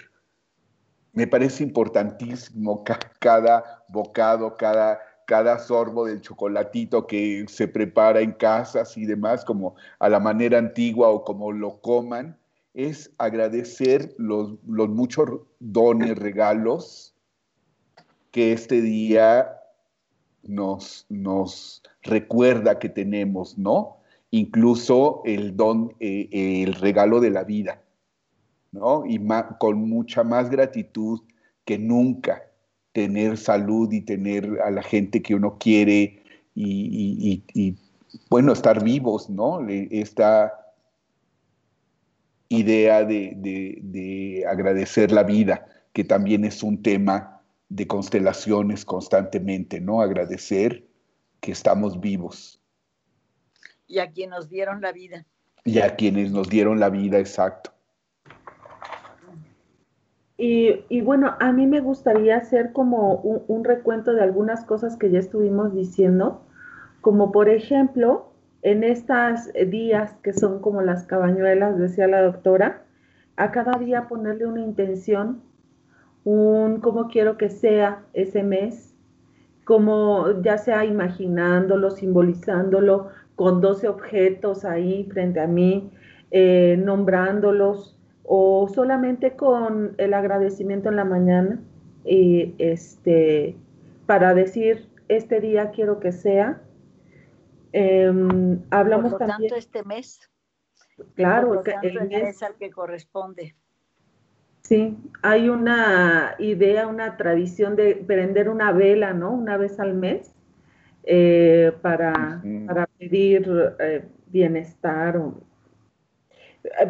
Me 1.12 1.26
parece 1.26 1.64
importantísimo 1.64 2.84
cada 3.18 3.84
bocado, 3.88 4.56
cada, 4.56 5.00
cada 5.26 5.58
sorbo 5.58 6.06
del 6.06 6.20
chocolatito 6.20 7.06
que 7.06 7.44
se 7.48 7.68
prepara 7.68 8.20
en 8.20 8.32
casas 8.32 8.96
y 8.96 9.04
demás, 9.04 9.44
como 9.44 9.74
a 9.98 10.08
la 10.08 10.20
manera 10.20 10.58
antigua 10.58 11.08
o 11.08 11.24
como 11.24 11.52
lo 11.52 11.80
coman, 11.80 12.38
es 12.74 13.12
agradecer 13.18 14.14
los, 14.18 14.54
los 14.66 14.88
muchos 14.88 15.28
dones, 15.58 16.16
regalos 16.18 17.14
que 18.30 18.52
este 18.52 18.80
día 18.80 19.50
nos, 20.44 21.06
nos 21.08 21.82
recuerda 22.02 22.78
que 22.78 22.88
tenemos, 22.88 23.58
¿no? 23.58 23.98
Incluso 24.30 25.22
el 25.24 25.56
don, 25.56 25.94
eh, 25.98 26.28
el 26.30 26.74
regalo 26.74 27.20
de 27.20 27.30
la 27.30 27.42
vida, 27.42 27.82
¿no? 28.70 29.04
Y 29.06 29.20
con 29.58 29.88
mucha 29.88 30.22
más 30.22 30.50
gratitud 30.50 31.20
que 31.64 31.78
nunca 31.78 32.42
tener 32.96 33.36
salud 33.36 33.92
y 33.92 34.00
tener 34.00 34.58
a 34.64 34.70
la 34.70 34.82
gente 34.82 35.20
que 35.20 35.34
uno 35.34 35.58
quiere 35.58 36.22
y, 36.54 37.74
bueno, 38.30 38.54
estar 38.54 38.82
vivos, 38.82 39.28
¿no? 39.28 39.60
Esta 39.68 40.72
idea 42.48 43.04
de, 43.04 44.46
agradecer 44.48 45.12
la 45.12 45.24
vida, 45.24 45.66
que 45.92 46.04
también 46.04 46.46
es 46.46 46.62
un 46.62 46.82
tema 46.82 47.42
de 47.68 47.86
constelaciones 47.86 48.86
constantemente, 48.86 49.78
¿no? 49.78 50.00
Agradecer 50.00 50.86
que 51.40 51.52
estamos 51.52 52.00
vivos. 52.00 52.62
Y 53.86 53.98
a 53.98 54.10
quienes 54.10 54.38
nos 54.38 54.48
dieron 54.48 54.80
la 54.80 54.92
vida. 54.92 55.26
Y 55.64 55.80
a 55.80 55.96
quienes 55.96 56.30
nos 56.30 56.48
dieron 56.48 56.80
la 56.80 56.88
vida, 56.88 57.18
exacto. 57.18 57.74
Y, 60.38 61.00
bueno, 61.00 61.34
a 61.40 61.50
mí 61.52 61.66
me 61.66 61.80
gustaría 61.80 62.36
hacer 62.36 62.72
como 62.72 63.14
un, 63.14 63.64
recuento 63.64 64.12
de 64.12 64.22
algunas 64.22 64.64
cosas 64.64 64.96
que 64.96 65.10
ya 65.10 65.18
estuvimos 65.18 65.72
diciendo, 65.72 66.42
como 67.00 67.32
por 67.32 67.48
ejemplo, 67.48 68.32
en 68.60 68.84
estos 68.84 69.50
días 69.68 70.14
que 70.22 70.34
son 70.34 70.60
como 70.60 70.82
las 70.82 71.04
cabañuelas, 71.04 71.78
decía 71.78 72.06
la 72.06 72.20
doctora, 72.20 72.82
a 73.36 73.50
cada 73.50 73.78
día 73.78 74.08
ponerle 74.08 74.46
una 74.46 74.60
intención, 74.60 75.40
un 76.24 76.80
cómo 76.80 77.08
quiero 77.08 77.38
que 77.38 77.48
sea 77.48 78.02
ese 78.12 78.42
mes, 78.42 78.94
como 79.64 80.42
ya 80.42 80.58
sea 80.58 80.84
imaginándolo, 80.84 81.90
simbolizándolo 81.90 83.08
con 83.36 83.60
12 83.60 83.88
objetos 83.88 84.64
ahí 84.64 85.04
frente 85.04 85.40
a 85.40 85.46
mí, 85.46 85.90
eh, 86.30 86.76
nombrándolos, 86.82 87.95
o 88.26 88.68
solamente 88.68 89.36
con 89.36 89.94
el 89.98 90.12
agradecimiento 90.12 90.88
en 90.88 90.96
la 90.96 91.04
mañana 91.04 91.60
y 92.04 92.54
este 92.58 93.56
para 94.06 94.34
decir 94.34 94.88
este 95.08 95.40
día 95.40 95.70
quiero 95.70 96.00
que 96.00 96.12
sea 96.12 96.60
em, 97.72 98.60
hablamos 98.70 99.12
Por 99.12 99.20
lo 99.20 99.26
también 99.26 99.50
tanto 99.50 99.56
este 99.56 99.84
mes. 99.84 100.20
Claro 101.14 101.62
el 101.82 102.08
mes 102.08 102.42
al 102.42 102.54
que 102.56 102.70
corresponde. 102.70 103.54
Sí 104.62 104.96
hay 105.22 105.48
una 105.48 106.34
idea 106.38 106.88
una 106.88 107.16
tradición 107.16 107.76
de 107.76 107.94
prender 107.94 108.48
una 108.48 108.72
vela 108.72 109.12
no 109.12 109.30
una 109.30 109.56
vez 109.56 109.78
al 109.78 109.94
mes 109.94 110.34
eh, 111.04 111.72
para, 111.82 112.42
para 112.66 112.88
pedir 112.98 113.48
eh, 113.78 114.08
bienestar 114.26 115.16
o 115.16 115.28
eh, 115.28 115.45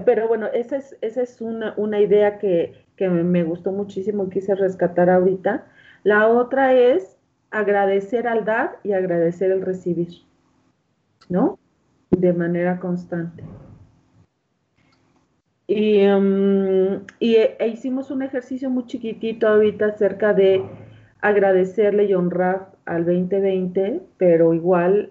pero 0.04 0.28
bueno, 0.28 0.46
esa 0.46 0.76
es, 0.76 0.96
esa 1.00 1.22
es 1.22 1.40
una, 1.40 2.00
idea 2.00 2.38
que, 2.38 2.84
me 2.98 3.42
gustó 3.42 3.72
muchísimo 3.72 4.24
y 4.24 4.30
quise 4.30 4.54
rescatar 4.54 5.10
ahorita. 5.10 5.66
La 6.02 6.28
otra 6.28 6.72
es 6.74 7.16
agradecer 7.50 8.26
al 8.26 8.44
dar 8.44 8.78
y 8.82 8.92
agradecer 8.92 9.50
el 9.50 9.62
recibir, 9.62 10.08
¿no? 11.28 11.58
De 12.10 12.32
manera 12.32 12.78
constante. 12.78 13.44
Y, 15.66 15.98
em, 15.98 17.02
e, 17.20 17.56
e 17.58 17.68
hicimos 17.68 18.10
un 18.10 18.22
ejercicio 18.22 18.70
muy 18.70 18.86
chiquitito 18.86 19.48
ahorita 19.48 19.86
acerca 19.86 20.32
de 20.32 20.64
agradecerle 21.20 22.04
y 22.04 22.14
honrar 22.14 22.70
al 22.84 23.04
2020, 23.04 24.00
pero 24.16 24.54
igual 24.54 25.10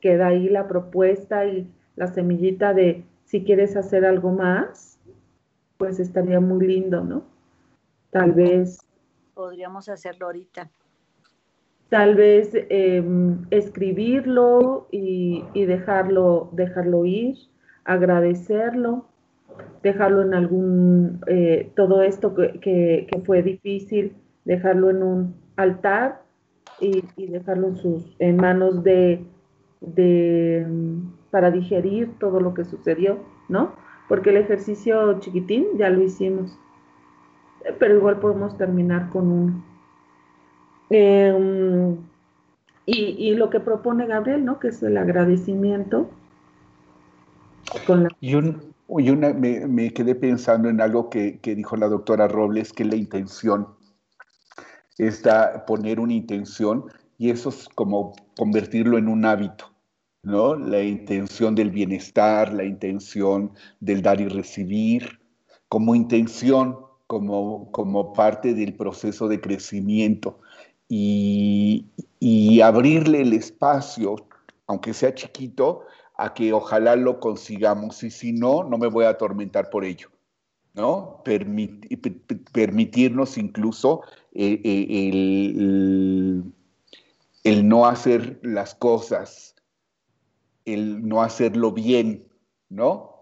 queda 0.00 0.28
ahí 0.28 0.48
la 0.48 0.68
propuesta 0.68 1.46
y 1.46 1.68
la 1.96 2.06
semillita 2.06 2.72
de 2.72 3.04
si 3.26 3.42
quieres 3.42 3.76
hacer 3.76 4.06
algo 4.06 4.30
más, 4.30 4.98
pues 5.76 5.98
estaría 5.98 6.40
muy 6.40 6.66
lindo, 6.66 7.02
¿no? 7.02 7.24
Tal 8.10 8.32
vez. 8.32 8.78
Podríamos 9.34 9.88
hacerlo 9.88 10.26
ahorita. 10.26 10.70
Tal 11.88 12.14
vez 12.14 12.50
em, 12.54 13.44
escribirlo 13.50 14.86
y, 14.90 15.44
dejarlo, 15.54 16.50
dejarlo 16.52 17.04
ir, 17.04 17.36
agradecerlo, 17.84 19.06
dejarlo 19.82 20.22
en 20.22 20.34
algún, 20.34 21.20
eh, 21.26 21.70
todo 21.74 22.02
esto 22.02 22.34
que, 22.34 23.08
fue 23.24 23.42
difícil, 23.42 24.16
dejarlo 24.44 24.90
en 24.90 25.02
un 25.02 25.34
altar 25.56 26.22
y, 26.80 27.02
dejarlo 27.26 27.68
en, 27.68 27.76
sus, 27.76 28.16
en 28.20 28.36
manos 28.36 28.82
de, 28.82 29.24
de 29.80 30.66
para 31.30 31.50
digerir 31.50 32.18
todo 32.18 32.40
lo 32.40 32.54
que 32.54 32.64
sucedió, 32.64 33.18
¿no? 33.48 33.74
Porque 34.08 34.30
el 34.30 34.38
ejercicio 34.38 35.18
chiquitín 35.20 35.66
ya 35.76 35.90
lo 35.90 36.02
hicimos, 36.02 36.56
pero 37.78 37.96
igual 37.96 38.20
podemos 38.20 38.56
terminar 38.56 39.10
con 39.10 39.30
uno. 39.30 39.64
Em, 40.88 41.96
y, 42.86 43.34
lo 43.34 43.50
que 43.50 43.58
propone 43.58 44.06
Gabriel, 44.06 44.44
¿no? 44.44 44.60
Que 44.60 44.68
es 44.68 44.82
el 44.82 44.96
agradecimiento. 44.96 46.08
Y, 48.20 48.34
una, 48.34 49.32
me, 49.34 49.92
quedé 49.92 50.14
pensando 50.14 50.68
en 50.68 50.80
algo 50.80 51.10
que, 51.10 51.40
que 51.40 51.56
dijo 51.56 51.76
la 51.76 51.88
doctora 51.88 52.28
Robles, 52.28 52.72
que 52.72 52.84
la 52.84 52.96
intención. 52.96 53.68
Está 54.98 55.66
poner 55.66 56.00
una 56.00 56.14
intención 56.14 56.84
y 57.18 57.30
eso 57.30 57.48
es 57.48 57.68
como 57.74 58.14
convertirlo 58.36 58.98
en 58.98 59.08
un 59.08 59.24
hábito. 59.24 59.72
¿no? 60.22 60.56
La 60.56 60.82
intención 60.82 61.54
del 61.54 61.70
bienestar, 61.70 62.52
la 62.52 62.64
intención 62.64 63.52
del 63.80 64.02
dar 64.02 64.20
y 64.20 64.28
recibir, 64.28 65.20
como 65.68 65.94
intención, 65.94 66.78
como, 67.06 67.70
como 67.70 68.12
parte 68.12 68.54
del 68.54 68.74
proceso 68.74 69.28
de 69.28 69.40
crecimiento 69.40 70.40
y, 70.88 71.86
abrirle 72.62 73.20
el 73.22 73.32
espacio, 73.32 74.16
aunque 74.66 74.92
sea 74.94 75.14
chiquito, 75.14 75.82
a 76.16 76.34
que 76.34 76.52
ojalá 76.52 76.96
lo 76.96 77.20
consigamos 77.20 78.02
y 78.02 78.10
si 78.10 78.32
no, 78.32 78.64
no 78.64 78.78
me 78.78 78.88
voy 78.88 79.04
a 79.04 79.10
atormentar 79.10 79.70
por 79.70 79.84
ello. 79.84 80.08
¿no? 80.74 81.22
permitirnos 82.52 83.38
incluso 83.38 84.02
eh, 84.34 84.60
eh, 84.62 85.08
el, 85.08 86.52
el, 87.50 87.68
no 87.68 87.86
hacer 87.86 88.38
las 88.42 88.74
cosas 88.74 89.56
el 90.66 91.06
no 91.06 91.22
hacerlo 91.22 91.72
bien, 91.72 92.28
¿no? 92.68 93.14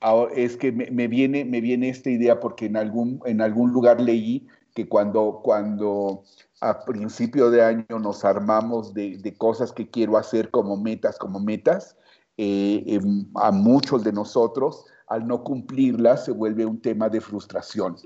Ahora, 0.00 0.34
es 0.34 0.56
que 0.56 0.72
me, 0.72 1.08
viene, 1.08 1.44
me 1.44 1.60
viene 1.60 1.88
esta 1.88 2.10
idea 2.10 2.40
porque 2.40 2.66
en 2.66 2.76
algún, 2.76 3.20
en 3.24 3.40
algún 3.40 3.72
lugar 3.72 4.00
leí 4.00 4.46
que 4.74 4.88
cuando, 4.88 5.40
cuando 5.42 6.24
a 6.60 6.84
principio 6.84 7.50
de 7.50 7.62
año 7.62 7.98
nos 7.98 8.24
armamos 8.24 8.92
de, 8.92 9.34
cosas 9.38 9.72
que 9.72 9.88
quiero 9.88 10.18
hacer 10.18 10.50
como 10.50 10.76
metas, 10.76 11.16
como 11.18 11.40
metas, 11.40 11.96
eh, 12.36 12.82
em, 12.86 13.26
a 13.36 13.52
muchos 13.52 14.04
de 14.04 14.12
nosotros, 14.12 14.84
al 15.06 15.26
no 15.26 15.42
cumplirlas, 15.44 16.26
se 16.26 16.32
vuelve 16.32 16.66
un 16.66 16.80
tema 16.80 17.08
de 17.08 17.20
frustración. 17.20 17.96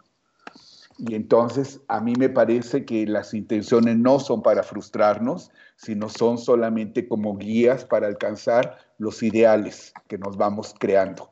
Y 1.02 1.14
entonces 1.14 1.80
a 1.88 2.00
mí 2.00 2.12
me 2.18 2.28
parece 2.28 2.84
que 2.84 3.06
las 3.06 3.32
intenciones 3.32 3.96
no 3.96 4.18
son 4.18 4.42
para 4.42 4.62
frustrarnos, 4.62 5.50
sino 5.76 6.10
son 6.10 6.36
solamente 6.36 7.08
como 7.08 7.38
guías 7.38 7.86
para 7.86 8.06
alcanzar 8.06 8.76
los 8.98 9.22
ideales 9.22 9.94
que 10.08 10.18
nos 10.18 10.36
vamos 10.36 10.74
creando. 10.78 11.30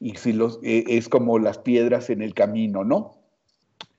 Y 0.00 0.16
si 0.16 0.34
los, 0.34 0.60
e, 0.62 0.84
es 0.86 1.08
como 1.08 1.38
las 1.38 1.56
piedras 1.56 2.10
en 2.10 2.20
el 2.20 2.34
camino, 2.34 2.84
¿no? 2.84 3.14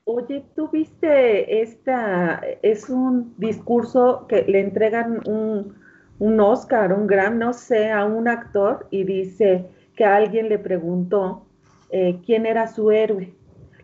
Oye, 0.04 0.46
tú 0.56 0.70
viste 0.70 1.64
esta, 1.64 2.40
es 2.62 2.88
un 2.88 3.34
discurso 3.38 4.28
que 4.30 4.44
le 4.44 4.60
entregan 4.60 5.28
un, 5.28 5.74
un 6.20 6.40
Oscar, 6.40 6.94
un 6.94 7.08
gran, 7.08 7.40
no 7.40 7.54
sé, 7.54 7.92
a 7.92 8.06
un 8.06 8.28
actor 8.28 8.86
y 8.92 9.04
dice 9.04 9.66
que 9.96 10.06
alguien 10.06 10.48
le 10.48 10.60
preguntó 10.60 11.48
eh, 11.90 12.20
quién 12.24 12.46
era 12.46 12.68
su 12.68 12.92
héroe 12.92 13.37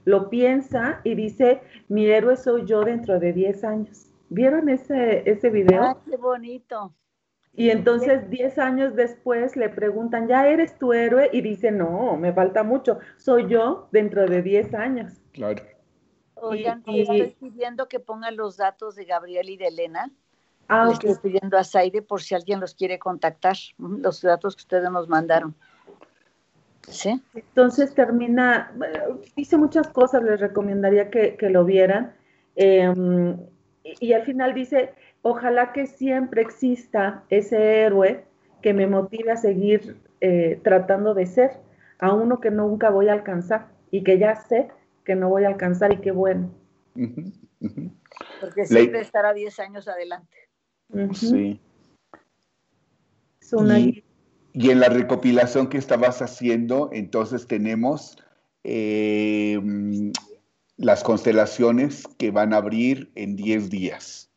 lo 0.06 0.30
piensa 0.30 1.02
y 1.04 1.16
dice, 1.16 1.62
mi 1.88 2.06
héroe 2.06 2.36
soy 2.36 2.66
yo 2.66 2.84
dentro 2.84 3.20
de 3.20 3.34
10 3.34 3.64
años. 3.64 4.12
¿Vieron 4.30 4.70
ese, 4.70 5.30
ese 5.30 5.50
video? 5.50 5.84
Ah, 5.84 5.98
qué 6.10 6.18
bonito. 6.18 6.94
Y 7.56 7.70
entonces 7.70 8.30
10 8.30 8.58
años 8.58 8.96
después 8.96 9.56
le 9.56 9.70
preguntan, 9.70 10.28
¿ya 10.28 10.48
eres 10.48 10.78
tu 10.80 10.92
héroe? 10.92 11.30
Y 11.32 11.42
dice, 11.42 11.72
no, 11.72 12.18
me 12.18 12.34
falta 12.34 12.64
mucho, 12.64 13.00
soy 13.18 13.48
yo 13.48 13.88
dentro 13.92 14.26
de 14.26 14.42
10 14.42 14.74
años. 14.74 15.14
Claro. 15.34 15.64
Oigan, 16.36 16.84
y, 16.88 17.02
estoy 17.02 17.36
pidiendo 17.40 17.88
que 17.88 18.00
pongan 18.00 18.36
los 18.36 18.58
datos 18.58 18.96
de 18.96 19.06
Gabriel 19.06 19.50
y 19.50 19.58
de 19.58 19.68
Elena 19.68 20.12
Ah, 20.68 20.86
Le 20.86 20.94
estoy 20.94 21.16
pidiendo 21.22 21.58
a 21.58 21.64
Saide 21.64 22.02
por 22.02 22.22
si 22.22 22.36
alguien 22.36 22.60
los 22.60 22.74
quiere 22.74 22.98
contactar, 22.98 23.58
los 23.78 24.22
datos 24.22 24.56
que 24.56 24.62
ustedes 24.62 24.90
nos 24.90 25.08
mandaron. 25.08 25.56
¿Sí? 26.88 27.22
Entonces 27.34 27.94
termina, 27.96 28.74
dice 29.36 29.58
muchas 29.58 29.88
cosas, 29.88 30.24
les 30.24 30.40
recomendaría 30.40 31.10
que, 31.10 31.38
lo 31.50 31.66
vieran. 31.66 32.14
Em, 32.56 33.38
y, 33.84 34.14
al 34.14 34.24
final 34.24 34.54
dice, 34.54 34.94
ojalá 35.22 35.72
que 35.74 35.88
siempre 35.88 36.42
exista 36.42 37.24
ese 37.30 37.82
héroe 37.82 38.26
que 38.62 38.74
me 38.74 38.88
motive 38.88 39.32
a 39.32 39.38
seguir 39.38 39.98
eh, 40.22 40.60
tratando 40.64 41.14
de 41.14 41.26
ser, 41.26 41.52
a 42.00 42.14
uno 42.14 42.40
que 42.40 42.52
nunca 42.52 42.90
voy 42.90 43.10
a 43.10 43.14
alcanzar 43.14 43.68
y 43.92 44.04
que 44.04 44.18
ya 44.18 44.36
sé 44.36 44.70
que 45.06 45.16
no 45.16 45.30
voy 45.30 45.44
a 45.44 45.50
alcanzar 45.50 45.92
y 45.94 45.98
qué 45.98 46.12
bueno. 46.12 46.50
Porque 48.40 48.66
siempre 48.66 49.02
estará 49.02 49.34
10 49.34 49.60
años 49.60 49.88
adelante. 49.88 50.38
Sí. 51.14 51.60
y, 53.42 54.04
en 54.54 54.80
la 54.80 54.90
recopilación 54.90 55.68
que 55.68 55.78
estabas 55.78 56.22
haciendo, 56.22 56.90
entonces 56.94 57.48
tenemos 57.48 58.18
eh, 58.64 59.60
las 60.78 61.04
constelaciones 61.04 62.04
que 62.18 62.32
van 62.32 62.54
a 62.54 62.58
abrir 62.58 63.12
en 63.16 63.36
10 63.36 63.70
días. 63.70 64.30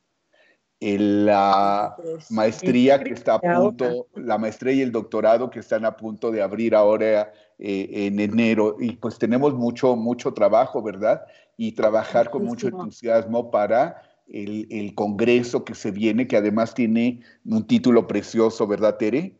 la 0.80 1.96
maestría 2.30 3.02
que 3.02 3.12
está 3.12 3.34
a 3.36 3.40
punto, 3.40 4.08
la 4.14 4.38
maestría 4.38 4.74
y 4.74 4.82
el 4.82 4.92
doctorado 4.92 5.50
que 5.50 5.60
están 5.60 5.84
a 5.84 5.96
punto 5.96 6.30
de 6.30 6.42
abrir 6.42 6.74
ahora 6.74 7.32
eh, 7.58 7.88
en 8.06 8.20
enero. 8.20 8.76
Y 8.78 8.92
pues 8.92 9.18
tenemos 9.18 9.54
mucho, 9.54 9.96
mucho 9.96 10.32
trabajo, 10.34 10.82
¿verdad? 10.82 11.22
Y 11.56 11.72
trabajar 11.72 12.30
con 12.30 12.44
mucho 12.44 12.68
entusiasmo 12.68 13.50
para 13.50 14.02
el, 14.28 14.94
congreso 14.94 15.64
que 15.64 15.74
se 15.74 15.90
viene, 15.90 16.26
que 16.26 16.36
además 16.36 16.74
tiene 16.74 17.20
un 17.44 17.66
título 17.66 18.06
precioso, 18.06 18.66
¿verdad, 18.66 18.96
Tere? 18.98 19.36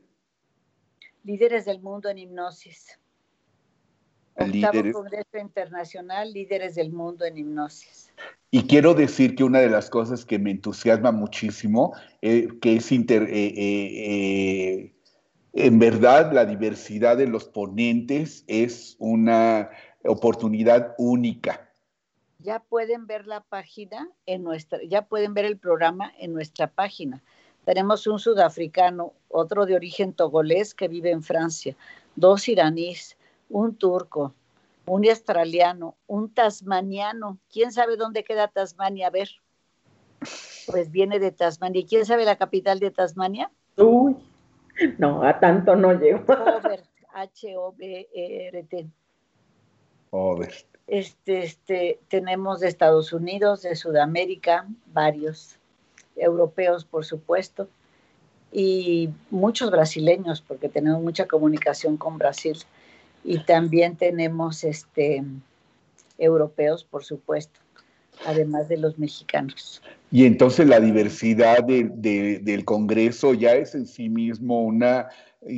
Líderes 1.27 1.64
del 1.64 1.81
mundo 1.81 2.09
en 2.09 2.18
hipnosis. 2.18 3.01
Octavo 4.37 4.93
Congreso 4.93 5.39
Internacional, 5.39 6.33
Líderes 6.33 6.77
del 6.77 6.93
Mundo 6.93 7.24
en 7.24 7.37
Hipnosis. 7.37 8.12
Y 8.53 8.62
quiero 8.68 8.95
decir 8.95 9.35
que 9.35 9.43
una 9.43 9.59
de 9.59 9.68
las 9.68 9.91
cosas 9.91 10.24
que 10.24 10.39
me 10.39 10.53
entusiasma 10.53 11.11
muchísimo, 11.11 11.95
eh, 12.22 12.49
que 12.61 12.77
es 12.77 12.93
inter, 12.93 13.24
eh, 13.24 13.53
eh, 13.57 14.95
en 15.55 15.79
verdad 15.81 16.33
la 16.33 16.45
diversidad 16.45 17.16
de 17.16 17.27
los 17.27 17.47
ponentes 17.47 18.45
es 18.47 18.95
una 19.01 19.70
oportunidad 20.05 20.95
única 20.97 21.66
ya 22.47 22.61
pueden 22.61 23.09
ver 23.09 23.27
la 23.27 23.41
página 23.41 24.09
en 24.24 24.45
nuestra, 24.45 24.79
ya 24.89 25.07
pueden 25.07 25.35
ver 25.35 25.45
el 25.47 25.59
programa 25.59 26.12
en 26.16 26.33
nuestra 26.33 26.68
página. 26.68 27.24
Tenemos 27.67 28.07
un 28.07 28.21
sudafricano, 28.21 29.12
otro 29.29 29.67
de 29.67 29.75
origen 29.75 30.12
togolés 30.12 30.73
que 30.73 30.87
vive 30.87 31.11
en 31.11 31.25
Francia, 31.25 31.75
dos 32.14 32.49
iraníes, 32.49 33.19
un 33.51 33.75
turco, 33.75 34.33
un 34.87 35.05
australiano, 35.09 35.97
un 36.07 36.33
tasmaniano. 36.33 37.39
¿Quién 37.53 37.73
sabe 37.73 37.97
dónde 37.97 38.23
queda 38.23 38.47
Tasmania? 38.47 39.09
A 39.09 39.11
ver. 39.11 39.31
Pues 40.67 40.93
viene 40.93 41.19
de 41.19 41.33
Tasmania. 41.33 41.85
¿Quién 41.89 42.07
sabe 42.07 42.25
la 42.25 42.37
capital 42.37 42.79
de 42.79 42.93
Tasmania? 42.93 43.51
Uy, 43.77 44.14
no, 44.99 45.25
a 45.25 45.41
tanto 45.41 45.75
no 45.75 45.93
llego. 45.93 46.25
H-O-B-E-R-T. 47.14 48.87
Obert. 50.11 50.67
Este, 50.87 51.43
este, 51.43 52.01
tenemos 52.07 52.61
de 52.61 52.69
Estados 52.69 53.12
Unidos, 53.12 53.62
de 53.62 53.75
Sudamérica, 53.75 54.69
varios, 54.87 55.55
europeos 56.17 56.85
por 56.85 57.05
supuesto, 57.05 57.69
y 58.53 59.11
muchos 59.31 59.71
brasileños, 59.71 60.41
porque 60.41 60.69
tenemos 60.69 61.03
mucha 61.03 61.27
comunicación 61.27 61.97
con 61.97 62.17
Brasil. 62.19 62.57
Y 63.25 63.41
también 63.41 63.97
tenemos 63.97 64.64
este, 64.64 65.23
europeos, 66.17 66.85
por 66.85 67.05
supuesto, 67.05 67.61
además 68.25 68.69
de 68.69 68.79
los 68.79 68.99
mexicanos. 68.99 69.83
Y 70.11 70.25
entonces 70.25 70.67
la 70.69 70.81
diversidad 70.81 71.64
del 71.64 72.64
Congreso 72.64 73.35
ya 73.35 73.55
es 73.55 73.75
en 73.75 73.87
sí 73.87 74.09
mismo 74.09 74.62
una 74.62 75.09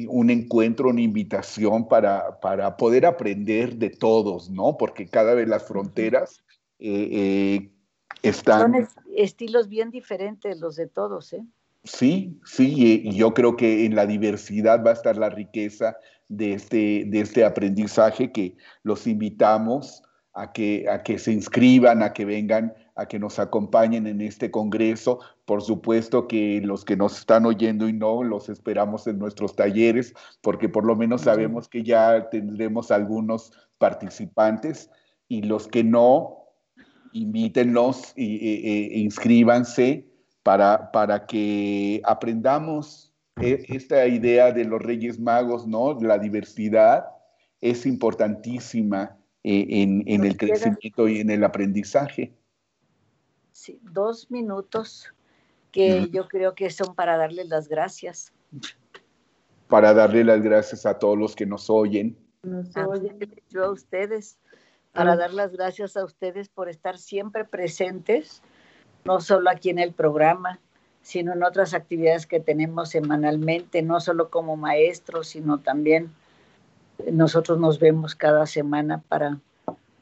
un 0.09 0.29
encuentro, 0.29 0.91
una 0.91 1.01
invitación 1.01 1.89
para, 1.89 2.41
para, 2.41 2.77
poder 2.77 3.07
aprender 3.07 3.77
de 3.77 3.89
todos, 3.89 4.51
¿no? 4.51 4.77
Porque 4.77 5.07
cada 5.07 5.33
vez 5.33 5.49
las 5.49 5.67
fronteras 5.67 6.43
eh, 6.79 7.09
eh, 7.11 7.71
están... 8.23 8.73
Son 8.73 8.89
estilos 9.17 9.69
bien 9.69 9.91
diferentes 9.91 10.59
los 10.59 10.77
de 10.77 10.87
todos, 10.87 11.33
¿eh? 11.33 11.45
Sí, 11.85 12.39
sí, 12.45 13.03
y 13.05 13.17
yo 13.17 13.33
creo 13.33 13.57
que 13.57 13.87
en 13.87 13.95
la 13.95 14.05
diversidad 14.05 14.85
va 14.85 14.91
a 14.91 14.95
estar 14.95 15.17
la 15.17 15.31
riqueza 15.31 15.97
de 16.29 16.53
este, 16.53 17.05
de 17.07 17.21
este 17.21 17.45
aprendizaje 17.45 18.33
que 18.33 18.57
los 18.83 19.07
invitamos 19.07 20.03
a 20.35 20.53
que, 20.53 20.87
a 20.89 21.03
que 21.03 21.19
se 21.19 21.33
inscriban, 21.33 22.03
a 22.03 22.13
que 22.13 22.25
vengan 22.25 22.75
a 22.99 23.07
que 23.07 23.21
nos 23.21 23.39
acompañen 23.39 24.09
en 24.09 24.21
este 24.21 24.51
congreso. 24.51 25.21
Por 25.45 25.63
supuesto 25.63 26.27
que 26.27 26.61
los 26.63 26.85
que 26.85 26.97
nos 26.97 27.17
están 27.17 27.47
oyendo 27.47 27.89
y 27.89 27.93
no, 27.93 28.25
los 28.25 28.49
esperamos 28.49 29.07
en 29.07 29.21
nuestros 29.21 29.55
talleres, 29.55 30.13
porque 30.43 30.69
por 30.69 30.85
lo 30.85 30.97
menos 30.97 31.23
sabemos 31.23 31.69
que 31.69 31.85
ya 31.85 32.29
tendremos 32.29 32.91
algunos 32.91 33.53
participantes 33.79 34.91
y 35.29 35.43
los 35.43 35.69
que 35.69 35.85
no, 35.85 36.48
invítenlos 37.13 38.13
e, 38.17 38.25
e, 38.25 38.99
inscríbanse 39.01 40.07
para, 40.43 40.91
para 40.93 41.27
que 41.27 42.01
aprendamos 42.05 43.13
e, 43.41 43.65
esta 43.69 44.07
idea 44.07 44.53
de 44.53 44.65
los 44.65 44.81
Reyes 44.81 45.19
Magos, 45.19 45.67
¿no? 45.67 45.99
La 46.01 46.19
diversidad 46.19 47.07
es 47.61 47.87
importantísima 47.87 49.17
eh, 49.45 49.67
en, 49.69 50.05
en 50.07 50.25
el 50.25 50.37
crecimiento 50.37 51.09
y 51.09 51.21
en 51.21 51.31
el 51.31 51.45
aprendizaje 51.45 52.39
dos 53.83 54.31
minutos 54.31 55.13
que 55.73 56.09
yo 56.11 56.29
creo 56.29 56.55
que 56.55 56.71
son 56.71 56.95
para 56.95 57.17
darles 57.17 57.49
las 57.49 57.69
gracias. 57.69 58.33
Para 59.69 59.93
darle 59.93 60.25
las 60.25 60.41
gracias 60.41 60.87
a 60.87 60.99
todos 60.99 61.19
los 61.19 61.37
que 61.37 61.45
nos 61.45 61.69
oyen. 61.69 62.17
Nos 62.43 62.75
oyen. 62.77 63.19
Yo 63.51 63.65
a 63.65 63.71
ustedes, 63.71 64.39
para 64.93 65.17
dar 65.17 65.33
las 65.33 65.53
gracias 65.53 65.97
a 65.97 66.05
ustedes 66.05 66.49
por 66.49 66.69
estar 66.69 66.99
siempre 66.99 67.45
presentes, 67.45 68.43
no 69.05 69.21
solo 69.21 69.51
aquí 69.51 69.71
en 69.71 69.79
el 69.79 69.93
programa, 69.93 70.61
sino 71.03 71.33
en 71.33 71.43
otras 71.43 71.75
actividades 71.75 72.27
que 72.27 72.41
tenemos 72.41 72.91
semanalmente, 72.91 73.83
no 73.83 74.01
solo 74.01 74.31
como 74.31 74.57
maestros, 74.57 75.29
sino 75.29 75.59
también 75.59 76.13
nosotros 77.13 77.59
nos 77.59 77.79
vemos 77.79 78.15
cada 78.15 78.47
semana 78.47 79.03
para 79.09 79.39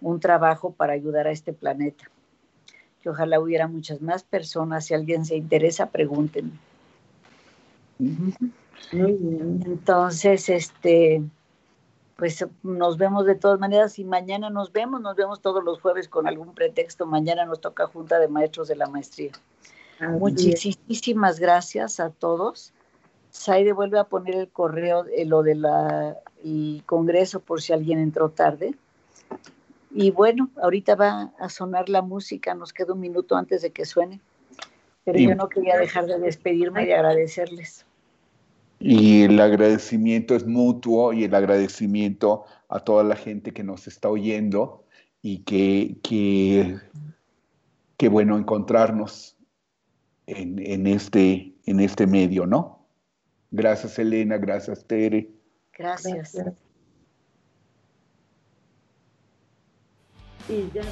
un 0.01 0.21
trabajo 0.21 0.73
para 0.73 0.95
ayudar 0.95 1.27
a 1.27 1.33
este 1.33 1.53
planeta 1.53 2.11
ojalá 3.09 3.41
hubiera 3.41 3.69
muchas 3.69 4.01
más 4.03 4.23
personas. 4.25 4.87
Si 4.87 4.95
alguien 4.95 5.25
se 5.25 5.37
interesa, 5.37 5.91
pregúntenme. 5.91 6.59
Entonces, 8.93 10.49
este, 10.49 11.23
pues 12.17 12.47
nos 12.63 12.97
vemos 12.97 13.27
de 13.27 13.35
todas 13.35 13.61
maneras 13.61 13.99
y 13.99 14.05
mañana 14.05 14.49
nos 14.49 14.73
vemos, 14.73 15.01
nos 15.01 15.17
vemos 15.17 15.41
todos 15.41 15.63
los 15.63 15.81
jueves 15.81 16.09
con 16.09 16.27
algún 16.27 16.55
pretexto. 16.55 17.05
Mañana 17.07 17.45
nos 17.45 17.61
toca 17.61 17.87
Junta 17.87 18.19
de 18.19 18.29
Maestros 18.29 18.69
de 18.69 18.77
la 18.77 18.87
Maestría. 18.87 19.33
Muchísimas 20.01 21.39
gracias 21.39 22.01
a 22.01 22.11
todos. 22.11 22.73
Saide 23.31 23.73
vuelve 23.73 23.99
a 23.99 24.05
poner 24.05 24.35
el 24.35 24.49
correo, 24.49 25.05
de 25.05 25.27
lo 25.27 25.43
del 25.43 25.63
Congreso 26.87 27.41
por 27.41 27.61
si 27.61 27.75
alguien 27.75 27.99
entró 27.99 28.31
tarde. 28.31 28.75
Y 29.91 30.11
bueno, 30.11 30.51
ahorita 30.63 30.95
va 30.95 31.33
a 31.39 31.49
sonar 31.51 31.89
la 31.89 32.03
música, 32.03 32.55
nos 32.55 32.73
queda 32.73 32.95
un 32.95 33.01
minuto 33.01 33.37
antes 33.37 33.63
de 33.63 33.71
que 33.73 33.85
suene, 33.85 34.21
pero 35.05 35.19
yo 35.19 35.35
no 35.35 35.49
quería 35.49 35.79
dejar 35.79 36.07
de 36.07 36.19
despedirme 36.19 36.87
y 36.87 36.93
agradecerles. 36.93 37.87
Y 38.79 39.23
el 39.23 39.41
agradecimiento 39.41 40.35
es 40.35 40.47
mutuo 40.47 41.13
y 41.13 41.25
el 41.25 41.35
agradecimiento 41.35 42.45
a 42.69 42.81
toda 42.81 43.05
la 43.05 43.17
gente 43.17 43.53
que 43.53 43.65
nos 43.65 43.87
está 43.87 44.09
oyendo 44.09 44.85
y 45.23 45.45
que, 45.45 45.97
que, 46.03 48.09
bueno 48.09 48.37
encontrarnos 48.37 49.37
en, 50.27 50.87
este, 50.87 51.55
en 51.65 51.81
este 51.81 52.07
medio, 52.07 52.47
¿no? 52.47 52.87
Gracias 53.51 53.99
Elena, 53.99 54.37
gracias 54.37 54.85
Tere. 54.85 55.31
gracias. 55.73 56.37
y 60.49 60.71
ya 60.73 60.83